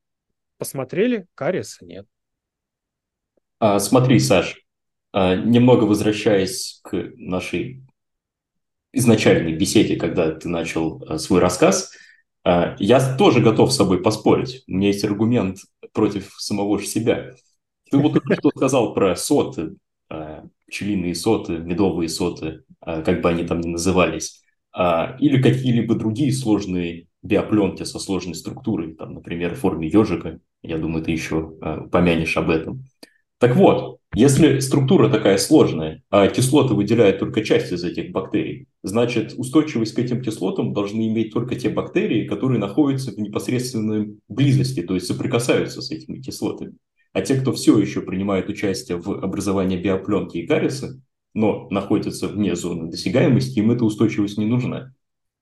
Посмотрели, 0.59 1.27
кариеса 1.35 1.85
нет. 1.85 2.07
А, 3.59 3.79
смотри, 3.79 4.19
Саш, 4.19 4.63
а, 5.13 5.35
немного 5.35 5.85
возвращаясь 5.85 6.81
к 6.83 7.13
нашей 7.17 7.83
изначальной 8.93 9.53
беседе, 9.53 9.97
когда 9.97 10.33
ты 10.33 10.49
начал 10.49 11.05
а, 11.07 11.19
свой 11.19 11.41
рассказ, 11.41 11.93
а, 12.45 12.77
я 12.79 13.17
тоже 13.17 13.41
готов 13.41 13.73
с 13.73 13.77
собой 13.77 14.03
поспорить. 14.03 14.63
У 14.67 14.73
меня 14.73 14.89
есть 14.89 15.05
аргумент 15.05 15.59
против 15.93 16.35
самого 16.39 16.79
же 16.79 16.87
себя. 16.87 17.35
Ты 17.91 17.99
вот 17.99 18.21
что 18.39 18.51
сказал 18.51 18.95
про 18.95 19.15
соты, 19.17 19.77
а, 20.09 20.45
пчелиные 20.69 21.15
соты, 21.15 21.59
медовые 21.59 22.09
соты, 22.09 22.63
а, 22.81 23.03
как 23.03 23.21
бы 23.23 23.29
они 23.29 23.45
там 23.45 23.61
ни 23.61 23.69
назывались, 23.69 24.43
а, 24.73 25.17
или 25.21 25.41
какие-либо 25.41 25.95
другие 25.95 26.33
сложные 26.33 27.07
биопленки 27.23 27.83
со 27.85 27.99
сложной 27.99 28.35
структурой, 28.35 28.95
там, 28.95 29.15
например, 29.15 29.55
в 29.55 29.59
форме 29.59 29.89
ежика. 29.89 30.41
Я 30.63 30.79
думаю, 30.79 31.05
ты 31.05 31.13
еще 31.13 31.53
помянешь 31.91 32.37
об 32.37 32.51
этом. 32.51 32.85
Так 33.39 33.55
вот, 33.57 33.99
если 34.15 34.61
структура 34.61 35.11
такая 35.11 35.37
сложная, 35.37 36.03
а 36.11 36.29
кислоты 36.29 36.75
выделяют 36.75 37.19
только 37.19 37.45
часть 37.45 37.73
из 37.73 37.85
этих 37.85 38.11
бактерий, 38.11 38.67
значит, 38.83 39.35
устойчивость 39.37 39.95
к 39.95 39.99
этим 39.99 40.23
кислотам 40.23 40.73
должны 40.73 41.09
иметь 41.09 41.33
только 41.33 41.55
те 41.57 41.69
бактерии, 41.69 42.27
которые 42.27 42.59
находятся 42.59 43.11
в 43.13 43.19
непосредственной 43.19 44.19
близости, 44.29 44.83
то 44.83 44.95
есть 44.95 45.07
соприкасаются 45.07 45.83
с 45.83 45.91
этими 45.91 46.21
кислотами. 46.21 46.75
А 47.17 47.23
те, 47.23 47.41
кто 47.41 47.55
все 47.55 47.79
еще 47.79 48.03
принимает 48.03 48.51
участие 48.51 48.99
в 48.99 49.11
образовании 49.11 49.83
биопленки 49.83 50.37
и 50.37 50.47
кариеса, 50.47 51.01
но 51.33 51.67
находятся 51.71 52.29
вне 52.29 52.55
зоны 52.55 52.91
досягаемости, 52.91 53.59
им 53.59 53.71
эта 53.71 53.87
устойчивость 53.87 54.37
не 54.37 54.45
нужна. 54.45 54.93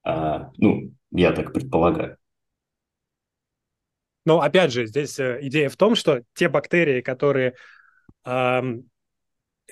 А, 0.05 0.53
ну, 0.57 0.93
я 1.11 1.33
так 1.33 1.53
предполагаю. 1.53 2.17
Но 4.25 4.41
опять 4.41 4.73
же, 4.73 4.87
здесь 4.87 5.19
э, 5.19 5.41
идея 5.43 5.69
в 5.69 5.77
том, 5.77 5.97
что 5.97 6.23
те 6.35 6.49
бактерии, 6.49 7.01
которые 7.01 7.55
эм, 8.25 8.89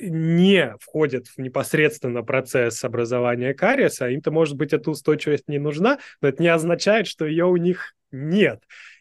не 0.00 0.74
входят 0.80 1.28
в 1.28 1.38
непосредственно 1.38 2.24
процесс 2.24 2.82
образования 2.82 3.54
кариеса, 3.54 4.08
им-то, 4.08 4.32
может 4.32 4.56
быть, 4.56 4.72
эта 4.72 4.90
устойчивость 4.90 5.46
не 5.46 5.60
нужна, 5.60 6.00
но 6.20 6.26
это 6.26 6.42
не 6.42 6.48
означает, 6.48 7.06
что 7.06 7.26
ее 7.26 7.44
у 7.44 7.56
них 7.56 7.94
нет. 8.10 8.60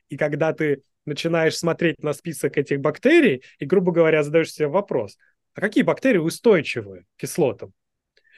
И 0.10 0.18
когда 0.18 0.54
ты 0.54 0.84
начинаешь 1.06 1.58
смотреть 1.58 2.02
на 2.04 2.14
список 2.14 2.58
этих 2.58 2.80
бактерий 2.80 3.44
и, 3.60 3.66
грубо 3.66 3.92
говоря, 3.92 4.24
задаешь 4.24 4.52
себе 4.52 4.68
вопрос, 4.68 5.18
а 5.54 5.62
какие 5.62 5.84
бактерии 5.84 6.18
устойчивы 6.18 7.06
к 7.18 7.22
кислотам? 7.22 7.74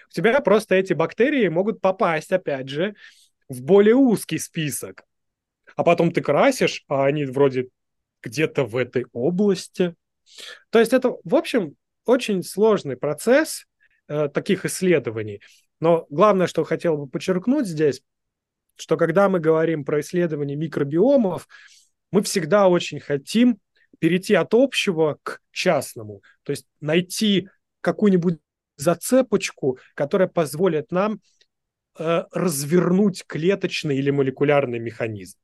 У 0.10 0.14
тебя 0.14 0.40
просто 0.42 0.76
эти 0.76 0.94
бактерии 0.94 1.48
могут 1.48 1.82
попасть, 1.82 2.32
опять 2.32 2.70
же, 2.70 2.96
в 3.50 3.62
более 3.62 3.96
узкий 3.96 4.38
список. 4.38 5.04
А 5.76 5.84
потом 5.84 6.12
ты 6.12 6.22
красишь, 6.22 6.84
а 6.88 7.06
они 7.06 7.26
вроде 7.26 7.70
где-то 8.22 8.64
в 8.64 8.78
этой 8.78 9.06
области. 9.12 9.96
То 10.70 10.80
есть 10.80 10.94
это, 10.94 11.16
в 11.24 11.36
общем, 11.36 11.76
очень 12.06 12.44
сложный 12.44 12.98
процесс 12.98 13.66
э, 14.08 14.30
таких 14.30 14.66
исследований. 14.66 15.42
Но 15.80 16.06
главное, 16.10 16.48
что 16.48 16.64
хотел 16.64 16.98
бы 16.98 17.08
подчеркнуть 17.08 17.68
здесь, 17.68 18.02
что 18.76 18.98
когда 18.98 19.30
мы 19.30 19.40
говорим 19.40 19.84
про 19.84 20.00
исследование 20.00 20.56
микробиомов, 20.56 21.48
мы 22.14 22.22
всегда 22.22 22.68
очень 22.68 23.00
хотим 23.00 23.58
перейти 23.98 24.36
от 24.36 24.54
общего 24.54 25.18
к 25.24 25.40
частному, 25.52 26.22
то 26.44 26.52
есть 26.52 26.68
найти 26.80 27.50
какую-нибудь 27.82 28.38
зацепочку, 28.78 29.80
которая 29.96 30.28
позволит 30.28 30.92
нам 30.92 31.22
э, 31.98 32.24
развернуть 32.32 33.24
клеточный 33.26 33.98
или 33.98 34.12
молекулярный 34.12 34.78
механизм. 34.78 35.40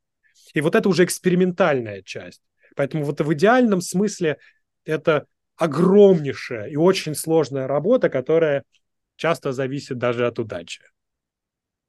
И 0.53 0.61
вот 0.61 0.75
это 0.75 0.87
уже 0.89 1.05
экспериментальная 1.05 2.03
часть. 2.03 2.43
Поэтому 2.75 3.03
вот 3.03 3.19
в 3.19 3.33
идеальном 3.33 3.81
смысле 3.81 4.37
это 4.85 5.25
огромнейшая 5.55 6.67
и 6.67 6.75
очень 6.75 7.15
сложная 7.15 7.65
работа, 7.65 8.09
которая 8.09 8.63
часто 9.15 9.53
зависит 9.53 9.97
даже 9.97 10.27
от 10.27 10.37
удачи. 10.37 10.83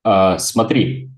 А, 0.04 0.38
смотри, 0.38 1.10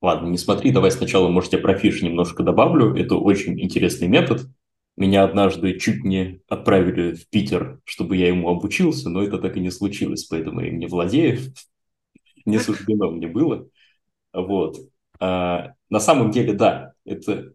Ладно, 0.00 0.28
не 0.28 0.38
смотри, 0.38 0.70
давай 0.70 0.90
сначала, 0.90 1.28
может, 1.28 1.52
я 1.52 1.58
про 1.58 1.76
фиш 1.76 2.02
немножко 2.02 2.42
добавлю. 2.42 2.96
Это 2.96 3.16
очень 3.16 3.60
интересный 3.60 4.08
метод. 4.08 4.48
Меня 4.96 5.24
однажды 5.24 5.78
чуть 5.78 6.04
не 6.04 6.40
отправили 6.48 7.14
в 7.14 7.28
Питер, 7.28 7.80
чтобы 7.84 8.16
я 8.16 8.28
ему 8.28 8.48
обучился, 8.48 9.08
но 9.10 9.22
это 9.22 9.38
так 9.38 9.56
и 9.56 9.60
не 9.60 9.70
случилось, 9.70 10.24
поэтому 10.24 10.60
я 10.60 10.68
им 10.68 10.78
не 10.78 10.86
владею. 10.86 11.38
Не 12.46 12.58
суждено 12.58 13.10
мне 13.10 13.26
было. 13.26 13.68
Вот. 14.32 14.78
А, 15.18 15.74
на 15.90 16.00
самом 16.00 16.30
деле, 16.30 16.54
да, 16.54 16.92
это 17.04 17.52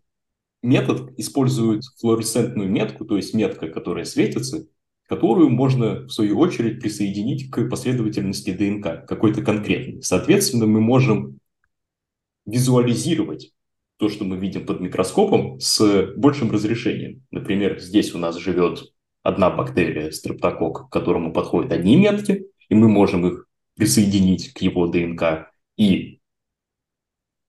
метод 0.61 1.13
использует 1.17 1.83
флуоресцентную 1.99 2.69
метку, 2.69 3.05
то 3.05 3.15
есть 3.15 3.33
метка, 3.33 3.69
которая 3.69 4.05
светится, 4.05 4.67
которую 5.07 5.49
можно, 5.49 6.05
в 6.05 6.09
свою 6.09 6.39
очередь, 6.39 6.79
присоединить 6.79 7.49
к 7.49 7.67
последовательности 7.69 8.51
ДНК, 8.51 9.07
какой-то 9.07 9.41
конкретной. 9.41 10.01
Соответственно, 10.01 10.65
мы 10.65 10.81
можем 10.81 11.39
визуализировать 12.45 13.51
то, 13.97 14.09
что 14.09 14.25
мы 14.25 14.37
видим 14.37 14.65
под 14.65 14.81
микроскопом, 14.81 15.59
с 15.59 16.13
большим 16.17 16.51
разрешением. 16.51 17.23
Например, 17.31 17.79
здесь 17.79 18.13
у 18.13 18.17
нас 18.17 18.37
живет 18.37 18.83
одна 19.23 19.49
бактерия, 19.49 20.11
стрептокок, 20.11 20.89
к 20.89 20.91
которому 20.91 21.33
подходят 21.33 21.71
одни 21.71 21.95
метки, 21.95 22.47
и 22.69 22.75
мы 22.75 22.89
можем 22.89 23.25
их 23.27 23.47
присоединить 23.75 24.53
к 24.53 24.59
его 24.59 24.87
ДНК 24.87 25.51
и 25.77 26.19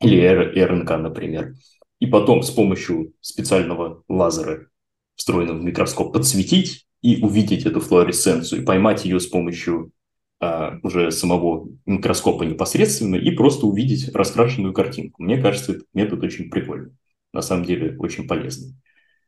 или 0.01 0.27
РНК, 0.27 0.91
например. 0.99 1.55
И 1.99 2.07
потом 2.07 2.43
с 2.43 2.51
помощью 2.51 3.15
специального 3.21 4.03
лазера, 4.09 4.69
встроенного 5.15 5.59
в 5.59 5.65
микроскоп, 5.65 6.13
подсветить 6.13 6.87
и 7.01 7.23
увидеть 7.23 7.65
эту 7.65 7.81
флуоресценцию, 7.81 8.63
и 8.63 8.65
поймать 8.65 9.05
ее 9.05 9.19
с 9.19 9.27
помощью 9.27 9.93
уже 10.39 11.11
самого 11.13 11.69
микроскопа 11.87 12.43
непосредственно 12.43 13.17
и 13.17 13.31
просто 13.31 13.67
увидеть 13.67 14.15
раскрашенную 14.15 14.75
картинку. 14.75 15.23
Мне 15.23 15.41
кажется, 15.41 15.73
этот 15.73 15.87
метод 15.95 16.23
очень 16.23 16.51
прикольный. 16.51 16.93
На 17.33 17.43
самом 17.43 17.65
деле 17.65 17.97
очень 17.99 18.27
полезный. 18.27 18.75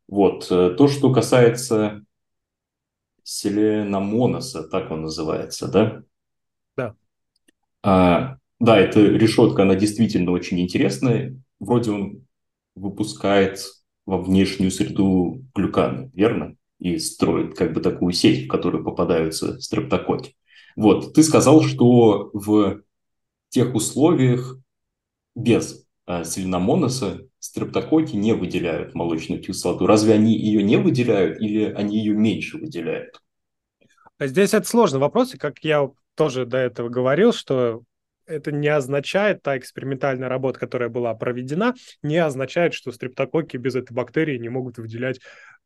Вот. 0.07 0.47
Э, 0.51 0.75
то, 0.77 0.89
что 0.89 1.13
касается 1.13 2.03
селеномоноса, 3.23 4.63
так 4.65 4.91
он 4.91 5.03
называется, 5.03 5.69
да? 5.69 6.03
Да. 6.77 6.95
А, 7.83 8.39
да, 8.59 8.79
эта 8.79 9.01
решетка, 9.01 9.63
она 9.63 9.75
действительно 9.75 10.33
очень 10.33 10.61
интересная. 10.61 11.37
Вроде 11.61 11.91
он 11.91 12.27
выпускает 12.75 13.61
во 14.07 14.21
внешнюю 14.21 14.71
среду 14.71 15.45
глюканы, 15.55 16.11
верно? 16.15 16.57
И 16.79 16.99
строит 16.99 17.55
как 17.55 17.75
бы 17.75 17.81
такую 17.81 18.13
сеть, 18.13 18.47
в 18.47 18.49
которую 18.49 18.85
попадаются 18.85 19.61
стрептококи. 19.61 20.35
Вот, 20.79 21.13
ты 21.13 21.25
сказал, 21.25 21.65
что 21.65 22.31
в 22.33 22.83
тех 23.49 23.75
условиях 23.75 24.59
без 25.35 25.85
а, 26.07 26.23
селеномоноса 26.23 27.23
стрептококи 27.41 28.15
не 28.15 28.33
выделяют 28.33 28.95
молочную 28.95 29.43
кислоту. 29.43 29.87
Разве 29.87 30.15
они 30.15 30.39
ее 30.39 30.63
не 30.63 30.77
выделяют 30.77 31.41
или 31.41 31.65
они 31.65 31.99
ее 31.99 32.15
меньше 32.15 32.59
выделяют? 32.59 33.21
Здесь 34.21 34.55
это 34.55 34.69
сложный 34.69 35.01
вопрос, 35.01 35.35
и 35.35 35.37
как 35.37 35.59
я 35.65 35.91
тоже 36.15 36.47
до 36.47 36.59
этого 36.59 36.89
говорил, 36.89 37.33
что 37.33 37.83
это 38.25 38.53
не 38.53 38.69
означает, 38.69 39.43
та 39.43 39.59
экспериментальная 39.59 40.29
работа, 40.29 40.61
которая 40.61 40.91
была 40.91 41.13
проведена, 41.13 41.75
не 42.03 42.19
означает, 42.19 42.73
что 42.73 42.93
стрептококи 42.93 43.57
без 43.57 43.75
этой 43.75 43.95
бактерии 43.95 44.39
не 44.39 44.49
могут 44.49 44.79
выделять 44.79 45.19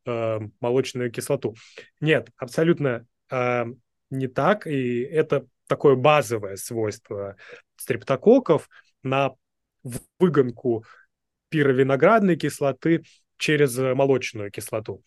э, 0.06 0.38
молочную 0.58 1.12
кислоту. 1.12 1.54
Нет, 2.00 2.30
абсолютно 2.38 3.04
э, 3.30 3.66
не 4.12 4.28
так, 4.28 4.66
и 4.66 5.00
это 5.02 5.46
такое 5.66 5.96
базовое 5.96 6.56
свойство 6.56 7.36
стрептококков 7.76 8.68
на 9.02 9.32
выгонку 10.18 10.84
пировиноградной 11.48 12.36
кислоты 12.36 13.04
через 13.36 13.76
молочную 13.76 14.50
кислоту. 14.50 15.02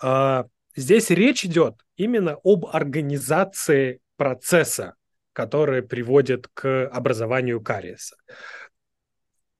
А, 0.00 0.46
здесь 0.74 1.10
речь 1.10 1.44
идет 1.44 1.74
именно 1.96 2.38
об 2.44 2.66
организации 2.66 4.00
процесса, 4.16 4.94
который 5.32 5.82
приводит 5.82 6.48
к 6.54 6.86
образованию 6.88 7.60
кариеса. 7.60 8.16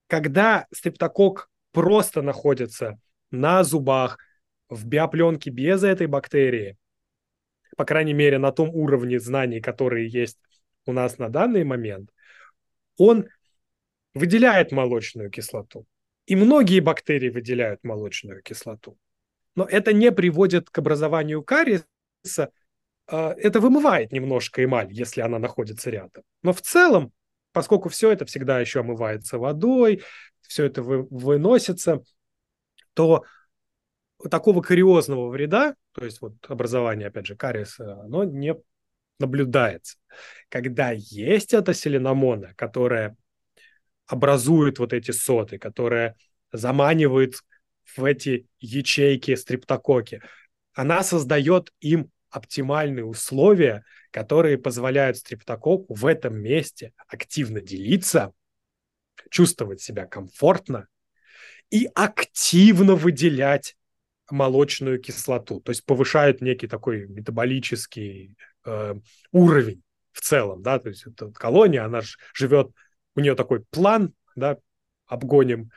Когда 0.07 0.67
стрептокок 0.73 1.51
просто 1.73 2.23
находится 2.23 2.99
на 3.31 3.63
зубах, 3.63 4.19
в 4.69 4.87
биопленке 4.87 5.51
без 5.51 5.83
этой 5.83 6.07
бактерии, 6.07 6.77
по 7.79 7.85
крайней 7.85 8.13
мере, 8.13 8.39
на 8.39 8.51
том 8.51 8.71
уровне 8.75 9.21
знаний, 9.21 9.61
которые 9.61 10.09
есть 10.09 10.37
у 10.85 10.93
нас 10.93 11.19
на 11.19 11.29
данный 11.29 11.63
момент, 11.63 12.11
он 12.97 13.29
выделяет 14.15 14.73
молочную 14.73 15.31
кислоту. 15.31 15.87
И 16.27 16.35
многие 16.35 16.81
бактерии 16.81 17.31
выделяют 17.31 17.85
молочную 17.85 18.43
кислоту. 18.43 18.99
Но 19.55 19.65
это 19.65 19.93
не 19.93 20.11
приводит 20.11 20.71
к 20.71 20.79
образованию 20.79 21.45
кариеса. 21.45 22.51
А, 23.07 23.33
это 23.39 23.61
вымывает 23.61 24.11
немножко 24.11 24.65
эмаль, 24.65 24.89
если 24.91 25.21
она 25.21 25.39
находится 25.39 25.89
рядом. 25.89 26.25
Но 26.43 26.53
в 26.53 26.61
целом, 26.61 27.13
поскольку 27.53 27.91
все 27.91 28.11
это 28.11 28.25
всегда 28.25 28.59
еще 28.59 28.81
омывается 28.81 29.39
водой, 29.39 30.03
все 30.41 30.65
это 30.65 30.83
вы, 30.83 31.07
выносится, 31.11 32.03
то 32.95 33.23
такого 34.29 34.63
кариозного 34.63 35.29
вреда, 35.29 35.77
то 35.99 36.05
есть 36.05 36.21
вот 36.21 36.35
образование, 36.49 37.09
опять 37.09 37.27
же, 37.27 37.35
кариеса, 37.35 38.01
оно 38.03 38.23
не 38.23 38.55
наблюдается. 39.19 39.99
Когда 40.49 40.93
есть 40.93 41.53
эта 41.55 41.75
селеномона, 41.75 42.55
которая 42.55 43.17
образует 44.07 44.79
вот 44.79 44.93
эти 44.93 45.11
соты, 45.11 45.59
которая 45.59 46.17
заманивает 46.53 47.35
в 47.97 48.05
эти 48.05 48.47
ячейки 48.61 49.35
стриптококи, 49.35 50.23
она 50.73 51.03
создает 51.03 51.73
им 51.81 52.13
оптимальные 52.31 53.05
условия, 53.05 53.85
которые 54.13 54.57
позволяют 54.57 55.17
стриптококу 55.17 55.95
в 55.95 56.07
этом 56.07 56.39
месте 56.39 56.93
активно 57.09 57.61
делиться, 57.61 58.33
чувствовать 59.31 59.81
себя 59.81 60.07
комфортно 60.07 60.87
и 61.71 61.91
активно 61.93 62.95
выделять 62.95 63.78
молочную 64.31 65.01
кислоту, 65.01 65.61
то 65.61 65.71
есть 65.71 65.85
повышают 65.85 66.41
некий 66.41 66.67
такой 66.67 67.07
метаболический 67.07 68.37
э, 68.65 68.95
уровень 69.33 69.83
в 70.13 70.21
целом, 70.21 70.63
да, 70.63 70.79
то 70.79 70.89
есть 70.89 71.07
эта 71.07 71.31
колония, 71.31 71.85
она 71.85 72.01
же 72.01 72.19
живет, 72.35 72.71
у 73.15 73.21
нее 73.21 73.35
такой 73.35 73.65
план, 73.71 74.13
да, 74.37 74.59
обгоним 75.07 75.71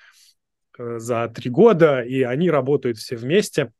э, 0.78 1.00
за 1.00 1.28
три 1.30 1.50
года, 1.50 2.02
и 2.02 2.22
они 2.24 2.50
работают 2.50 2.98
все 2.98 3.16
вместе. 3.16 3.72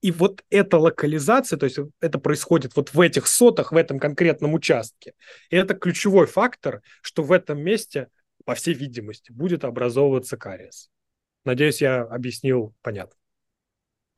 И 0.00 0.10
вот 0.10 0.44
эта 0.50 0.76
локализация, 0.76 1.58
то 1.58 1.64
есть 1.64 1.78
это 2.00 2.18
происходит 2.18 2.76
вот 2.76 2.92
в 2.92 3.00
этих 3.00 3.26
сотах, 3.26 3.72
в 3.72 3.76
этом 3.76 3.98
конкретном 3.98 4.52
участке. 4.52 5.14
И 5.48 5.56
это 5.56 5.74
ключевой 5.74 6.26
фактор, 6.26 6.82
что 7.00 7.22
в 7.22 7.32
этом 7.32 7.58
месте, 7.60 8.08
по 8.44 8.54
всей 8.54 8.74
видимости, 8.74 9.32
будет 9.32 9.64
образовываться 9.64 10.36
кариес. 10.36 10.90
Надеюсь, 11.44 11.80
я 11.80 12.02
объяснил 12.02 12.74
понятно. 12.82 13.16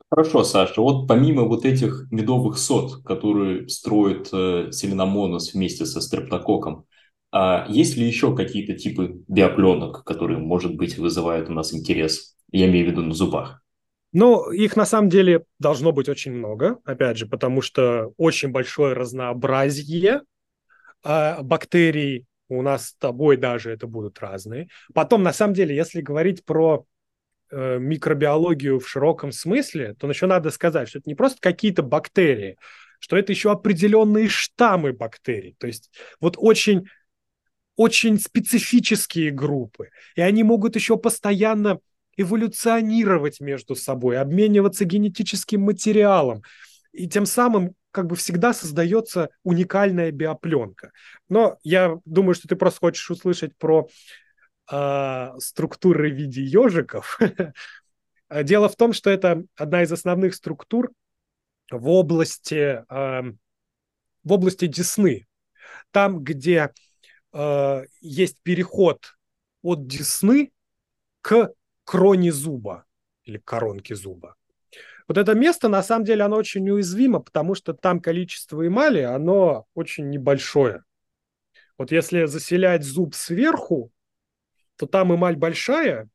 Хорошо, 0.09 0.43
Саша. 0.43 0.81
Вот 0.81 1.07
помимо 1.07 1.43
вот 1.43 1.65
этих 1.65 2.07
медовых 2.11 2.57
сот, 2.57 3.03
которые 3.03 3.67
строит 3.67 4.29
э, 4.31 4.71
селеномонос 4.71 5.53
вместе 5.53 5.85
со 5.85 5.99
стрептококком, 5.99 6.85
а 7.31 7.65
есть 7.67 7.97
ли 7.97 8.07
еще 8.07 8.33
какие-то 8.33 8.73
типы 8.73 9.21
биопленок, 9.27 10.05
которые, 10.05 10.39
может 10.39 10.75
быть, 10.75 10.97
вызывают 10.97 11.49
у 11.49 11.53
нас 11.53 11.73
интерес? 11.73 12.35
Я 12.51 12.67
имею 12.67 12.87
в 12.87 12.91
виду 12.91 13.01
на 13.01 13.13
зубах. 13.13 13.61
Ну, 14.13 14.49
их 14.49 14.77
на 14.77 14.85
самом 14.85 15.09
деле 15.09 15.43
должно 15.59 15.91
быть 15.91 16.07
очень 16.07 16.31
много, 16.31 16.79
опять 16.85 17.17
же, 17.17 17.27
потому 17.27 17.61
что 17.61 18.13
очень 18.15 18.49
большое 18.49 18.93
разнообразие 18.93 20.21
э, 21.03 21.41
бактерий. 21.41 22.25
У 22.47 22.61
нас 22.61 22.87
с 22.87 22.93
тобой 22.93 23.35
даже 23.35 23.71
это 23.71 23.87
будут 23.87 24.19
разные. 24.19 24.69
Потом, 24.93 25.21
на 25.21 25.33
самом 25.33 25.53
деле, 25.53 25.75
если 25.75 25.99
говорить 25.99 26.45
про 26.45 26.85
микробиологию 27.51 28.79
в 28.79 28.87
широком 28.87 29.31
смысле, 29.31 29.95
то 29.99 30.09
еще 30.09 30.25
надо 30.25 30.51
сказать, 30.51 30.89
что 30.89 30.99
это 30.99 31.09
не 31.09 31.15
просто 31.15 31.37
какие-то 31.39 31.83
бактерии, 31.83 32.57
что 32.99 33.17
это 33.17 33.31
еще 33.31 33.51
определенные 33.51 34.27
штаммы 34.27 34.93
бактерий. 34.93 35.55
То 35.59 35.67
есть 35.67 35.91
вот 36.19 36.35
очень, 36.37 36.87
очень 37.75 38.19
специфические 38.19 39.31
группы. 39.31 39.89
И 40.15 40.21
они 40.21 40.43
могут 40.43 40.75
еще 40.75 40.97
постоянно 40.97 41.79
эволюционировать 42.17 43.39
между 43.39 43.75
собой, 43.75 44.17
обмениваться 44.17 44.85
генетическим 44.85 45.61
материалом. 45.61 46.41
И 46.91 47.07
тем 47.07 47.25
самым 47.25 47.75
как 47.91 48.07
бы 48.07 48.15
всегда 48.15 48.53
создается 48.53 49.29
уникальная 49.43 50.11
биопленка. 50.11 50.91
Но 51.29 51.57
я 51.63 51.97
думаю, 52.05 52.35
что 52.35 52.47
ты 52.47 52.55
просто 52.55 52.79
хочешь 52.79 53.09
услышать 53.09 53.55
про 53.57 53.87
э, 54.71 55.31
структуры 55.39 56.11
в 56.11 56.15
виде 56.15 56.41
ежиков. 56.41 57.19
Дело 58.29 58.69
в 58.69 58.75
том, 58.75 58.93
что 58.93 59.09
это 59.09 59.43
одна 59.55 59.83
из 59.83 59.91
основных 59.91 60.35
структур 60.35 60.91
в 61.71 61.89
области, 61.89 62.83
э, 62.89 63.33
в 64.23 64.31
области 64.31 64.67
десны. 64.67 65.27
Там, 65.91 66.23
где 66.23 66.71
э, 67.33 67.85
есть 68.01 68.37
переход 68.43 69.17
от 69.61 69.87
десны 69.87 70.51
к 71.21 71.51
кроне 71.83 72.31
зуба 72.31 72.85
или 73.23 73.37
коронке 73.37 73.95
зуба. 73.95 74.35
Вот 75.07 75.17
это 75.17 75.33
место, 75.35 75.69
на 75.69 75.81
самом 75.83 76.03
деле, 76.03 76.23
оно 76.23 76.35
очень 76.35 76.69
уязвимо, 76.69 77.21
потому 77.21 77.55
что 77.55 77.73
там 77.73 78.01
количество 78.01 78.65
эмали, 78.67 79.01
оно 79.01 79.65
очень 79.73 80.09
небольшое. 80.09 80.83
Вот 81.77 81.91
если 81.91 82.25
заселять 82.25 82.83
зуб 82.83 83.15
сверху, 83.15 83.91
то 84.77 84.85
там 84.85 85.13
эмаль 85.13 85.35
большая, 85.35 86.09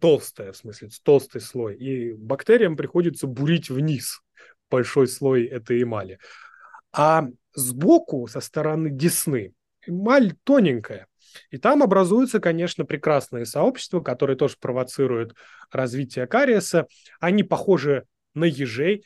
толстая, 0.00 0.52
в 0.52 0.56
смысле, 0.56 0.88
толстый 1.02 1.40
слой, 1.40 1.76
и 1.76 2.12
бактериям 2.12 2.76
приходится 2.76 3.26
бурить 3.26 3.70
вниз 3.70 4.22
большой 4.70 5.08
слой 5.08 5.44
этой 5.44 5.82
эмали. 5.82 6.18
А 6.92 7.26
сбоку, 7.54 8.26
со 8.28 8.40
стороны 8.40 8.90
десны, 8.90 9.52
эмаль 9.86 10.34
тоненькая. 10.44 11.06
И 11.50 11.58
там 11.58 11.82
образуются, 11.82 12.40
конечно, 12.40 12.84
прекрасные 12.84 13.46
сообщества, 13.46 14.00
которые 14.00 14.36
тоже 14.36 14.56
провоцируют 14.60 15.34
развитие 15.70 16.26
кариеса. 16.26 16.86
Они 17.20 17.42
похожи 17.42 18.04
на 18.34 18.44
ежей. 18.44 19.04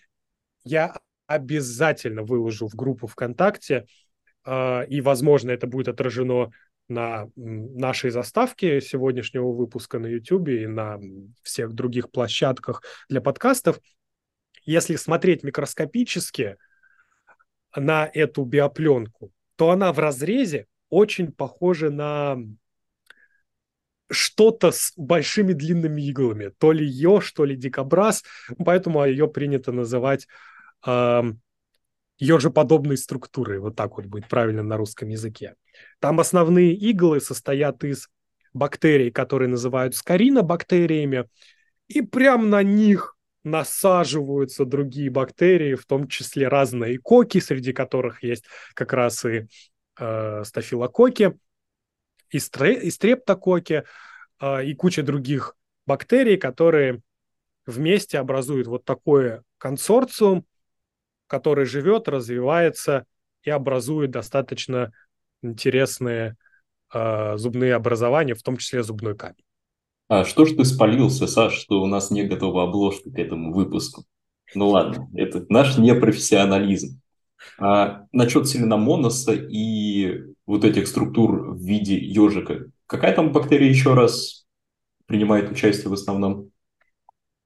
Я 0.65 0.99
обязательно 1.27 2.23
выложу 2.23 2.69
в 2.69 2.75
группу 2.75 3.07
ВКонтакте, 3.07 3.87
э, 4.45 4.87
и, 4.87 5.01
возможно, 5.01 5.51
это 5.51 5.67
будет 5.67 5.89
отражено 5.89 6.51
на 6.89 7.29
нашей 7.37 8.11
заставке 8.11 8.81
сегодняшнего 8.81 9.51
выпуска 9.53 9.99
на 9.99 10.07
YouTube 10.07 10.49
и 10.49 10.67
на 10.67 11.01
всех 11.43 11.73
других 11.73 12.11
площадках 12.11 12.83
для 13.09 13.21
подкастов. 13.21 13.81
Если 14.65 14.97
смотреть 14.97 15.43
микроскопически 15.43 16.57
на 17.75 18.09
эту 18.13 18.45
биопленку, 18.45 19.33
то 19.57 19.71
она 19.71 19.93
в 19.93 19.99
разрезе 19.99 20.67
очень 20.89 21.33
похожа 21.33 21.91
на 21.91 22.39
что-то 24.11 24.71
с 24.71 24.93
большими 24.97 25.53
длинными 25.53 26.03
иглами. 26.03 26.53
То 26.59 26.73
ли 26.73 26.87
еж, 26.87 27.33
то 27.33 27.45
ли 27.45 27.57
дикобраз. 27.57 28.23
Поэтому 28.65 29.05
ее 29.05 29.29
принято 29.29 29.73
называть 29.73 30.29
ежеподобной 32.19 32.97
структурой, 32.97 33.59
вот 33.59 33.77
так 33.77 33.97
вот 33.97 34.07
будет 34.07 34.29
правильно 34.29 34.63
на 34.63 34.77
русском 34.77 35.09
языке. 35.09 35.55
Там 35.99 36.21
основные 36.21 36.73
иглы 36.73 37.21
состоят 37.21 37.83
из 37.85 38.09
бактерий, 38.53 39.11
которые 39.11 39.49
называют 39.49 39.95
скоринобактериями, 39.97 41.29
и 41.89 42.03
прямо 42.03 42.45
на 42.47 42.63
них 42.63 43.17
насаживаются 43.43 44.65
другие 44.65 45.11
бактерии, 45.11 45.75
в 45.75 45.85
том 45.85 46.09
числе 46.09 46.49
разные 46.49 46.99
коки, 46.99 47.41
среди 47.41 47.73
которых 47.73 48.23
есть 48.23 48.45
как 48.75 48.93
раз 48.93 49.25
и 49.27 49.47
э, 49.99 50.43
стафилококи, 50.45 51.37
и, 52.31 52.39
стре, 52.39 52.81
и 52.81 52.91
стрептококи, 52.91 53.85
э, 54.41 54.65
и 54.65 54.75
куча 54.75 55.03
других 55.03 55.57
бактерий, 55.87 56.39
которые 56.39 57.03
вместе 57.67 58.19
образуют 58.19 58.67
вот 58.67 58.85
такой 58.85 59.41
консорциум, 59.59 60.47
который 61.35 61.65
живет, 61.65 62.07
развивается 62.07 63.07
и 63.43 63.51
образует 63.51 64.13
достаточно 64.13 64.93
интересные 65.43 66.37
э, 66.95 67.37
зубные 67.37 67.75
образования, 67.75 68.37
в 68.37 68.43
том 68.45 68.57
числе 68.57 68.85
зубной 68.85 69.17
камень. 69.17 69.43
А 70.07 70.25
что 70.25 70.45
ж 70.45 70.53
ты 70.53 70.65
спалился, 70.65 71.27
Саш, 71.27 71.55
что 71.55 71.83
у 71.83 71.87
нас 71.87 72.13
не 72.13 72.23
готова 72.23 72.63
обложка 72.63 73.11
к 73.11 73.19
этому 73.19 73.53
выпуску? 73.53 74.05
Ну 74.55 74.69
ладно, 74.69 75.09
это 75.17 75.45
наш 75.49 75.77
непрофессионализм. 75.77 77.01
А 77.59 78.07
насчет 78.13 78.47
селеномоноса 78.47 79.33
и 79.33 80.23
вот 80.47 80.65
этих 80.65 80.87
структур 80.87 81.55
в 81.57 81.59
виде 81.59 81.99
ежика, 81.99 82.67
какая 82.87 83.13
там 83.13 83.33
бактерия 83.33 83.69
еще 83.69 83.95
раз 83.95 84.47
принимает 85.07 85.51
участие 85.51 85.89
в 85.89 85.95
основном? 85.95 86.53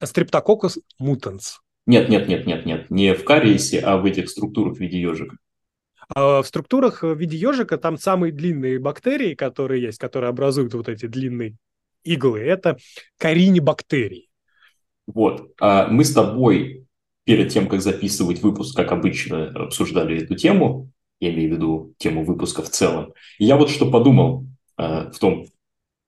Стрептококус 0.02 0.78
мутанс. 0.98 1.60
Нет, 1.88 2.10
нет, 2.10 2.28
нет, 2.28 2.46
нет, 2.46 2.66
нет, 2.66 2.90
не 2.90 3.14
в 3.14 3.24
кариесе, 3.24 3.80
а 3.80 3.96
в 3.96 4.04
этих 4.04 4.28
структурах 4.28 4.76
в 4.76 4.80
виде 4.80 5.00
ежика. 5.00 5.38
А 6.14 6.42
в 6.42 6.46
структурах 6.46 7.02
в 7.02 7.14
виде 7.14 7.38
ежика 7.38 7.78
там 7.78 7.96
самые 7.96 8.30
длинные 8.30 8.78
бактерии, 8.78 9.34
которые 9.34 9.82
есть, 9.82 9.98
которые 9.98 10.28
образуют 10.28 10.74
вот 10.74 10.90
эти 10.90 11.06
длинные 11.06 11.56
иглы, 12.04 12.40
это 12.40 12.76
коринебактерии. 13.16 14.28
Вот. 15.06 15.50
А 15.58 15.88
мы 15.88 16.04
с 16.04 16.12
тобой 16.12 16.84
перед 17.24 17.50
тем, 17.50 17.66
как 17.68 17.80
записывать 17.80 18.42
выпуск, 18.42 18.76
как 18.76 18.92
обычно, 18.92 19.46
обсуждали 19.46 20.22
эту 20.22 20.34
тему, 20.34 20.90
я 21.20 21.32
имею 21.32 21.48
в 21.48 21.52
виду 21.54 21.94
тему 21.96 22.22
выпуска 22.22 22.62
в 22.62 22.68
целом. 22.68 23.14
И 23.38 23.46
я 23.46 23.56
вот 23.56 23.70
что 23.70 23.90
подумал 23.90 24.44
э, 24.76 25.10
в 25.10 25.18
том 25.18 25.46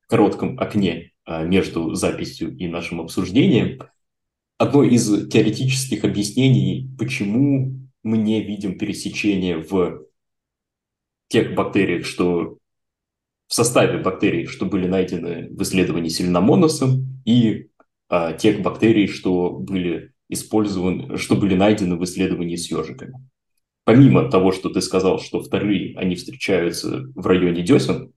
коротком 0.08 0.58
окне 0.58 1.12
между 1.26 1.94
записью 1.94 2.54
и 2.56 2.68
нашим 2.68 3.00
обсуждением. 3.00 3.80
Одно 4.60 4.82
из 4.82 5.30
теоретических 5.30 6.04
объяснений, 6.04 6.90
почему 6.98 7.80
мы 8.02 8.18
не 8.18 8.42
видим 8.42 8.76
пересечения 8.76 9.56
в 9.56 10.02
тех 11.28 11.54
бактериях, 11.54 12.04
что 12.04 12.58
в 13.46 13.54
составе 13.54 14.02
бактерий, 14.02 14.44
что 14.44 14.66
были 14.66 14.86
найдены 14.86 15.48
в 15.48 15.62
исследовании 15.62 16.10
сильномоносом, 16.10 17.22
и 17.24 17.70
а, 18.10 18.34
тех 18.34 18.60
бактерий, 18.60 19.06
что 19.06 19.48
были 19.48 20.12
использованы, 20.28 21.16
что 21.16 21.36
были 21.36 21.54
найдены 21.54 21.96
в 21.96 22.04
исследовании 22.04 22.56
с 22.56 22.70
ежиками. 22.70 23.14
Помимо 23.84 24.30
того, 24.30 24.52
что 24.52 24.68
ты 24.68 24.82
сказал, 24.82 25.20
что 25.20 25.42
вторые, 25.42 25.96
они 25.96 26.16
встречаются 26.16 27.06
в 27.14 27.26
районе 27.26 27.62
десен, 27.62 28.12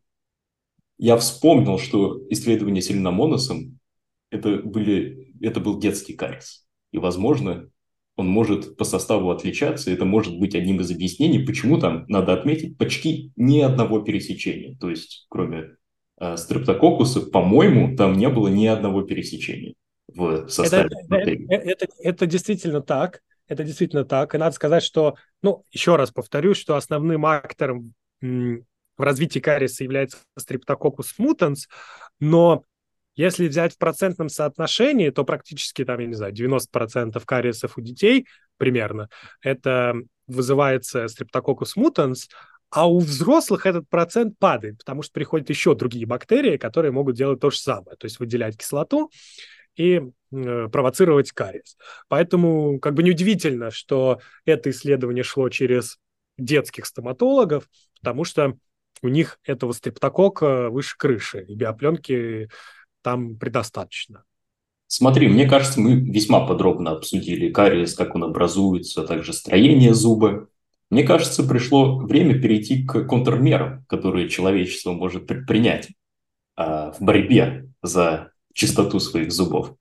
я 0.98 1.16
вспомнил, 1.16 1.80
что 1.80 2.20
исследование 2.30 2.82
сильномоносом 2.82 3.80
это, 4.30 4.58
были, 4.58 5.23
это 5.46 5.60
был 5.60 5.80
детский 5.80 6.14
кариес. 6.14 6.66
И, 6.92 6.98
возможно, 6.98 7.70
он 8.16 8.28
может 8.28 8.78
по 8.78 8.84
составу 8.84 9.32
отличаться. 9.32 9.92
Это 9.92 10.06
может 10.06 10.38
быть 10.38 10.56
одним 10.56 10.80
из 10.82 10.92
объяснений, 10.92 11.40
почему 11.40 11.80
там, 11.80 12.06
надо 12.08 12.34
отметить, 12.34 12.78
почти 12.78 13.32
ни 13.36 13.62
одного 13.62 14.02
пересечения. 14.02 14.78
То 14.80 14.90
есть, 14.90 15.26
кроме 15.30 15.76
э, 16.20 16.38
стрептококуса, 16.38 17.22
по-моему, 17.22 17.96
там 17.96 18.18
не 18.18 18.30
было 18.30 18.48
ни 18.48 18.68
одного 18.68 19.02
пересечения 19.02 19.74
в 20.08 20.48
составе 20.50 20.90
это, 21.10 21.32
это, 21.50 21.70
это, 21.70 21.88
это 22.00 22.26
действительно 22.26 22.82
так. 22.82 23.22
Это 23.48 23.64
действительно 23.64 24.06
так. 24.06 24.34
И 24.34 24.38
надо 24.38 24.56
сказать, 24.56 24.84
что, 24.84 25.16
ну, 25.42 25.66
еще 25.72 25.96
раз 25.96 26.12
повторюсь, 26.12 26.58
что 26.58 26.76
основным 26.76 27.26
актором 27.26 27.94
в 28.22 29.02
развитии 29.02 29.40
кариеса 29.40 29.84
является 29.84 30.18
стрептококус 30.38 31.18
мутанс, 31.18 31.68
но 32.20 32.64
если 33.16 33.48
взять 33.48 33.76
в 33.76 33.78
процентном 33.78 34.30
соотношении, 34.30 35.10
то 35.10 35.24
практически, 35.24 35.86
там, 35.86 36.00
я 36.00 36.08
не 36.08 36.16
знаю, 36.16 36.34
90% 36.34 37.22
кариесов 37.26 37.78
у 37.78 37.82
детей 37.82 38.28
примерно, 38.58 39.10
это 39.42 39.96
вызывается 40.28 41.08
стрептококус 41.08 41.76
мутанс, 41.76 42.30
а 42.70 42.90
у 42.90 43.00
взрослых 43.00 43.66
этот 43.66 43.88
процент 43.88 44.40
падает, 44.40 44.80
потому 44.80 45.04
что 45.04 45.14
приходят 45.14 45.50
еще 45.50 45.76
другие 45.76 46.08
бактерии, 46.08 46.58
которые 46.58 46.92
могут 46.92 47.16
делать 47.16 47.40
то 47.40 47.52
же 47.52 47.58
самое, 47.58 47.98
то 47.98 48.06
есть 48.06 48.20
выделять 48.20 48.58
кислоту 48.58 49.12
и 49.76 50.02
э, 50.32 50.68
провоцировать 50.72 51.32
кариес. 51.32 51.78
Поэтому 52.08 52.80
как 52.80 52.96
бы 52.96 53.04
неудивительно, 53.04 53.70
что 53.70 54.20
это 54.46 54.72
исследование 54.72 55.24
шло 55.24 55.50
через 55.50 55.98
детских 56.38 56.88
стоматологов, 56.88 57.70
потому 58.02 58.24
что 58.24 58.58
у 59.04 59.08
них 59.08 59.40
этого 59.44 59.74
стрептокока 59.74 60.70
выше 60.70 60.96
крыши, 60.98 61.44
и 61.44 61.56
биопленки 61.56 62.50
там 63.04 63.36
предостаточно. 63.38 64.24
Смотри, 64.88 65.28
мне 65.28 65.48
кажется, 65.48 65.82
мы 65.82 65.96
весьма 65.96 66.46
подробно 66.46 66.92
обсудили 66.92 67.52
кариес, 67.52 67.96
как 67.96 68.16
он 68.16 68.24
образуется, 68.24 69.02
а 69.02 69.08
также 69.08 69.34
строение 69.34 69.94
зуба. 69.94 70.48
Мне 70.90 71.04
кажется, 71.04 71.44
пришло 71.44 71.98
время 71.98 72.40
перейти 72.40 72.84
к 72.84 73.06
контрмерам, 73.06 73.86
которые 73.88 74.30
человечество 74.30 74.92
может 74.92 75.26
предпринять 75.26 75.90
а, 76.56 76.92
в 76.92 77.02
борьбе 77.02 77.70
за 77.82 78.32
чистоту 78.54 79.00
своих 79.00 79.32
зубов. 79.32 79.74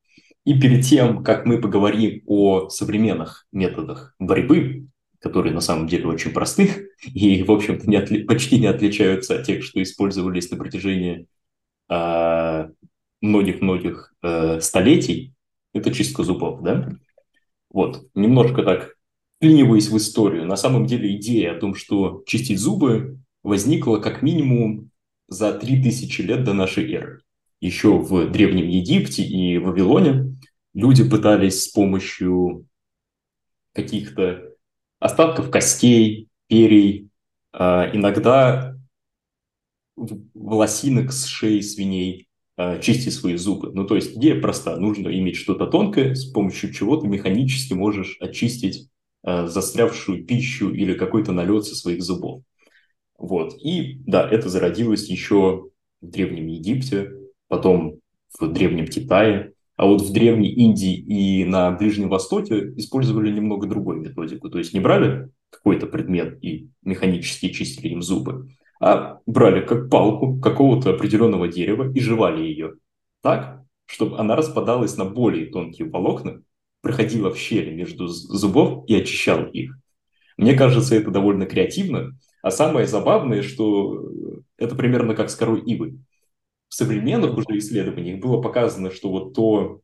И 0.44 0.58
перед 0.58 0.84
тем, 0.84 1.22
как 1.22 1.44
мы 1.44 1.60
поговорим 1.60 2.22
о 2.26 2.68
современных 2.70 3.46
методах 3.52 4.14
борьбы, 4.18 4.86
которые 5.20 5.54
на 5.54 5.60
самом 5.60 5.86
деле 5.86 6.06
очень 6.06 6.32
просты 6.32 6.88
и, 7.04 7.42
в 7.42 7.52
общем-то, 7.52 7.88
не 7.88 7.96
отли- 7.96 8.24
почти 8.24 8.58
не 8.58 8.66
отличаются 8.66 9.38
от 9.38 9.44
тех, 9.44 9.62
что 9.62 9.82
использовались 9.82 10.50
на 10.50 10.56
протяжении 10.56 11.26
а, 11.88 12.70
многих-многих 13.22 14.14
э, 14.22 14.60
столетий, 14.60 15.32
это 15.72 15.92
чистка 15.92 16.22
зубов, 16.22 16.60
да? 16.62 16.90
Вот, 17.70 18.06
немножко 18.14 18.62
так 18.62 18.96
вклиниваясь 19.42 19.88
в 19.88 19.96
историю, 19.96 20.46
на 20.46 20.54
самом 20.54 20.86
деле 20.86 21.16
идея 21.16 21.56
о 21.56 21.58
том, 21.58 21.74
что 21.74 22.22
чистить 22.26 22.60
зубы 22.60 23.18
возникла 23.42 23.96
как 23.98 24.22
минимум 24.22 24.90
за 25.26 25.52
3000 25.52 26.20
лет 26.20 26.44
до 26.44 26.52
нашей 26.52 26.92
эры. 26.92 27.22
Еще 27.60 27.98
в 27.98 28.30
Древнем 28.30 28.68
Египте 28.68 29.24
и 29.24 29.58
Вавилоне 29.58 30.36
люди 30.74 31.08
пытались 31.08 31.64
с 31.64 31.68
помощью 31.68 32.66
каких-то 33.74 34.52
остатков 35.00 35.50
костей, 35.50 36.28
перий, 36.46 37.08
э, 37.52 37.58
иногда 37.96 38.76
волосинок 39.96 41.10
с 41.10 41.24
шеи 41.24 41.60
свиней, 41.60 42.28
Э, 42.58 42.78
чистить 42.82 43.14
свои 43.14 43.36
зубы. 43.36 43.70
Ну, 43.72 43.86
то 43.86 43.96
есть 43.96 44.14
идея 44.16 44.38
проста. 44.38 44.76
Нужно 44.76 45.08
иметь 45.08 45.36
что-то 45.36 45.66
тонкое, 45.66 46.14
с 46.14 46.26
помощью 46.26 46.70
чего 46.70 46.98
ты 46.98 47.06
механически 47.06 47.72
можешь 47.72 48.18
очистить 48.20 48.90
э, 49.24 49.46
застрявшую 49.46 50.26
пищу 50.26 50.70
или 50.70 50.92
какой-то 50.92 51.32
налет 51.32 51.64
со 51.64 51.74
своих 51.74 52.02
зубов. 52.02 52.42
Вот. 53.16 53.54
И 53.62 54.00
да, 54.06 54.28
это 54.28 54.50
зародилось 54.50 55.08
еще 55.08 55.70
в 56.02 56.06
Древнем 56.06 56.46
Египте, 56.48 57.12
потом 57.48 58.00
в 58.38 58.46
Древнем 58.46 58.86
Китае, 58.86 59.54
а 59.76 59.86
вот 59.86 60.02
в 60.02 60.12
Древней 60.12 60.52
Индии 60.52 60.94
и 60.94 61.44
на 61.46 61.70
Ближнем 61.70 62.10
Востоке 62.10 62.74
использовали 62.76 63.32
немного 63.32 63.66
другую 63.66 64.02
методику. 64.02 64.50
То 64.50 64.58
есть 64.58 64.74
не 64.74 64.80
брали 64.80 65.30
какой-то 65.48 65.86
предмет 65.86 66.38
и 66.44 66.68
механически 66.82 67.48
чистили 67.48 67.88
им 67.88 68.02
зубы, 68.02 68.50
а 68.82 69.20
брали 69.26 69.64
как 69.64 69.88
палку 69.88 70.40
какого-то 70.40 70.90
определенного 70.90 71.46
дерева 71.46 71.92
и 71.94 72.00
жевали 72.00 72.42
ее 72.42 72.74
так, 73.22 73.62
чтобы 73.86 74.18
она 74.18 74.34
распадалась 74.34 74.96
на 74.96 75.04
более 75.04 75.46
тонкие 75.46 75.88
волокна, 75.88 76.42
проходила 76.80 77.30
в 77.30 77.38
щели 77.38 77.72
между 77.72 78.08
зубов 78.08 78.84
и 78.88 78.96
очищала 78.96 79.46
их. 79.46 79.78
Мне 80.36 80.54
кажется, 80.54 80.96
это 80.96 81.12
довольно 81.12 81.46
креативно. 81.46 82.18
А 82.42 82.50
самое 82.50 82.88
забавное, 82.88 83.42
что 83.42 84.10
это 84.58 84.74
примерно 84.74 85.14
как 85.14 85.30
с 85.30 85.36
корой 85.36 85.60
ивы. 85.60 86.00
В 86.68 86.74
современных 86.74 87.36
уже 87.36 87.58
исследованиях 87.58 88.20
было 88.20 88.42
показано, 88.42 88.90
что 88.90 89.10
вот 89.10 89.32
то 89.32 89.80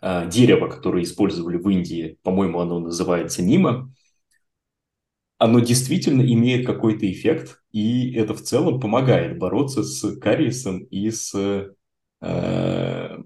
э, 0.00 0.28
дерево, 0.30 0.68
которое 0.68 1.02
использовали 1.02 1.56
в 1.56 1.68
Индии, 1.68 2.16
по-моему, 2.22 2.60
оно 2.60 2.78
называется 2.78 3.42
нима, 3.42 3.92
оно 5.38 5.60
действительно 5.60 6.22
имеет 6.22 6.66
какой-то 6.66 7.10
эффект, 7.10 7.62
и 7.72 8.12
это 8.14 8.34
в 8.34 8.42
целом 8.42 8.80
помогает 8.80 9.38
бороться 9.38 9.84
с 9.84 10.16
кариесом 10.16 10.80
и 10.84 11.10
с 11.10 11.32
э, 12.20 13.18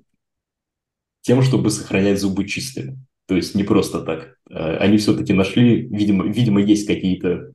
тем, 1.23 1.43
чтобы 1.43 1.71
сохранять 1.71 2.21
зубы 2.21 2.47
чистыми. 2.47 2.99
То 3.27 3.37
есть 3.37 3.55
не 3.55 3.65
просто 3.65 4.03
так. 4.03 4.37
Э, 4.51 4.77
они 4.77 4.99
все-таки 4.99 5.33
нашли, 5.33 5.89
видимо, 5.89 6.27
видимо, 6.27 6.61
есть 6.61 6.87
какие-то 6.87 7.55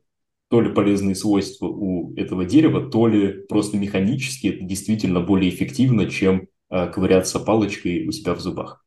то 0.49 0.61
ли 0.61 0.73
полезные 0.73 1.13
свойства 1.13 1.67
у 1.67 2.15
этого 2.15 2.45
дерева, 2.45 2.89
то 2.89 3.07
ли 3.07 3.45
просто 3.47 3.77
механически 3.77 4.47
это 4.47 4.63
действительно 4.63 5.19
более 5.19 5.51
эффективно, 5.51 6.09
чем 6.09 6.47
э, 6.69 6.87
ковыряться 6.87 7.39
палочкой 7.39 8.07
у 8.07 8.11
себя 8.11 8.33
в 8.33 8.39
зубах. 8.39 8.83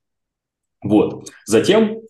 Вот. 0.83 1.31
Затем, 1.45 2.01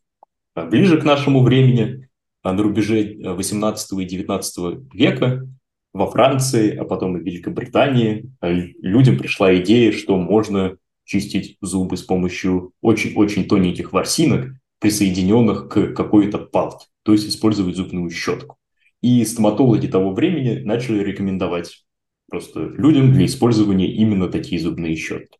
э, 0.54 0.68
ближе 0.68 0.98
к 0.98 1.04
нашему 1.04 1.42
времени, 1.42 1.99
на 2.42 2.62
рубеже 2.62 3.16
18 3.22 3.92
и 4.00 4.04
19 4.04 4.94
века, 4.94 5.48
во 5.92 6.10
Франции, 6.10 6.76
а 6.76 6.84
потом 6.84 7.16
и 7.16 7.20
в 7.20 7.24
Великобритании, 7.24 8.30
людям 8.40 9.18
пришла 9.18 9.56
идея, 9.56 9.92
что 9.92 10.16
можно 10.16 10.76
чистить 11.04 11.56
зубы 11.60 11.96
с 11.96 12.02
помощью 12.02 12.72
очень-очень 12.80 13.48
тоненьких 13.48 13.92
ворсинок, 13.92 14.52
присоединенных 14.78 15.68
к 15.68 15.92
какой-то 15.92 16.38
палке, 16.38 16.86
то 17.02 17.12
есть 17.12 17.28
использовать 17.28 17.76
зубную 17.76 18.10
щетку. 18.10 18.56
И 19.02 19.24
стоматологи 19.24 19.86
того 19.86 20.12
времени 20.12 20.60
начали 20.60 21.02
рекомендовать 21.02 21.84
просто 22.30 22.60
людям 22.60 23.12
для 23.12 23.26
использования 23.26 23.92
именно 23.92 24.28
такие 24.28 24.60
зубные 24.60 24.94
щетки. 24.94 25.38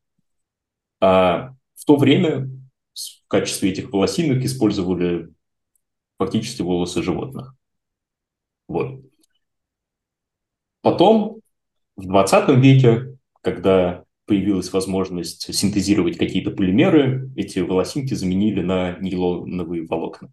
А 1.00 1.54
в 1.76 1.84
то 1.86 1.96
время 1.96 2.50
в 2.92 3.28
качестве 3.28 3.70
этих 3.70 3.92
волосинок 3.92 4.44
использовали 4.44 5.28
фактически 6.20 6.60
волосы 6.60 7.02
животных. 7.02 7.54
Вот. 8.68 9.00
Потом, 10.82 11.40
в 11.96 12.06
20 12.06 12.50
веке, 12.62 13.16
когда 13.40 14.04
появилась 14.26 14.70
возможность 14.70 15.52
синтезировать 15.54 16.18
какие-то 16.18 16.50
полимеры, 16.50 17.30
эти 17.36 17.60
волосинки 17.60 18.12
заменили 18.12 18.60
на 18.60 18.98
нейлоновые 18.98 19.86
волокна. 19.86 20.30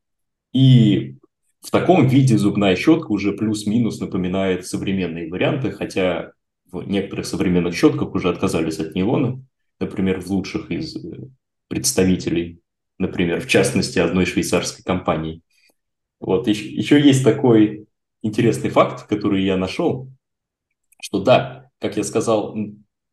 И 0.51 1.15
в 1.61 1.71
таком 1.71 2.05
виде 2.05 2.37
зубная 2.37 2.75
щетка 2.75 3.07
уже 3.07 3.31
плюс-минус 3.31 4.01
напоминает 4.01 4.67
современные 4.67 5.29
варианты, 5.29 5.71
хотя 5.71 6.33
в 6.69 6.85
некоторых 6.85 7.25
современных 7.25 7.75
щетках 7.75 8.13
уже 8.13 8.29
отказались 8.29 8.79
от 8.79 8.93
нейлона, 8.93 9.41
например, 9.79 10.19
в 10.19 10.29
лучших 10.29 10.69
из 10.69 10.97
э, 10.97 11.29
представителей, 11.69 12.59
например, 12.97 13.39
в 13.39 13.47
частности, 13.47 13.99
одной 13.99 14.25
швейцарской 14.25 14.83
компании. 14.83 15.41
Вот 16.19 16.47
еще, 16.47 16.67
еще 16.67 17.01
есть 17.01 17.23
такой 17.23 17.87
интересный 18.21 18.69
факт, 18.69 19.07
который 19.07 19.43
я 19.43 19.57
нашел, 19.57 20.09
что 21.01 21.21
да, 21.21 21.69
как 21.79 21.97
я 21.97 22.03
сказал, 22.03 22.55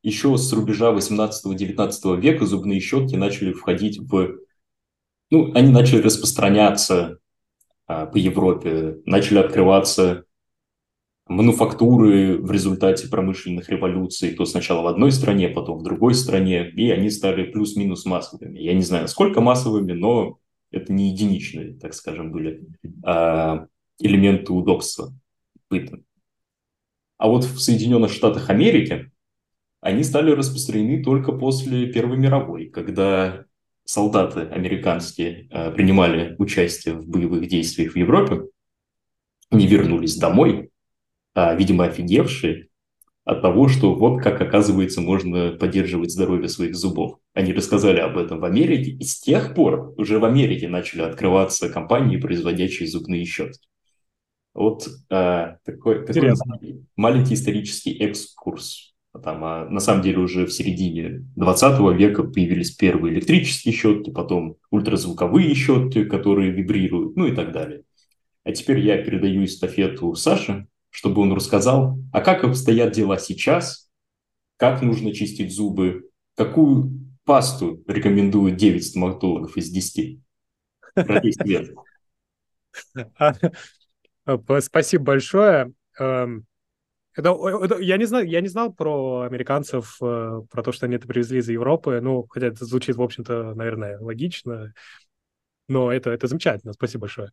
еще 0.03 0.37
с 0.37 0.53
рубежа 0.53 0.93
18-19 0.93 2.21
века 2.21 2.47
зубные 2.47 2.81
щетки 2.81 3.15
начали 3.17 3.53
входить 3.53 3.99
в... 3.99 4.37
Ну, 5.31 5.53
они 5.55 5.71
начали 5.71 6.01
распространяться 6.01 7.19
а, 7.87 8.07
по 8.07 8.17
Европе, 8.17 8.99
начали 9.05 9.39
открываться 9.39 10.25
мануфактуры 11.27 12.37
в 12.39 12.51
результате 12.51 13.09
промышленных 13.09 13.71
революций, 13.71 14.35
то 14.35 14.45
сначала 14.45 14.83
в 14.83 14.87
одной 14.87 15.11
стране, 15.11 15.49
потом 15.49 15.79
в 15.79 15.83
другой 15.83 16.15
стране, 16.15 16.69
и 16.69 16.91
они 16.91 17.09
стали 17.09 17.45
плюс-минус 17.45 18.05
массовыми. 18.05 18.59
Я 18.59 18.75
не 18.75 18.83
знаю, 18.83 19.09
сколько 19.09 19.41
массовыми, 19.41 19.93
но 19.93 20.39
это 20.75 20.93
не 20.93 21.11
единичные, 21.11 21.75
так 21.75 21.95
скажем, 21.95 22.33
были 22.33 22.67
а, 23.03 23.67
элементы 23.99 24.53
удобства 24.53 25.13
быта. 25.71 26.01
А 27.19 27.29
вот 27.29 27.45
в 27.45 27.59
Соединенных 27.61 28.13
Штатах 28.13 28.51
Америки 28.51 29.11
они 29.81 30.03
стали 30.03 30.31
распространены 30.31 31.03
только 31.03 31.33
после 31.33 31.93
Первой 31.93 32.17
мировой, 32.17 32.71
когда 32.71 33.45
солдаты 33.85 34.41
американские 34.41 35.47
э, 35.51 35.71
принимали 35.73 36.35
участие 36.39 36.95
в 36.95 37.07
боевых 37.07 37.47
действиях 37.49 37.93
в 37.93 37.97
Европе, 37.97 38.45
не 39.51 39.67
вернулись 39.67 40.17
домой, 40.17 40.71
а, 41.35 41.55
видимо, 41.55 41.85
офигевшие 41.85 42.69
от 43.25 43.43
того, 43.43 43.69
что 43.69 43.95
вот 43.95 44.23
как, 44.23 44.41
оказывается, 44.41 45.01
можно 45.01 45.53
поддерживать 45.53 46.13
здоровье 46.13 46.49
своих 46.49 46.75
зубов. 46.75 47.19
Они 47.33 47.53
рассказали 47.53 47.99
об 48.01 48.19
этом 48.19 48.41
в 48.41 48.45
Америке, 48.45 48.91
и 48.91 49.05
с 49.05 49.21
тех 49.21 49.55
пор 49.55 49.95
уже 49.97 50.19
в 50.19 50.25
Америке 50.25 50.69
начали 50.69 51.03
открываться 51.03 51.71
компании, 51.71 52.19
производящие 52.19 52.89
зубные 52.89 53.25
щетки. 53.25 53.69
Вот 54.53 54.87
э, 55.11 55.57
такой, 55.65 56.07
такой 56.07 56.33
маленький 56.97 57.35
исторический 57.35 57.99
экскурс 57.99 58.95
там, 59.23 59.45
а 59.45 59.69
на 59.69 59.81
самом 59.81 60.03
деле 60.03 60.19
уже 60.19 60.47
в 60.47 60.53
середине 60.53 61.25
20 61.37 61.97
века 61.97 62.25
появились 62.25 62.73
первые 62.73 63.15
электрические 63.15 63.73
щетки, 63.73 64.11
потом 64.11 64.57
ультразвуковые 64.71 65.55
щетки, 65.55 66.05
которые 66.05 66.51
вибрируют, 66.51 67.17
ну 67.17 67.27
и 67.27 67.35
так 67.35 67.53
далее. 67.53 67.83
А 68.43 68.53
теперь 68.53 68.81
я 68.81 69.03
передаю 69.03 69.45
эстафету 69.45 70.15
Саше, 70.15 70.67
чтобы 70.95 71.23
он 71.23 71.33
рассказал, 71.33 71.99
а 72.13 72.21
как 72.21 72.45
обстоят 72.45 72.93
дела 72.93 73.19
сейчас, 73.19 73.91
как 74.57 74.81
нужно 74.81 75.13
чистить 75.13 75.53
зубы, 75.53 76.09
какую 76.37 76.93
пасту 77.25 77.83
рекомендуют 77.89 78.57
9 78.57 78.87
стоматологов 78.87 79.57
из 79.57 79.71
10. 79.71 80.21
Спасибо 84.61 85.05
большое. 85.05 85.73
Эм, 85.99 86.47
это, 87.17 87.37
это, 87.65 87.79
я, 87.81 87.97
не 87.97 88.05
знаю, 88.05 88.29
я 88.29 88.41
не 88.41 88.49
знал 88.49 88.73
про 88.73 89.23
американцев, 89.23 89.97
э, 90.01 90.43
про 90.49 90.63
то, 90.63 90.71
что 90.71 90.87
они 90.87 90.95
это 90.95 91.09
привезли 91.09 91.41
из 91.41 91.49
Европы. 91.49 91.99
Ну, 92.01 92.25
хотя 92.31 92.47
это 92.47 92.65
звучит, 92.65 92.95
в 92.95 93.03
общем-то, 93.03 93.55
наверное, 93.55 93.99
логично. 93.99 94.73
Но 95.67 95.91
это, 95.91 96.11
это 96.11 96.29
замечательно. 96.29 96.73
Спасибо 96.73 97.03
большое. 97.03 97.33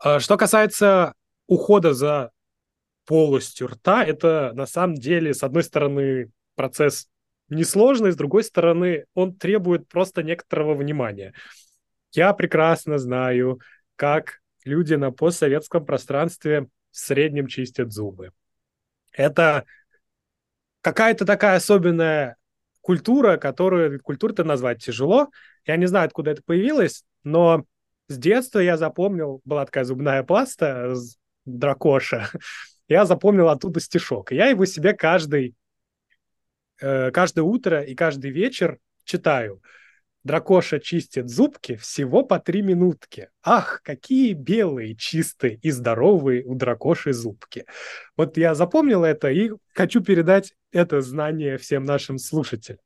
А, 0.00 0.18
что 0.18 0.36
касается 0.36 1.14
ухода 1.46 1.94
за 1.94 2.32
полостью 3.10 3.66
рта, 3.66 4.04
это 4.04 4.52
на 4.54 4.66
самом 4.66 4.94
деле, 4.94 5.34
с 5.34 5.42
одной 5.42 5.64
стороны, 5.64 6.30
процесс 6.54 7.08
несложный, 7.48 8.12
с 8.12 8.16
другой 8.16 8.44
стороны, 8.44 9.06
он 9.14 9.34
требует 9.34 9.88
просто 9.88 10.22
некоторого 10.22 10.74
внимания. 10.76 11.34
Я 12.12 12.32
прекрасно 12.34 13.00
знаю, 13.00 13.58
как 13.96 14.38
люди 14.64 14.94
на 14.94 15.10
постсоветском 15.10 15.84
пространстве 15.84 16.68
в 16.92 16.96
среднем 16.96 17.48
чистят 17.48 17.90
зубы. 17.90 18.30
Это 19.10 19.64
какая-то 20.80 21.24
такая 21.24 21.56
особенная 21.56 22.36
культура, 22.80 23.38
которую 23.38 24.00
культурой-то 24.00 24.44
назвать 24.44 24.84
тяжело. 24.84 25.30
Я 25.66 25.76
не 25.78 25.86
знаю, 25.86 26.06
откуда 26.06 26.30
это 26.30 26.42
появилось, 26.44 27.02
но 27.24 27.64
с 28.06 28.16
детства 28.16 28.60
я 28.60 28.76
запомнил, 28.76 29.40
была 29.44 29.66
такая 29.66 29.82
зубная 29.82 30.22
паста 30.22 30.94
дракоша, 31.44 32.28
я 32.90 33.06
запомнил 33.06 33.48
оттуда 33.48 33.80
стишок. 33.80 34.32
Я 34.32 34.48
его 34.48 34.66
себе 34.66 34.92
каждый, 34.92 35.54
э, 36.80 37.10
каждое 37.10 37.42
утро 37.42 37.82
и 37.82 37.94
каждый 37.94 38.30
вечер 38.30 38.78
читаю– 39.04 39.62
Дракоша 40.22 40.80
чистит 40.80 41.30
зубки 41.30 41.76
всего 41.76 42.22
по 42.22 42.38
три 42.38 42.60
минутки. 42.60 43.30
Ах, 43.42 43.80
какие 43.82 44.34
белые, 44.34 44.94
чистые 44.94 45.56
и 45.56 45.70
здоровые 45.70 46.44
у 46.44 46.54
дракоши 46.54 47.14
зубки. 47.14 47.64
Вот 48.16 48.36
я 48.36 48.54
запомнил 48.54 49.02
это 49.02 49.30
и 49.30 49.50
хочу 49.72 50.02
передать 50.02 50.54
это 50.72 51.00
знание 51.00 51.56
всем 51.56 51.84
нашим 51.84 52.18
слушателям. 52.18 52.80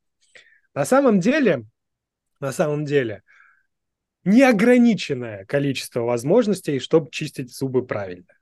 На 0.73 0.85
самом 0.85 1.19
деле, 1.19 1.65
на 2.39 2.53
самом 2.53 2.85
деле, 2.85 3.21
неограниченное 4.23 5.45
количество 5.45 6.01
возможностей, 6.01 6.79
чтобы 6.79 7.11
чистить 7.11 7.53
зубы 7.53 7.85
правильно. 7.85 8.33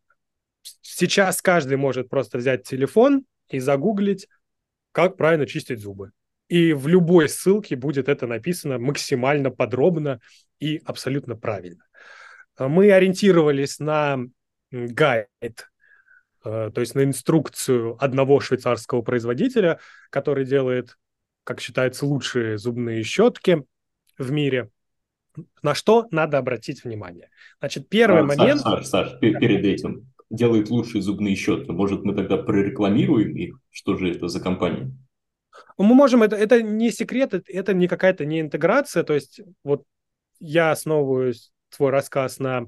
Сейчас 0.82 1.41
каждый 1.41 1.78
может 1.78 2.09
просто 2.09 2.38
взять 2.38 2.64
телефон 2.64 3.26
и 3.49 3.59
загуглить, 3.59 4.28
как 4.91 5.18
правильно 5.18 5.45
чистить 5.45 5.80
зубы. 5.80 6.11
И 6.47 6.74
в 6.74 6.88
любой 6.88 7.30
ссылке 7.30 7.76
будет 7.76 8.09
это 8.09 8.28
написано 8.28 8.80
максимально 8.80 9.49
подробно 9.49 10.20
и 10.59 10.82
абсолютно 10.86 11.36
правильно. 11.36 11.86
Мы 12.57 12.91
ориентировались 12.91 13.80
на 13.80 14.20
гайд, 14.72 15.28
э, 16.45 16.72
то 16.74 16.82
есть 16.82 16.95
на 16.95 17.03
инструкцию 17.03 17.97
одного 18.03 18.39
швейцарского 18.39 19.01
производителя, 19.01 19.80
который 20.09 20.45
делает, 20.45 20.97
как 21.43 21.59
считается, 21.59 22.05
лучшие 22.05 22.57
зубные 22.57 23.03
щетки 23.03 23.64
в 24.18 24.32
мире. 24.32 24.70
На 25.64 25.74
что 25.74 26.07
надо 26.11 26.38
обратить 26.38 26.84
внимание? 26.84 27.30
Значит, 27.59 27.89
первый 27.89 28.22
а, 28.22 28.26
момент... 28.26 28.61
Саш, 28.61 28.86
Саш, 28.86 29.09
Саш, 29.09 29.20
перед 29.20 29.66
этим 29.66 30.12
делает 30.34 30.69
лучшие 30.71 31.01
зубные 31.01 31.36
щетки. 31.36 31.69
Может, 31.69 32.03
мы 32.03 32.15
тогда 32.15 32.38
прорекламируем 32.38 33.38
их? 33.38 33.59
Что 33.69 33.95
же 33.95 34.11
это 34.11 34.27
за 34.27 34.41
компания? 34.41 34.91
Мы 35.77 35.93
можем, 35.93 36.23
это, 36.23 36.36
это 36.36 36.61
не 36.61 36.91
секрет, 36.91 37.34
это 37.34 37.73
не 37.73 37.88
какая-то 37.88 38.25
не 38.25 38.41
интеграция, 38.41 39.03
то 39.03 39.13
есть 39.13 39.41
вот 39.63 39.84
я 40.39 40.71
основываю 40.71 41.34
свой 41.69 41.91
рассказ 41.91 42.39
на 42.39 42.65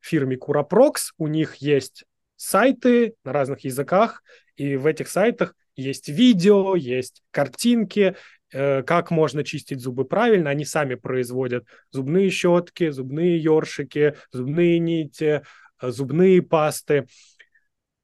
фирме 0.00 0.36
Curaprox, 0.36 1.12
у 1.18 1.28
них 1.28 1.56
есть 1.56 2.04
сайты 2.36 3.14
на 3.24 3.32
разных 3.32 3.60
языках, 3.60 4.22
и 4.56 4.76
в 4.76 4.86
этих 4.86 5.08
сайтах 5.08 5.54
есть 5.76 6.08
видео, 6.08 6.74
есть 6.76 7.22
картинки, 7.30 8.16
э, 8.52 8.82
как 8.82 9.10
можно 9.10 9.44
чистить 9.44 9.80
зубы 9.80 10.04
правильно. 10.04 10.50
Они 10.50 10.64
сами 10.64 10.96
производят 10.96 11.64
зубные 11.90 12.30
щетки, 12.30 12.90
зубные 12.90 13.38
ёршики, 13.38 14.14
зубные 14.32 14.78
нити, 14.78 15.42
зубные 15.90 16.42
пасты. 16.42 17.06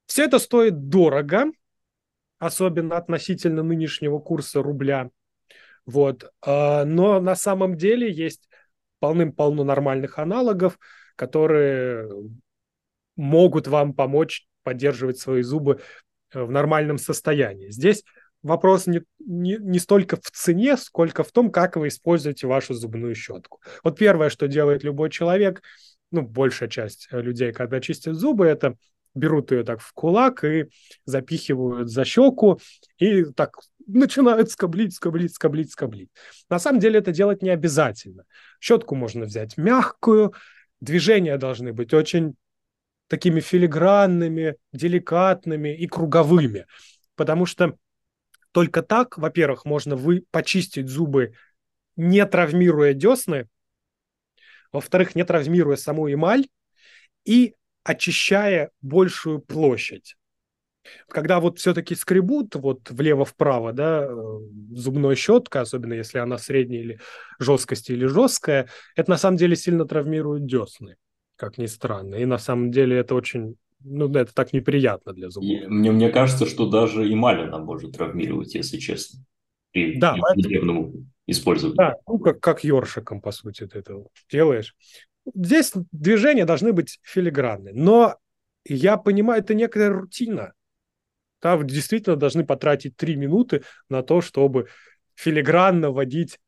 Все 0.07 0.25
это 0.25 0.39
стоит 0.39 0.89
дорого, 0.89 1.47
особенно 2.39 2.97
относительно 2.97 3.63
нынешнего 3.63 4.19
курса 4.19 4.63
рубля. 4.63 5.11
Вот. 5.87 6.31
А, 6.43 6.85
но 6.85 7.21
на 7.21 7.35
самом 7.35 7.77
деле 7.77 8.11
есть 8.11 8.49
полным-полно 9.01 9.65
нормальных 9.65 10.19
аналогов, 10.19 10.79
которые 11.17 12.09
могут 13.17 13.67
вам 13.67 13.95
помочь 13.95 14.47
поддерживать 14.63 15.19
свои 15.19 15.43
зубы 15.43 15.81
э, 16.33 16.43
в 16.43 16.51
нормальном 16.51 16.99
состоянии. 16.99 17.71
Здесь 17.71 18.05
вопрос 18.43 18.87
не, 18.87 19.03
не, 19.19 19.57
не 19.59 19.79
столько 19.79 20.17
в 20.17 20.31
цене, 20.31 20.77
сколько 20.77 21.25
в 21.25 21.33
том, 21.33 21.51
как 21.51 21.77
вы 21.77 21.89
используете 21.89 22.47
вашу 22.47 22.75
зубную 22.75 23.15
щетку. 23.15 23.61
Вот 23.83 23.99
первое, 23.99 24.31
что 24.31 24.47
делает 24.47 24.85
любой 24.85 25.11
человек, 25.11 25.63
ну, 26.11 26.23
большая 26.23 26.69
часть 26.69 27.09
э, 27.11 27.21
людей, 27.21 27.53
когда 27.53 27.81
чистят 27.81 28.15
зубы, 28.17 28.47
это 28.47 28.77
берут 29.15 29.51
ее 29.53 29.65
так 29.65 29.81
в 29.81 29.93
кулак 29.93 30.45
и 30.45 30.67
запихивают 31.05 31.91
за 31.91 32.05
щеку, 32.05 32.61
и 32.99 33.25
так 33.25 33.57
начинают 33.87 34.51
скоблить, 34.51 34.95
скоблить, 34.95 35.35
скоблить, 35.35 35.73
скоблить. 35.73 36.11
На 36.49 36.59
самом 36.59 36.81
деле 36.81 36.99
это 36.99 37.11
делать 37.13 37.43
не 37.43 37.51
обязательно. 37.51 38.25
Щетку 38.61 38.95
можно 38.95 39.25
взять 39.25 39.57
мягкую, 39.57 40.35
движения 40.81 41.37
должны 41.39 41.73
быть 41.73 41.95
очень 41.95 42.35
такими 43.09 43.41
филигранными, 43.41 44.57
деликатными 44.73 45.75
и 45.75 45.87
круговыми, 45.87 46.67
потому 47.17 47.47
что 47.47 47.77
только 48.53 48.83
так, 48.83 49.19
во-первых, 49.19 49.65
можно 49.65 49.97
вы 49.97 50.25
почистить 50.31 50.89
зубы, 50.89 51.33
не 51.97 52.25
травмируя 52.27 52.93
десны, 52.93 53.49
во-вторых, 54.73 55.15
не 55.15 55.25
травмируя 55.25 55.77
саму 55.77 56.13
эмаль, 56.13 56.47
и 57.25 57.55
очищая 57.85 58.71
большую 58.81 59.41
площадь. 59.41 60.17
Когда 61.09 61.41
вот 61.41 61.59
все-таки 61.59 61.95
скребут 61.95 62.55
вот 62.55 62.91
влево-вправо, 62.91 63.73
да, 63.73 64.07
э, 64.09 64.39
зубной 64.73 65.17
щетка, 65.17 65.61
особенно 65.61 65.95
если 65.95 66.19
она 66.19 66.39
средней 66.39 66.79
или 66.79 67.01
жесткости 67.39 67.93
или 67.93 68.07
жесткая, 68.07 68.69
это 68.97 69.11
на 69.11 69.19
самом 69.19 69.37
деле 69.37 69.57
сильно 69.57 69.85
травмирует 69.85 70.47
десны, 70.47 70.97
как 71.37 71.59
ни 71.59 71.67
странно. 71.67 72.17
И 72.17 72.25
на 72.25 72.39
самом 72.39 72.71
деле 72.71 72.97
это 72.97 73.15
очень, 73.15 73.57
ну, 73.81 74.11
это 74.15 74.33
так 74.33 74.53
неприятно 74.53 75.13
для 75.13 75.29
зубов. 75.29 75.49
И 75.49 75.67
мне, 75.67 75.93
мне 75.93 76.11
кажется, 76.11 76.47
что 76.47 76.69
даже 76.69 77.11
эмаль 77.13 77.43
она 77.43 77.59
может 77.59 77.93
травмировать, 77.93 78.55
если 78.55 78.79
честно, 78.79 79.21
при 79.73 79.99
да, 79.99 80.17
ежедневном 80.35 81.11
использовании. 81.29 81.77
Да, 81.77 81.95
ну, 82.07 82.19
как, 82.19 82.41
как 82.41 82.65
ёршиком, 82.65 83.21
по 83.21 83.31
сути, 83.31 83.67
ты 83.67 83.79
это 83.79 84.03
делаешь. 84.31 84.75
Здесь 85.35 85.73
движения 85.93 86.45
должны 86.45 86.73
быть 86.73 86.99
филигранны, 87.03 87.73
но 87.75 88.17
я 88.65 88.97
понимаю, 88.97 89.43
это 89.43 89.55
некая 89.55 89.91
рутина. 89.91 90.55
Там 91.41 91.67
действительно 91.67 92.17
должны 92.17 92.45
потратить 92.45 92.97
три 92.97 93.15
минуты 93.15 93.63
на 93.89 94.03
то, 94.03 94.21
чтобы 94.21 94.69
филигранно 95.15 95.91
водить 95.91 96.39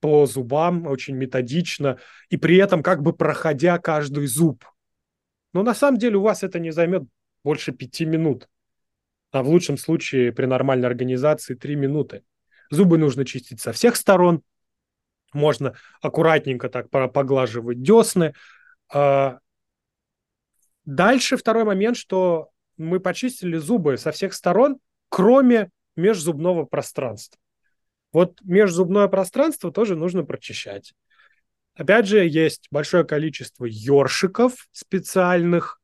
по 0.00 0.24
зубам 0.26 0.86
очень 0.86 1.14
методично 1.14 1.98
и 2.30 2.36
при 2.36 2.56
этом 2.56 2.82
как 2.82 3.02
бы 3.02 3.12
проходя 3.12 3.78
каждый 3.78 4.26
зуб. 4.26 4.64
Но 5.52 5.62
на 5.62 5.74
самом 5.74 5.98
деле 5.98 6.16
у 6.16 6.22
вас 6.22 6.42
это 6.42 6.58
не 6.58 6.70
займет 6.70 7.02
больше 7.44 7.72
пяти 7.72 8.06
минут, 8.06 8.48
а 9.30 9.42
в 9.42 9.48
лучшем 9.48 9.76
случае 9.76 10.32
при 10.32 10.46
нормальной 10.46 10.88
организации 10.88 11.54
три 11.54 11.76
минуты. 11.76 12.22
Зубы 12.70 12.98
нужно 12.98 13.24
чистить 13.24 13.60
со 13.60 13.72
всех 13.72 13.96
сторон, 13.96 14.42
можно 15.32 15.74
аккуратненько 16.00 16.68
так 16.68 16.90
поглаживать 16.90 17.82
десны. 17.82 18.34
А, 18.92 19.38
дальше 20.84 21.36
второй 21.36 21.64
момент, 21.64 21.96
что 21.96 22.50
мы 22.76 23.00
почистили 23.00 23.56
зубы 23.56 23.96
со 23.96 24.12
всех 24.12 24.34
сторон, 24.34 24.78
кроме 25.08 25.70
межзубного 25.96 26.64
пространства. 26.64 27.38
Вот 28.12 28.40
межзубное 28.42 29.06
пространство 29.08 29.70
тоже 29.72 29.94
нужно 29.94 30.24
прочищать. 30.24 30.94
Опять 31.74 32.06
же, 32.06 32.26
есть 32.26 32.66
большое 32.70 33.04
количество 33.04 33.64
ёршиков 33.64 34.68
специальных, 34.72 35.80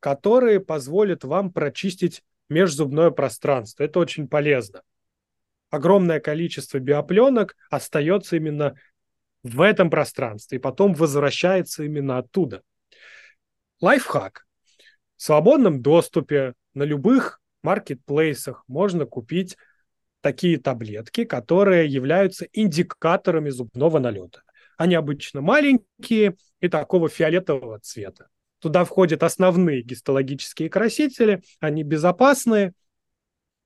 которые 0.00 0.60
позволят 0.60 1.24
вам 1.24 1.52
прочистить 1.52 2.22
межзубное 2.48 3.10
пространство. 3.10 3.84
Это 3.84 3.98
очень 3.98 4.28
полезно 4.28 4.82
огромное 5.70 6.20
количество 6.20 6.78
биопленок 6.78 7.56
остается 7.70 8.36
именно 8.36 8.74
в 9.42 9.60
этом 9.60 9.90
пространстве 9.90 10.58
и 10.58 10.60
потом 10.60 10.94
возвращается 10.94 11.84
именно 11.84 12.18
оттуда. 12.18 12.62
Лайфхак. 13.80 14.46
В 15.16 15.22
свободном 15.22 15.82
доступе 15.82 16.54
на 16.74 16.84
любых 16.84 17.40
маркетплейсах 17.62 18.64
можно 18.68 19.04
купить 19.04 19.56
такие 20.20 20.58
таблетки, 20.58 21.24
которые 21.24 21.86
являются 21.86 22.46
индикаторами 22.52 23.50
зубного 23.50 23.98
налета. 23.98 24.42
Они 24.76 24.94
обычно 24.94 25.40
маленькие 25.40 26.36
и 26.60 26.68
такого 26.68 27.08
фиолетового 27.08 27.78
цвета. 27.80 28.28
Туда 28.60 28.84
входят 28.84 29.22
основные 29.22 29.82
гистологические 29.82 30.68
красители, 30.68 31.42
они 31.60 31.82
безопасные– 31.82 32.72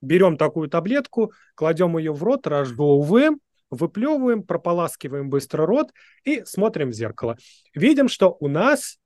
берем 0.03 0.36
такую 0.36 0.68
таблетку, 0.68 1.32
кладем 1.55 1.96
ее 1.96 2.12
в 2.12 2.22
рот, 2.22 2.46
разжевываем, 2.46 3.40
выплевываем, 3.70 4.42
прополаскиваем 4.42 5.30
быстро 5.30 5.64
рот 5.64 5.92
и 6.24 6.44
смотрим 6.44 6.90
в 6.90 6.92
зеркало. 6.92 7.38
Видим, 7.74 8.09
что 8.09 8.36
у 8.38 8.48
нас, 8.48 8.98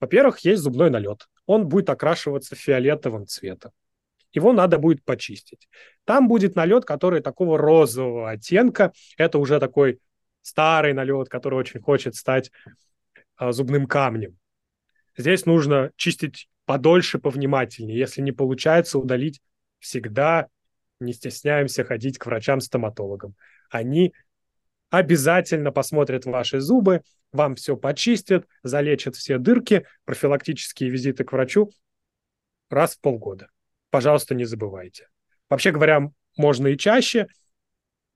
во-первых, 0.00 0.38
есть 0.40 0.62
зубной 0.62 0.90
налет. 0.90 1.26
Он 1.46 1.68
будет 1.68 1.90
окрашиваться 1.90 2.54
фиолетовым 2.54 3.26
цветом. 3.26 3.72
Его 4.32 4.52
надо 4.52 4.78
будет 4.78 5.04
почистить. 5.04 5.68
Там 6.04 6.28
будет 6.28 6.56
налет, 6.56 6.84
который 6.84 7.20
такого 7.20 7.56
розового 7.58 8.30
оттенка. 8.30 8.92
Это 9.16 9.38
уже 9.38 9.60
такой 9.60 10.00
старый 10.42 10.92
налет, 10.92 11.28
который 11.28 11.58
очень 11.58 11.80
хочет 11.80 12.14
стать 12.16 12.50
а, 13.36 13.52
зубным 13.52 13.86
камнем. 13.86 14.38
Здесь 15.16 15.46
нужно 15.46 15.92
чистить 15.96 16.48
подольше, 16.66 17.18
повнимательнее. 17.18 17.96
Если 17.98 18.20
не 18.22 18.32
получается, 18.32 18.98
удалить 18.98 19.40
всегда 19.84 20.48
не 20.98 21.12
стесняемся 21.12 21.84
ходить 21.84 22.18
к 22.18 22.26
врачам-стоматологам. 22.26 23.34
Они 23.70 24.14
обязательно 24.90 25.72
посмотрят 25.72 26.24
ваши 26.24 26.60
зубы, 26.60 27.02
вам 27.32 27.56
все 27.56 27.76
почистят, 27.76 28.46
залечат 28.62 29.16
все 29.16 29.38
дырки, 29.38 29.86
профилактические 30.04 30.88
визиты 30.88 31.24
к 31.24 31.32
врачу 31.32 31.70
раз 32.70 32.94
в 32.96 33.00
полгода. 33.00 33.48
Пожалуйста, 33.90 34.34
не 34.34 34.44
забывайте. 34.44 35.08
Вообще 35.50 35.70
говоря, 35.70 36.10
можно 36.36 36.68
и 36.68 36.78
чаще. 36.78 37.28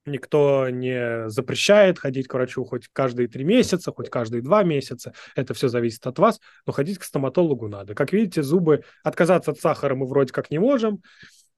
Никто 0.06 0.70
не 0.70 1.28
запрещает 1.28 1.98
ходить 1.98 2.28
к 2.28 2.34
врачу 2.34 2.64
хоть 2.64 2.88
каждые 2.92 3.28
три 3.28 3.44
месяца, 3.44 3.92
хоть 3.92 4.08
каждые 4.08 4.40
два 4.40 4.62
месяца. 4.62 5.12
Это 5.36 5.52
все 5.52 5.68
зависит 5.68 6.06
от 6.06 6.18
вас. 6.18 6.40
Но 6.64 6.72
ходить 6.72 6.98
к 6.98 7.04
стоматологу 7.04 7.68
надо. 7.68 7.94
Как 7.94 8.12
видите, 8.12 8.42
зубы 8.42 8.84
отказаться 9.04 9.50
от 9.50 9.58
сахара 9.58 9.94
мы 9.94 10.06
вроде 10.06 10.32
как 10.32 10.50
не 10.50 10.58
можем. 10.58 11.02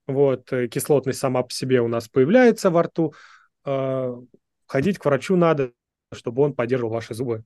Вот, 0.06 0.52
э, 0.52 0.68
кислотность 0.68 1.18
сама 1.18 1.42
по 1.42 1.52
себе 1.52 1.80
у 1.80 1.88
нас 1.88 2.08
появляется 2.08 2.70
во 2.70 2.82
рту. 2.82 3.14
А, 3.64 4.14
ходить 4.66 4.98
к 4.98 5.04
врачу 5.04 5.36
надо, 5.36 5.72
чтобы 6.12 6.42
он 6.42 6.54
поддерживал 6.54 6.92
ваши 6.92 7.14
зубы 7.14 7.44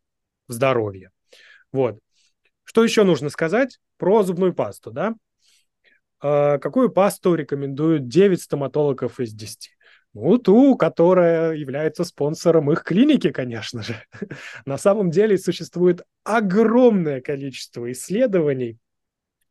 в 0.48 0.52
здоровье. 0.52 1.10
Вот. 1.72 1.98
Что 2.64 2.84
еще 2.84 3.04
нужно 3.04 3.28
сказать 3.28 3.78
про 3.98 4.22
зубную 4.22 4.54
пасту, 4.54 4.90
да? 4.90 5.14
А, 6.20 6.58
какую 6.58 6.90
пасту 6.90 7.34
рекомендуют 7.34 8.08
9 8.08 8.40
стоматологов 8.40 9.20
из 9.20 9.32
10? 9.32 9.70
Ну, 10.14 10.38
ту, 10.38 10.76
которая 10.76 11.54
является 11.54 12.04
спонсором 12.04 12.70
их 12.70 12.84
клиники, 12.84 13.30
конечно 13.30 13.82
же. 13.82 13.96
На 14.64 14.78
самом 14.78 15.10
деле 15.10 15.36
существует 15.36 16.02
огромное 16.22 17.20
количество 17.20 17.90
исследований 17.90 18.78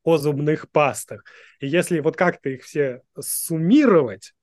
о 0.04 0.18
зубных 0.18 0.70
пастах. 0.70 1.24
И 1.60 1.68
если 1.68 2.00
вот 2.00 2.16
как-то 2.16 2.50
их 2.50 2.64
все 2.64 3.02
суммировать, 3.20 4.34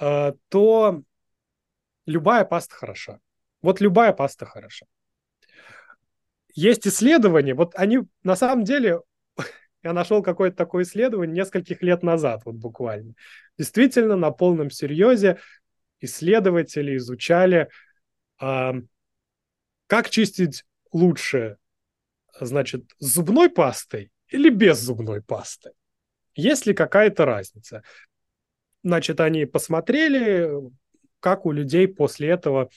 э, 0.00 0.32
то 0.48 1.02
любая 2.06 2.44
паста 2.44 2.74
хороша. 2.74 3.20
Вот 3.62 3.80
любая 3.80 4.12
паста 4.12 4.46
хороша. 4.46 4.86
Есть 6.54 6.86
исследования, 6.86 7.54
вот 7.54 7.74
они 7.74 8.00
на 8.22 8.36
самом 8.36 8.64
деле, 8.64 9.00
я 9.82 9.92
нашел 9.92 10.22
какое-то 10.22 10.56
такое 10.56 10.84
исследование 10.84 11.34
нескольких 11.34 11.82
лет 11.82 12.02
назад, 12.02 12.42
вот 12.44 12.56
буквально. 12.56 13.14
Действительно, 13.58 14.16
на 14.16 14.30
полном 14.30 14.70
серьезе 14.70 15.38
исследователи 16.00 16.96
изучали, 16.96 17.68
э, 18.40 18.72
как 19.86 20.10
чистить 20.10 20.64
лучше, 20.92 21.56
значит, 22.40 22.84
зубной 22.98 23.50
пастой 23.50 24.10
или 24.30 24.50
без 24.50 24.78
зубной 24.78 25.22
пасты? 25.22 25.72
Есть 26.34 26.66
ли 26.66 26.74
какая-то 26.74 27.24
разница? 27.24 27.82
Значит, 28.82 29.20
они 29.20 29.44
посмотрели 29.44 30.50
как 31.20 31.46
у 31.46 31.52
людей 31.52 31.86
после 31.86 32.30
этого 32.30 32.70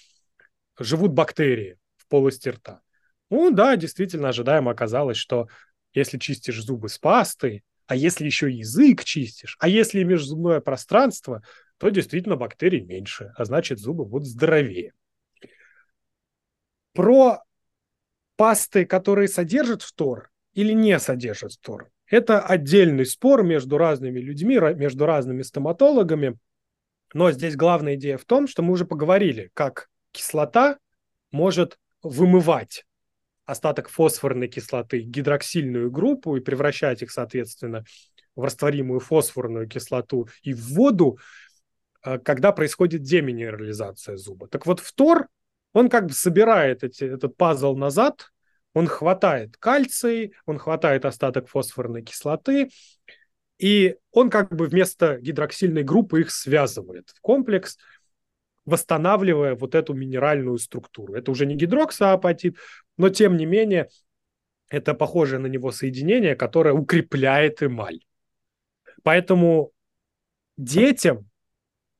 живут 0.78 1.14
бактерии 1.14 1.78
в 1.96 2.08
полости 2.08 2.50
рта. 2.50 2.82
Ну 3.30 3.52
да, 3.52 3.76
действительно 3.76 4.30
ожидаемо 4.30 4.72
оказалось, 4.72 5.18
что 5.18 5.48
если 5.94 6.18
чистишь 6.18 6.62
зубы 6.62 6.90
с 6.90 7.00
пастой, 7.00 7.64
а 7.88 7.96
если 7.96 8.26
еще 8.26 8.52
язык 8.52 9.04
чистишь, 9.04 9.56
а 9.60 9.68
если 9.68 10.04
межзубное 10.04 10.60
пространство, 10.60 11.42
то 11.78 11.90
действительно 11.90 12.36
бактерий 12.36 12.82
меньше, 12.82 13.34
а 13.36 13.46
значит 13.46 13.80
зубы 13.80 14.06
будут 14.06 14.28
здоровее. 14.28 14.94
Про 16.94 17.44
пасты, 18.36 18.86
которые 18.86 19.28
содержат 19.28 19.82
фтор 19.82 20.33
или 20.54 20.74
не 20.74 21.00
содержат 21.00 21.54
фтор, 21.54 21.90
это 22.08 22.42
отдельный 22.42 23.06
спор 23.06 23.44
между 23.44 23.78
разными 23.78 24.20
людьми, 24.20 24.60
между 24.76 25.06
разными 25.06 25.42
стоматологами. 25.42 26.38
Но 27.14 27.32
здесь 27.32 27.56
главная 27.56 27.96
идея 27.96 28.18
в 28.18 28.26
том, 28.26 28.48
что 28.48 28.62
мы 28.62 28.74
уже 28.74 28.86
поговорили, 28.86 29.50
как 29.54 29.90
кислота 30.12 30.78
может 31.32 31.78
вымывать 32.02 32.86
остаток 33.46 33.90
фосфорной 33.90 34.48
кислоты, 34.48 35.00
гидроксильную 35.00 35.92
группу 35.92 36.36
и 36.36 36.40
превращать 36.42 37.02
их, 37.02 37.12
соответственно, 37.12 37.84
в 38.36 38.44
растворимую 38.44 39.00
фосфорную 39.00 39.68
кислоту 39.68 40.28
и 40.44 40.54
в 40.54 40.74
воду, 40.74 41.20
э, 42.06 42.20
когда 42.20 42.52
происходит 42.52 43.02
деминерализация 43.02 44.18
зуба. 44.18 44.48
Так 44.48 44.66
вот, 44.66 44.80
фтор, 44.80 45.28
он 45.74 45.90
как 45.90 46.08
бы 46.08 46.14
собирает 46.14 46.84
эти, 46.84 47.04
этот 47.04 47.36
пазл 47.36 47.76
назад, 47.76 48.32
он 48.74 48.88
хватает 48.88 49.58
кальций, 49.58 50.34
он 50.45 50.58
хватает 50.58 51.06
остаток 51.06 51.48
фосфорной 51.48 52.02
кислоты, 52.02 52.70
и 53.60 53.95
он 54.12 54.30
как 54.30 54.54
бы 54.56 54.66
вместо 54.66 55.20
гидроксильной 55.20 55.84
группы 55.84 56.22
их 56.22 56.32
связывает 56.32 57.10
в 57.10 57.22
комплекс, 57.22 57.78
восстанавливая 58.66 59.56
вот 59.56 59.76
эту 59.76 59.94
минеральную 59.94 60.58
структуру. 60.58 61.14
Это 61.14 61.32
уже 61.32 61.45
не 61.45 61.56
гидроксоапатит, 61.56 62.58
но 62.98 63.10
тем 63.10 63.38
не 63.38 63.45
менее 63.45 63.90
это 64.70 64.94
похожее 64.94 65.40
на 65.40 65.48
него 65.48 65.72
соединение, 65.72 66.36
которое 66.36 66.74
укрепляет 66.74 67.62
эмаль. 67.62 68.00
Поэтому 69.04 69.72
детям 70.58 71.30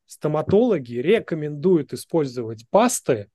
стоматологи 0.06 0.96
рекомендуют 0.96 1.94
использовать 1.94 2.68
пасты 2.70 3.30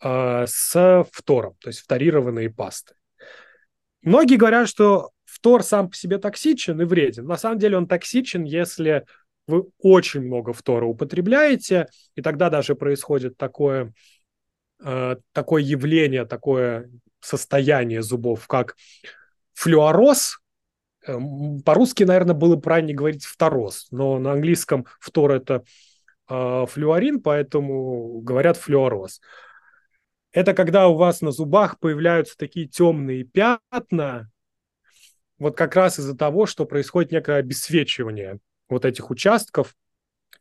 с 0.00 1.06
фтором, 1.12 1.56
то 1.60 1.68
есть 1.68 1.80
фторированные 1.80 2.50
пасты. 2.50 2.94
Многие 4.02 4.36
говорят, 4.36 4.68
что 4.68 5.10
фтор 5.24 5.62
сам 5.62 5.90
по 5.90 5.96
себе 5.96 6.18
токсичен 6.18 6.80
и 6.80 6.84
вреден. 6.84 7.26
На 7.26 7.36
самом 7.36 7.58
деле 7.58 7.76
он 7.76 7.86
токсичен, 7.86 8.44
если 8.44 9.04
вы 9.46 9.66
очень 9.78 10.22
много 10.22 10.52
фтора 10.52 10.86
употребляете, 10.86 11.88
и 12.14 12.22
тогда 12.22 12.50
даже 12.50 12.74
происходит 12.74 13.36
такое, 13.36 13.92
э, 14.82 15.16
такое 15.32 15.62
явление, 15.62 16.24
такое 16.24 16.90
состояние 17.20 18.02
зубов, 18.02 18.46
как 18.46 18.76
флюороз. 19.54 20.38
Э, 21.06 21.18
по-русски, 21.64 22.04
наверное, 22.04 22.34
было 22.34 22.56
правильно 22.56 22.92
говорить 22.92 23.24
фтороз, 23.24 23.88
но 23.90 24.18
на 24.18 24.32
английском 24.32 24.86
фтор– 25.00 25.30
это 25.32 25.64
э, 26.28 26.66
флюорин, 26.68 27.20
поэтому 27.20 28.20
говорят 28.20 28.56
флюороз. 28.56 29.20
Это 30.36 30.52
когда 30.52 30.86
у 30.86 30.96
вас 30.96 31.22
на 31.22 31.30
зубах 31.30 31.78
появляются 31.78 32.36
такие 32.36 32.68
темные 32.68 33.24
пятна, 33.24 34.30
вот 35.38 35.56
как 35.56 35.74
раз 35.74 35.98
из-за 35.98 36.14
того, 36.14 36.44
что 36.44 36.66
происходит 36.66 37.10
некое 37.10 37.38
обесцвечивание 37.38 38.38
вот 38.68 38.84
этих 38.84 39.10
участков, 39.10 39.74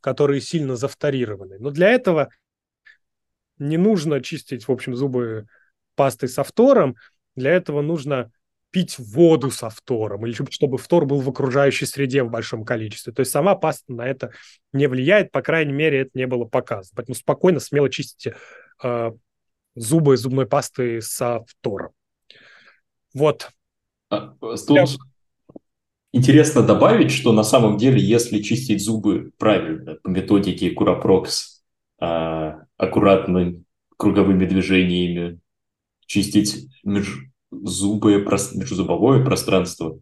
которые 0.01 0.41
сильно 0.41 0.75
завторированы. 0.75 1.59
Но 1.59 1.69
для 1.69 1.91
этого 1.91 2.27
не 3.57 3.77
нужно 3.77 4.21
чистить, 4.21 4.67
в 4.67 4.71
общем, 4.73 4.97
зубы 4.97 5.47
пастой 5.95 6.27
со 6.27 6.43
фтором. 6.43 6.97
Для 7.37 7.53
этого 7.53 7.81
нужно 7.81 8.33
пить 8.71 8.99
воду 8.99 9.49
со 9.49 9.69
фтором, 9.69 10.25
или 10.25 10.35
чтобы 10.49 10.77
фтор 10.77 11.05
был 11.05 11.21
в 11.21 11.29
окружающей 11.29 11.85
среде 11.85 12.21
в 12.23 12.29
большом 12.29 12.65
количестве. 12.65 13.13
То 13.13 13.21
есть 13.21 13.31
сама 13.31 13.55
паста 13.55 13.93
на 13.93 14.05
это 14.05 14.31
не 14.73 14.87
влияет, 14.87 15.31
по 15.31 15.41
крайней 15.41 15.71
мере, 15.71 16.01
это 16.01 16.11
не 16.15 16.27
было 16.27 16.43
показано. 16.43 16.91
Поэтому 16.97 17.15
спокойно, 17.15 17.61
смело 17.61 17.89
чистите 17.89 18.35
э, 18.83 19.11
зубы 19.75 20.17
зубной 20.17 20.47
пастой 20.47 21.01
со 21.01 21.43
фтором. 21.45 21.91
Вот. 23.13 23.49
А, 24.09 24.35
тут 24.39 24.97
Интересно 26.15 26.61
добавить, 26.61 27.11
что 27.11 27.33
на 27.33 27.43
самом 27.43 27.77
деле, 27.77 27.99
если 27.99 28.41
чистить 28.41 28.81
зубы 28.81 29.33
правильно, 29.37 29.95
по 29.95 30.07
методике 30.07 30.71
Курапрокс, 30.71 31.61
а, 31.99 32.63
аккуратными 32.77 33.65
круговыми 33.97 34.45
движениями, 34.45 35.41
чистить 36.05 36.67
межзубое, 36.85 38.19
межзубовое 38.19 39.25
пространство, 39.25 39.99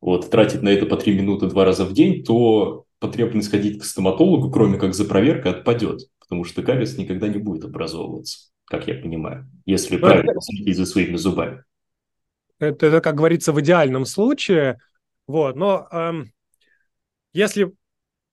вот, 0.00 0.30
тратить 0.30 0.62
на 0.62 0.70
это 0.70 0.86
по 0.86 0.96
3 0.96 1.14
минуты 1.18 1.48
два 1.48 1.66
раза 1.66 1.84
в 1.84 1.92
день, 1.92 2.24
то 2.24 2.86
потребность 2.98 3.50
ходить 3.50 3.78
к 3.78 3.84
стоматологу, 3.84 4.50
кроме 4.50 4.78
как 4.78 4.94
за 4.94 5.04
проверкой, 5.04 5.52
отпадет, 5.52 6.00
потому 6.18 6.44
что 6.44 6.62
кариес 6.62 6.96
никогда 6.96 7.28
не 7.28 7.38
будет 7.38 7.66
образовываться, 7.66 8.48
как 8.70 8.86
я 8.86 8.94
понимаю, 8.94 9.50
если 9.66 9.96
ну, 9.96 10.00
правильно 10.00 10.40
следить 10.40 10.76
за 10.76 10.86
своими 10.86 11.16
зубами. 11.16 11.64
Это, 12.58 12.86
это, 12.86 13.00
как 13.00 13.16
говорится, 13.16 13.52
в 13.52 13.60
идеальном 13.60 14.06
случае– 14.06 14.78
вот, 15.30 15.54
но 15.54 15.86
эм, 15.92 16.32
если 17.32 17.72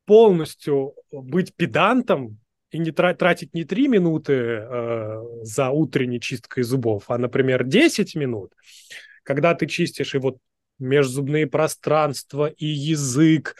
полностью 0.06 0.96
быть 1.12 1.54
педантом 1.54 2.40
и 2.72 2.80
не 2.80 2.90
тратить 2.90 3.54
не 3.54 3.66
3 3.66 3.88
минуты 3.88 4.34
э, 4.34 5.22
за 5.44 5.70
утренней 5.70 6.20
чисткой 6.20 6.64
зубов, 6.64 7.04
а, 7.12 7.20
например, 7.20 7.66
10 7.66 8.16
минут, 8.16 8.56
когда 9.22 9.54
ты 9.54 9.68
чистишь 9.68 10.16
и 10.16 10.18
вот 10.18 10.40
межзубные 10.80 11.46
пространства, 11.46 12.48
и 12.48 12.66
язык, 12.66 13.56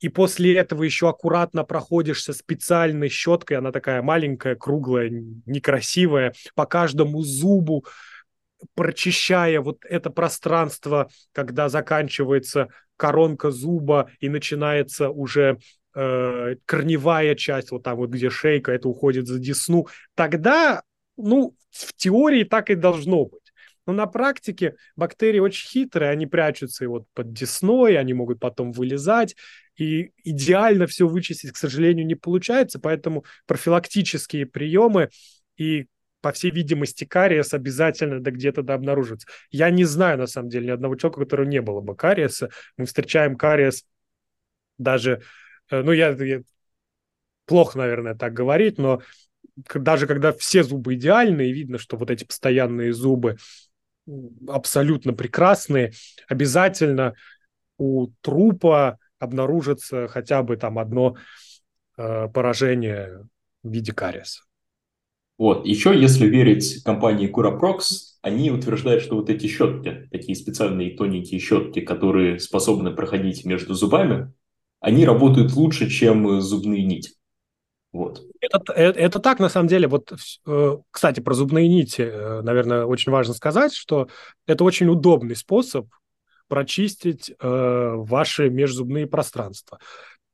и 0.00 0.08
после 0.08 0.56
этого 0.56 0.84
еще 0.84 1.08
аккуратно 1.08 1.64
проходишься 1.64 2.32
специальной 2.32 3.08
щеткой, 3.08 3.58
она 3.58 3.72
такая 3.72 4.02
маленькая, 4.02 4.54
круглая, 4.54 5.10
некрасивая, 5.46 6.34
по 6.54 6.66
каждому 6.66 7.22
зубу, 7.22 7.84
прочищая 8.74 9.60
вот 9.60 9.84
это 9.84 10.10
пространство, 10.10 11.08
когда 11.32 11.68
заканчивается 11.68 12.68
коронка 12.96 13.50
зуба 13.50 14.10
и 14.20 14.28
начинается 14.28 15.10
уже 15.10 15.58
э, 15.94 16.56
корневая 16.64 17.34
часть, 17.34 17.70
вот 17.70 17.82
там 17.82 17.96
вот 17.96 18.10
где 18.10 18.30
шейка, 18.30 18.72
это 18.72 18.88
уходит 18.88 19.26
за 19.26 19.38
десну, 19.38 19.88
тогда, 20.14 20.82
ну, 21.16 21.54
в 21.70 21.92
теории 21.94 22.44
так 22.44 22.70
и 22.70 22.74
должно 22.74 23.24
быть. 23.26 23.42
Но 23.86 23.94
на 23.94 24.06
практике 24.06 24.74
бактерии 24.96 25.38
очень 25.38 25.66
хитрые, 25.66 26.10
они 26.10 26.26
прячутся 26.26 26.84
и 26.84 26.88
вот 26.88 27.04
под 27.14 27.32
десной, 27.32 27.96
они 27.96 28.12
могут 28.12 28.38
потом 28.38 28.72
вылезать, 28.72 29.34
и 29.78 30.12
идеально 30.24 30.86
все 30.86 31.06
вычистить, 31.06 31.52
к 31.52 31.56
сожалению, 31.56 32.04
не 32.04 32.16
получается, 32.16 32.78
поэтому 32.78 33.24
профилактические 33.46 34.44
приемы 34.44 35.08
и 35.56 35.86
по 36.20 36.32
всей 36.32 36.50
видимости, 36.50 37.04
кариес 37.04 37.54
обязательно 37.54 38.20
да 38.20 38.32
где-то 38.32 38.62
да 38.62 38.74
обнаружится. 38.74 39.28
Я 39.50 39.70
не 39.70 39.84
знаю, 39.84 40.18
на 40.18 40.26
самом 40.26 40.48
деле, 40.48 40.66
ни 40.66 40.70
одного 40.70 40.96
человека, 40.96 41.20
у 41.20 41.22
которого 41.22 41.46
не 41.46 41.60
было 41.60 41.80
бы 41.80 41.94
кариеса. 41.94 42.50
Мы 42.76 42.86
встречаем 42.86 43.36
кариес 43.36 43.84
даже, 44.78 45.22
э, 45.70 45.80
ну, 45.82 45.92
я, 45.92 46.10
я 46.10 46.42
плохо, 47.46 47.78
наверное, 47.78 48.16
так 48.16 48.32
говорить, 48.32 48.78
но 48.78 49.00
даже 49.74 50.06
когда 50.06 50.32
все 50.32 50.64
зубы 50.64 50.94
идеальны, 50.94 51.48
и 51.48 51.52
видно, 51.52 51.78
что 51.78 51.96
вот 51.96 52.10
эти 52.10 52.24
постоянные 52.24 52.92
зубы 52.92 53.36
абсолютно 54.48 55.12
прекрасные, 55.12 55.92
обязательно 56.28 57.14
у 57.76 58.08
трупа 58.22 58.98
обнаружится 59.18 60.08
хотя 60.08 60.42
бы 60.42 60.56
там 60.56 60.78
одно 60.78 61.16
э, 61.96 62.28
поражение 62.28 63.26
в 63.62 63.70
виде 63.70 63.92
кариеса. 63.92 64.42
Вот. 65.38 65.64
Еще, 65.66 65.98
если 65.98 66.26
верить 66.26 66.82
компании 66.82 67.32
CuraProx, 67.32 67.80
они 68.22 68.50
утверждают, 68.50 69.02
что 69.02 69.16
вот 69.16 69.30
эти 69.30 69.46
щетки, 69.46 70.08
такие 70.10 70.34
специальные 70.34 70.96
тоненькие 70.96 71.38
щетки, 71.38 71.80
которые 71.80 72.40
способны 72.40 72.90
проходить 72.90 73.44
между 73.44 73.74
зубами, 73.74 74.32
они 74.80 75.04
работают 75.04 75.52
лучше, 75.54 75.88
чем 75.88 76.40
зубные 76.40 76.84
нити. 76.84 77.12
Вот. 77.92 78.22
Это, 78.40 78.72
это, 78.72 78.98
это 78.98 79.18
так, 79.18 79.38
на 79.38 79.48
самом 79.48 79.68
деле. 79.68 79.88
Вот, 79.88 80.12
э, 80.46 80.76
кстати, 80.90 81.20
про 81.20 81.34
зубные 81.34 81.68
нити, 81.68 82.02
э, 82.02 82.42
наверное, 82.42 82.84
очень 82.84 83.12
важно 83.12 83.32
сказать, 83.32 83.72
что 83.72 84.08
это 84.46 84.64
очень 84.64 84.88
удобный 84.88 85.36
способ 85.36 85.86
прочистить 86.48 87.30
э, 87.30 87.34
ваши 87.38 88.50
межзубные 88.50 89.06
пространства. 89.06 89.78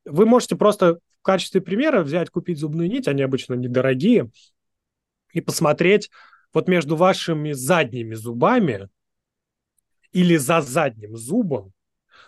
Вы 0.04 0.26
можете 0.26 0.56
просто 0.56 0.98
в 1.20 1.22
качестве 1.22 1.60
примера 1.60 2.02
взять, 2.02 2.30
купить 2.30 2.58
зубную 2.58 2.88
нить, 2.88 3.08
они 3.08 3.22
обычно 3.22 3.54
недорогие, 3.54 4.30
и 5.32 5.40
посмотреть 5.40 6.10
вот 6.52 6.68
между 6.68 6.96
вашими 6.96 7.52
задними 7.52 8.14
зубами 8.14 8.88
или 10.12 10.36
за 10.36 10.60
задним 10.60 11.16
зубом, 11.16 11.72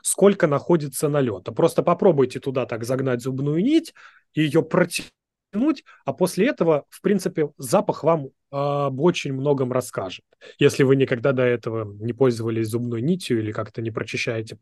сколько 0.02 0.46
находится 0.46 1.08
налета. 1.08 1.52
Просто 1.52 1.82
попробуйте 1.82 2.40
туда 2.40 2.66
так 2.66 2.84
загнать 2.84 3.22
зубную 3.22 3.62
нить, 3.62 3.94
и 4.34 4.42
ее 4.42 4.62
протянуть 4.62 5.12
тянуть, 5.56 5.84
а 6.04 6.12
после 6.12 6.48
этого, 6.48 6.84
в 6.88 7.00
принципе, 7.00 7.50
запах 7.58 8.04
вам 8.04 8.28
об 8.50 9.00
очень 9.00 9.32
многом 9.32 9.72
расскажет. 9.72 10.24
Если 10.58 10.84
вы 10.84 10.96
никогда 10.96 11.32
до 11.32 11.42
этого 11.42 11.84
не 12.00 12.12
пользовались 12.12 12.68
зубной 12.68 13.02
нитью 13.02 13.40
или 13.40 13.52
как-то 13.52 13.82
не 13.82 13.90
прочищаете 13.90 14.58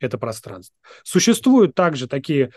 это 0.00 0.18
пространство. 0.18 0.76
Существуют 1.02 1.74
также 1.74 2.06
такие 2.06 2.50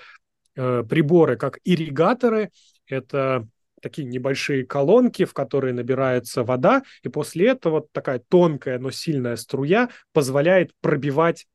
э, 0.56 0.84
приборы, 0.88 1.36
как 1.36 1.60
ирригаторы. 1.64 2.52
Это 2.88 3.48
такие 3.82 4.08
небольшие 4.08 4.66
колонки, 4.66 5.26
в 5.26 5.34
которые 5.34 5.74
набирается 5.74 6.44
вода, 6.44 6.84
и 7.04 7.10
после 7.10 7.50
этого 7.50 7.86
такая 7.92 8.22
тонкая, 8.28 8.80
но 8.80 8.92
сильная 8.92 9.36
струя 9.36 9.90
позволяет 10.14 10.72
пробивать 10.82 11.46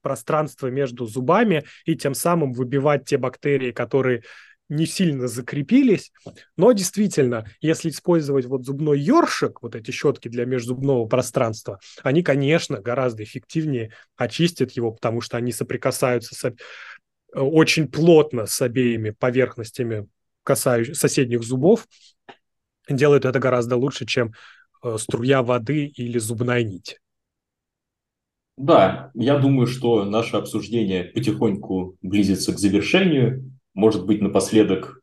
пространство 0.00 0.68
между 0.68 1.06
зубами 1.06 1.64
и 1.86 1.96
тем 1.96 2.14
самым 2.14 2.52
выбивать 2.52 3.06
те 3.06 3.18
бактерии, 3.18 3.72
которые 3.72 4.22
не 4.68 4.86
сильно 4.86 5.28
закрепились, 5.28 6.12
но 6.56 6.72
действительно, 6.72 7.46
если 7.60 7.90
использовать 7.90 8.46
вот 8.46 8.64
зубной 8.64 8.98
ёршик, 9.00 9.62
вот 9.62 9.74
эти 9.74 9.90
щетки 9.90 10.28
для 10.28 10.44
межзубного 10.46 11.06
пространства, 11.06 11.80
они, 12.02 12.22
конечно, 12.22 12.80
гораздо 12.80 13.22
эффективнее 13.22 13.92
очистят 14.16 14.72
его, 14.72 14.92
потому 14.92 15.20
что 15.20 15.36
они 15.36 15.52
соприкасаются 15.52 16.34
с, 16.34 16.54
очень 17.34 17.88
плотно 17.88 18.46
с 18.46 18.60
обеими 18.62 19.10
поверхностями 19.10 20.08
касающих 20.42 20.96
соседних 20.96 21.42
зубов, 21.42 21.86
делают 22.88 23.24
это 23.24 23.38
гораздо 23.38 23.76
лучше, 23.76 24.06
чем 24.06 24.32
э, 24.82 24.96
струя 24.98 25.42
воды 25.42 25.86
или 25.86 26.18
зубная 26.18 26.62
нить. 26.62 26.98
Да, 28.56 29.10
я 29.14 29.38
думаю, 29.38 29.66
что 29.66 30.04
наше 30.04 30.36
обсуждение 30.36 31.04
потихоньку 31.04 31.96
близится 32.02 32.52
к 32.52 32.58
завершению. 32.58 33.53
Может 33.74 34.06
быть, 34.06 34.20
напоследок, 34.20 35.00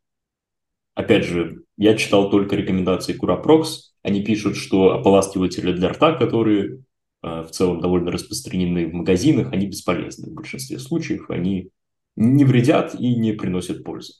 опять 0.95 1.25
же, 1.25 1.63
я 1.77 1.95
читал 1.95 2.29
только 2.29 2.55
рекомендации 2.55 3.13
Курапрокс. 3.13 3.93
Они 4.01 4.23
пишут, 4.23 4.55
что 4.55 4.93
ополаскиватели 4.93 5.73
для 5.73 5.89
рта, 5.89 6.13
которые 6.13 6.83
э, 7.23 7.41
в 7.41 7.51
целом 7.51 7.81
довольно 7.81 8.11
распространены 8.11 8.87
в 8.87 8.93
магазинах, 8.93 9.51
они 9.51 9.67
бесполезны 9.67 10.31
в 10.31 10.33
большинстве 10.33 10.79
случаев. 10.79 11.29
Они 11.29 11.69
не 12.15 12.45
вредят 12.45 12.95
и 12.95 13.15
не 13.15 13.33
приносят 13.33 13.83
пользы. 13.83 14.13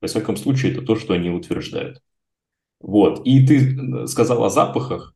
Во 0.00 0.08
всяком 0.08 0.36
случае, 0.36 0.72
это 0.72 0.82
то, 0.82 0.96
что 0.96 1.14
они 1.14 1.30
утверждают. 1.30 2.00
Вот. 2.80 3.26
И 3.26 3.46
ты 3.46 4.06
сказал 4.06 4.44
о 4.44 4.50
запахах. 4.50 5.14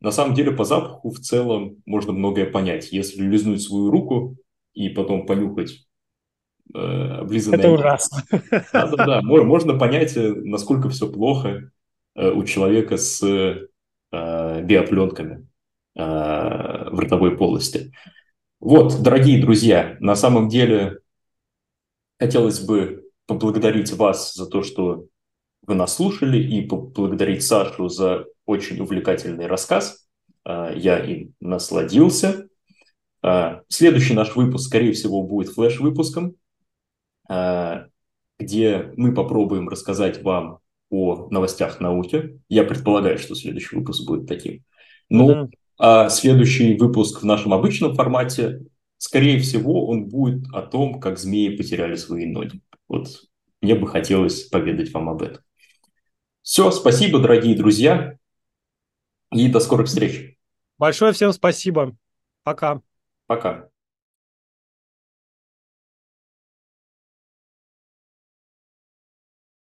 На 0.00 0.10
самом 0.10 0.34
деле, 0.34 0.50
по 0.52 0.64
запаху 0.64 1.10
в 1.10 1.20
целом 1.20 1.82
можно 1.86 2.12
многое 2.12 2.46
понять. 2.46 2.92
Если 2.92 3.22
лизнуть 3.22 3.62
свою 3.62 3.90
руку 3.90 4.36
и 4.74 4.88
потом 4.88 5.24
понюхать 5.24 5.86
э, 6.74 7.18
облизанное... 7.20 7.58
Это 7.60 7.70
ужасно. 7.70 8.22
Да-да-да, 8.72 9.22
можно 9.22 9.78
понять, 9.78 10.16
э, 10.16 10.32
насколько 10.34 10.88
все 10.88 11.10
плохо 11.10 11.70
э, 12.14 12.30
у 12.30 12.44
человека 12.44 12.96
с 12.96 13.22
э, 13.22 13.66
биопленками 14.10 15.46
э, 15.96 16.00
в 16.02 16.98
ротовой 16.98 17.36
полости. 17.36 17.92
Вот, 18.60 19.02
дорогие 19.02 19.40
друзья, 19.40 19.96
на 20.00 20.14
самом 20.16 20.48
деле 20.48 20.98
хотелось 22.18 22.60
бы 22.60 23.04
поблагодарить 23.26 23.92
вас 23.92 24.34
за 24.34 24.46
то, 24.46 24.62
что 24.62 25.06
вы 25.66 25.74
нас 25.74 25.96
слушали, 25.96 26.38
и 26.38 26.66
поблагодарить 26.66 27.42
Сашу 27.42 27.88
за 27.88 28.26
очень 28.46 28.80
увлекательный 28.80 29.46
рассказ. 29.46 30.06
Я 30.46 30.98
им 30.98 31.34
насладился. 31.40 32.48
Следующий 33.68 34.12
наш 34.12 34.36
выпуск, 34.36 34.68
скорее 34.68 34.92
всего, 34.92 35.22
будет 35.22 35.54
флеш-выпуском, 35.54 36.34
где 37.28 38.92
мы 38.96 39.14
попробуем 39.14 39.68
рассказать 39.68 40.22
вам 40.22 40.58
о 40.90 41.28
новостях 41.30 41.80
науки. 41.80 42.40
Я 42.48 42.64
предполагаю, 42.64 43.18
что 43.18 43.34
следующий 43.34 43.76
выпуск 43.76 44.06
будет 44.06 44.28
таким. 44.28 44.64
Ну, 45.08 45.30
mm-hmm. 45.30 45.50
а 45.78 46.08
следующий 46.08 46.76
выпуск 46.76 47.22
в 47.22 47.24
нашем 47.24 47.52
обычном 47.52 47.94
формате, 47.94 48.62
скорее 48.98 49.38
всего, 49.40 49.86
он 49.86 50.06
будет 50.06 50.44
о 50.52 50.62
том, 50.62 51.00
как 51.00 51.18
змеи 51.18 51.56
потеряли 51.56 51.96
свои 51.96 52.26
ноги. 52.26 52.60
Вот 52.88 53.08
мне 53.60 53.74
бы 53.74 53.88
хотелось 53.88 54.42
поведать 54.44 54.92
вам 54.92 55.08
об 55.08 55.22
этом. 55.22 55.42
Все, 56.42 56.70
спасибо, 56.70 57.18
дорогие 57.18 57.56
друзья, 57.56 58.18
и 59.32 59.48
до 59.48 59.60
скорых 59.60 59.88
встреч. 59.88 60.36
Большое 60.78 61.12
всем 61.12 61.32
спасибо. 61.32 61.96
Пока. 62.42 62.82
Пока. 63.26 63.68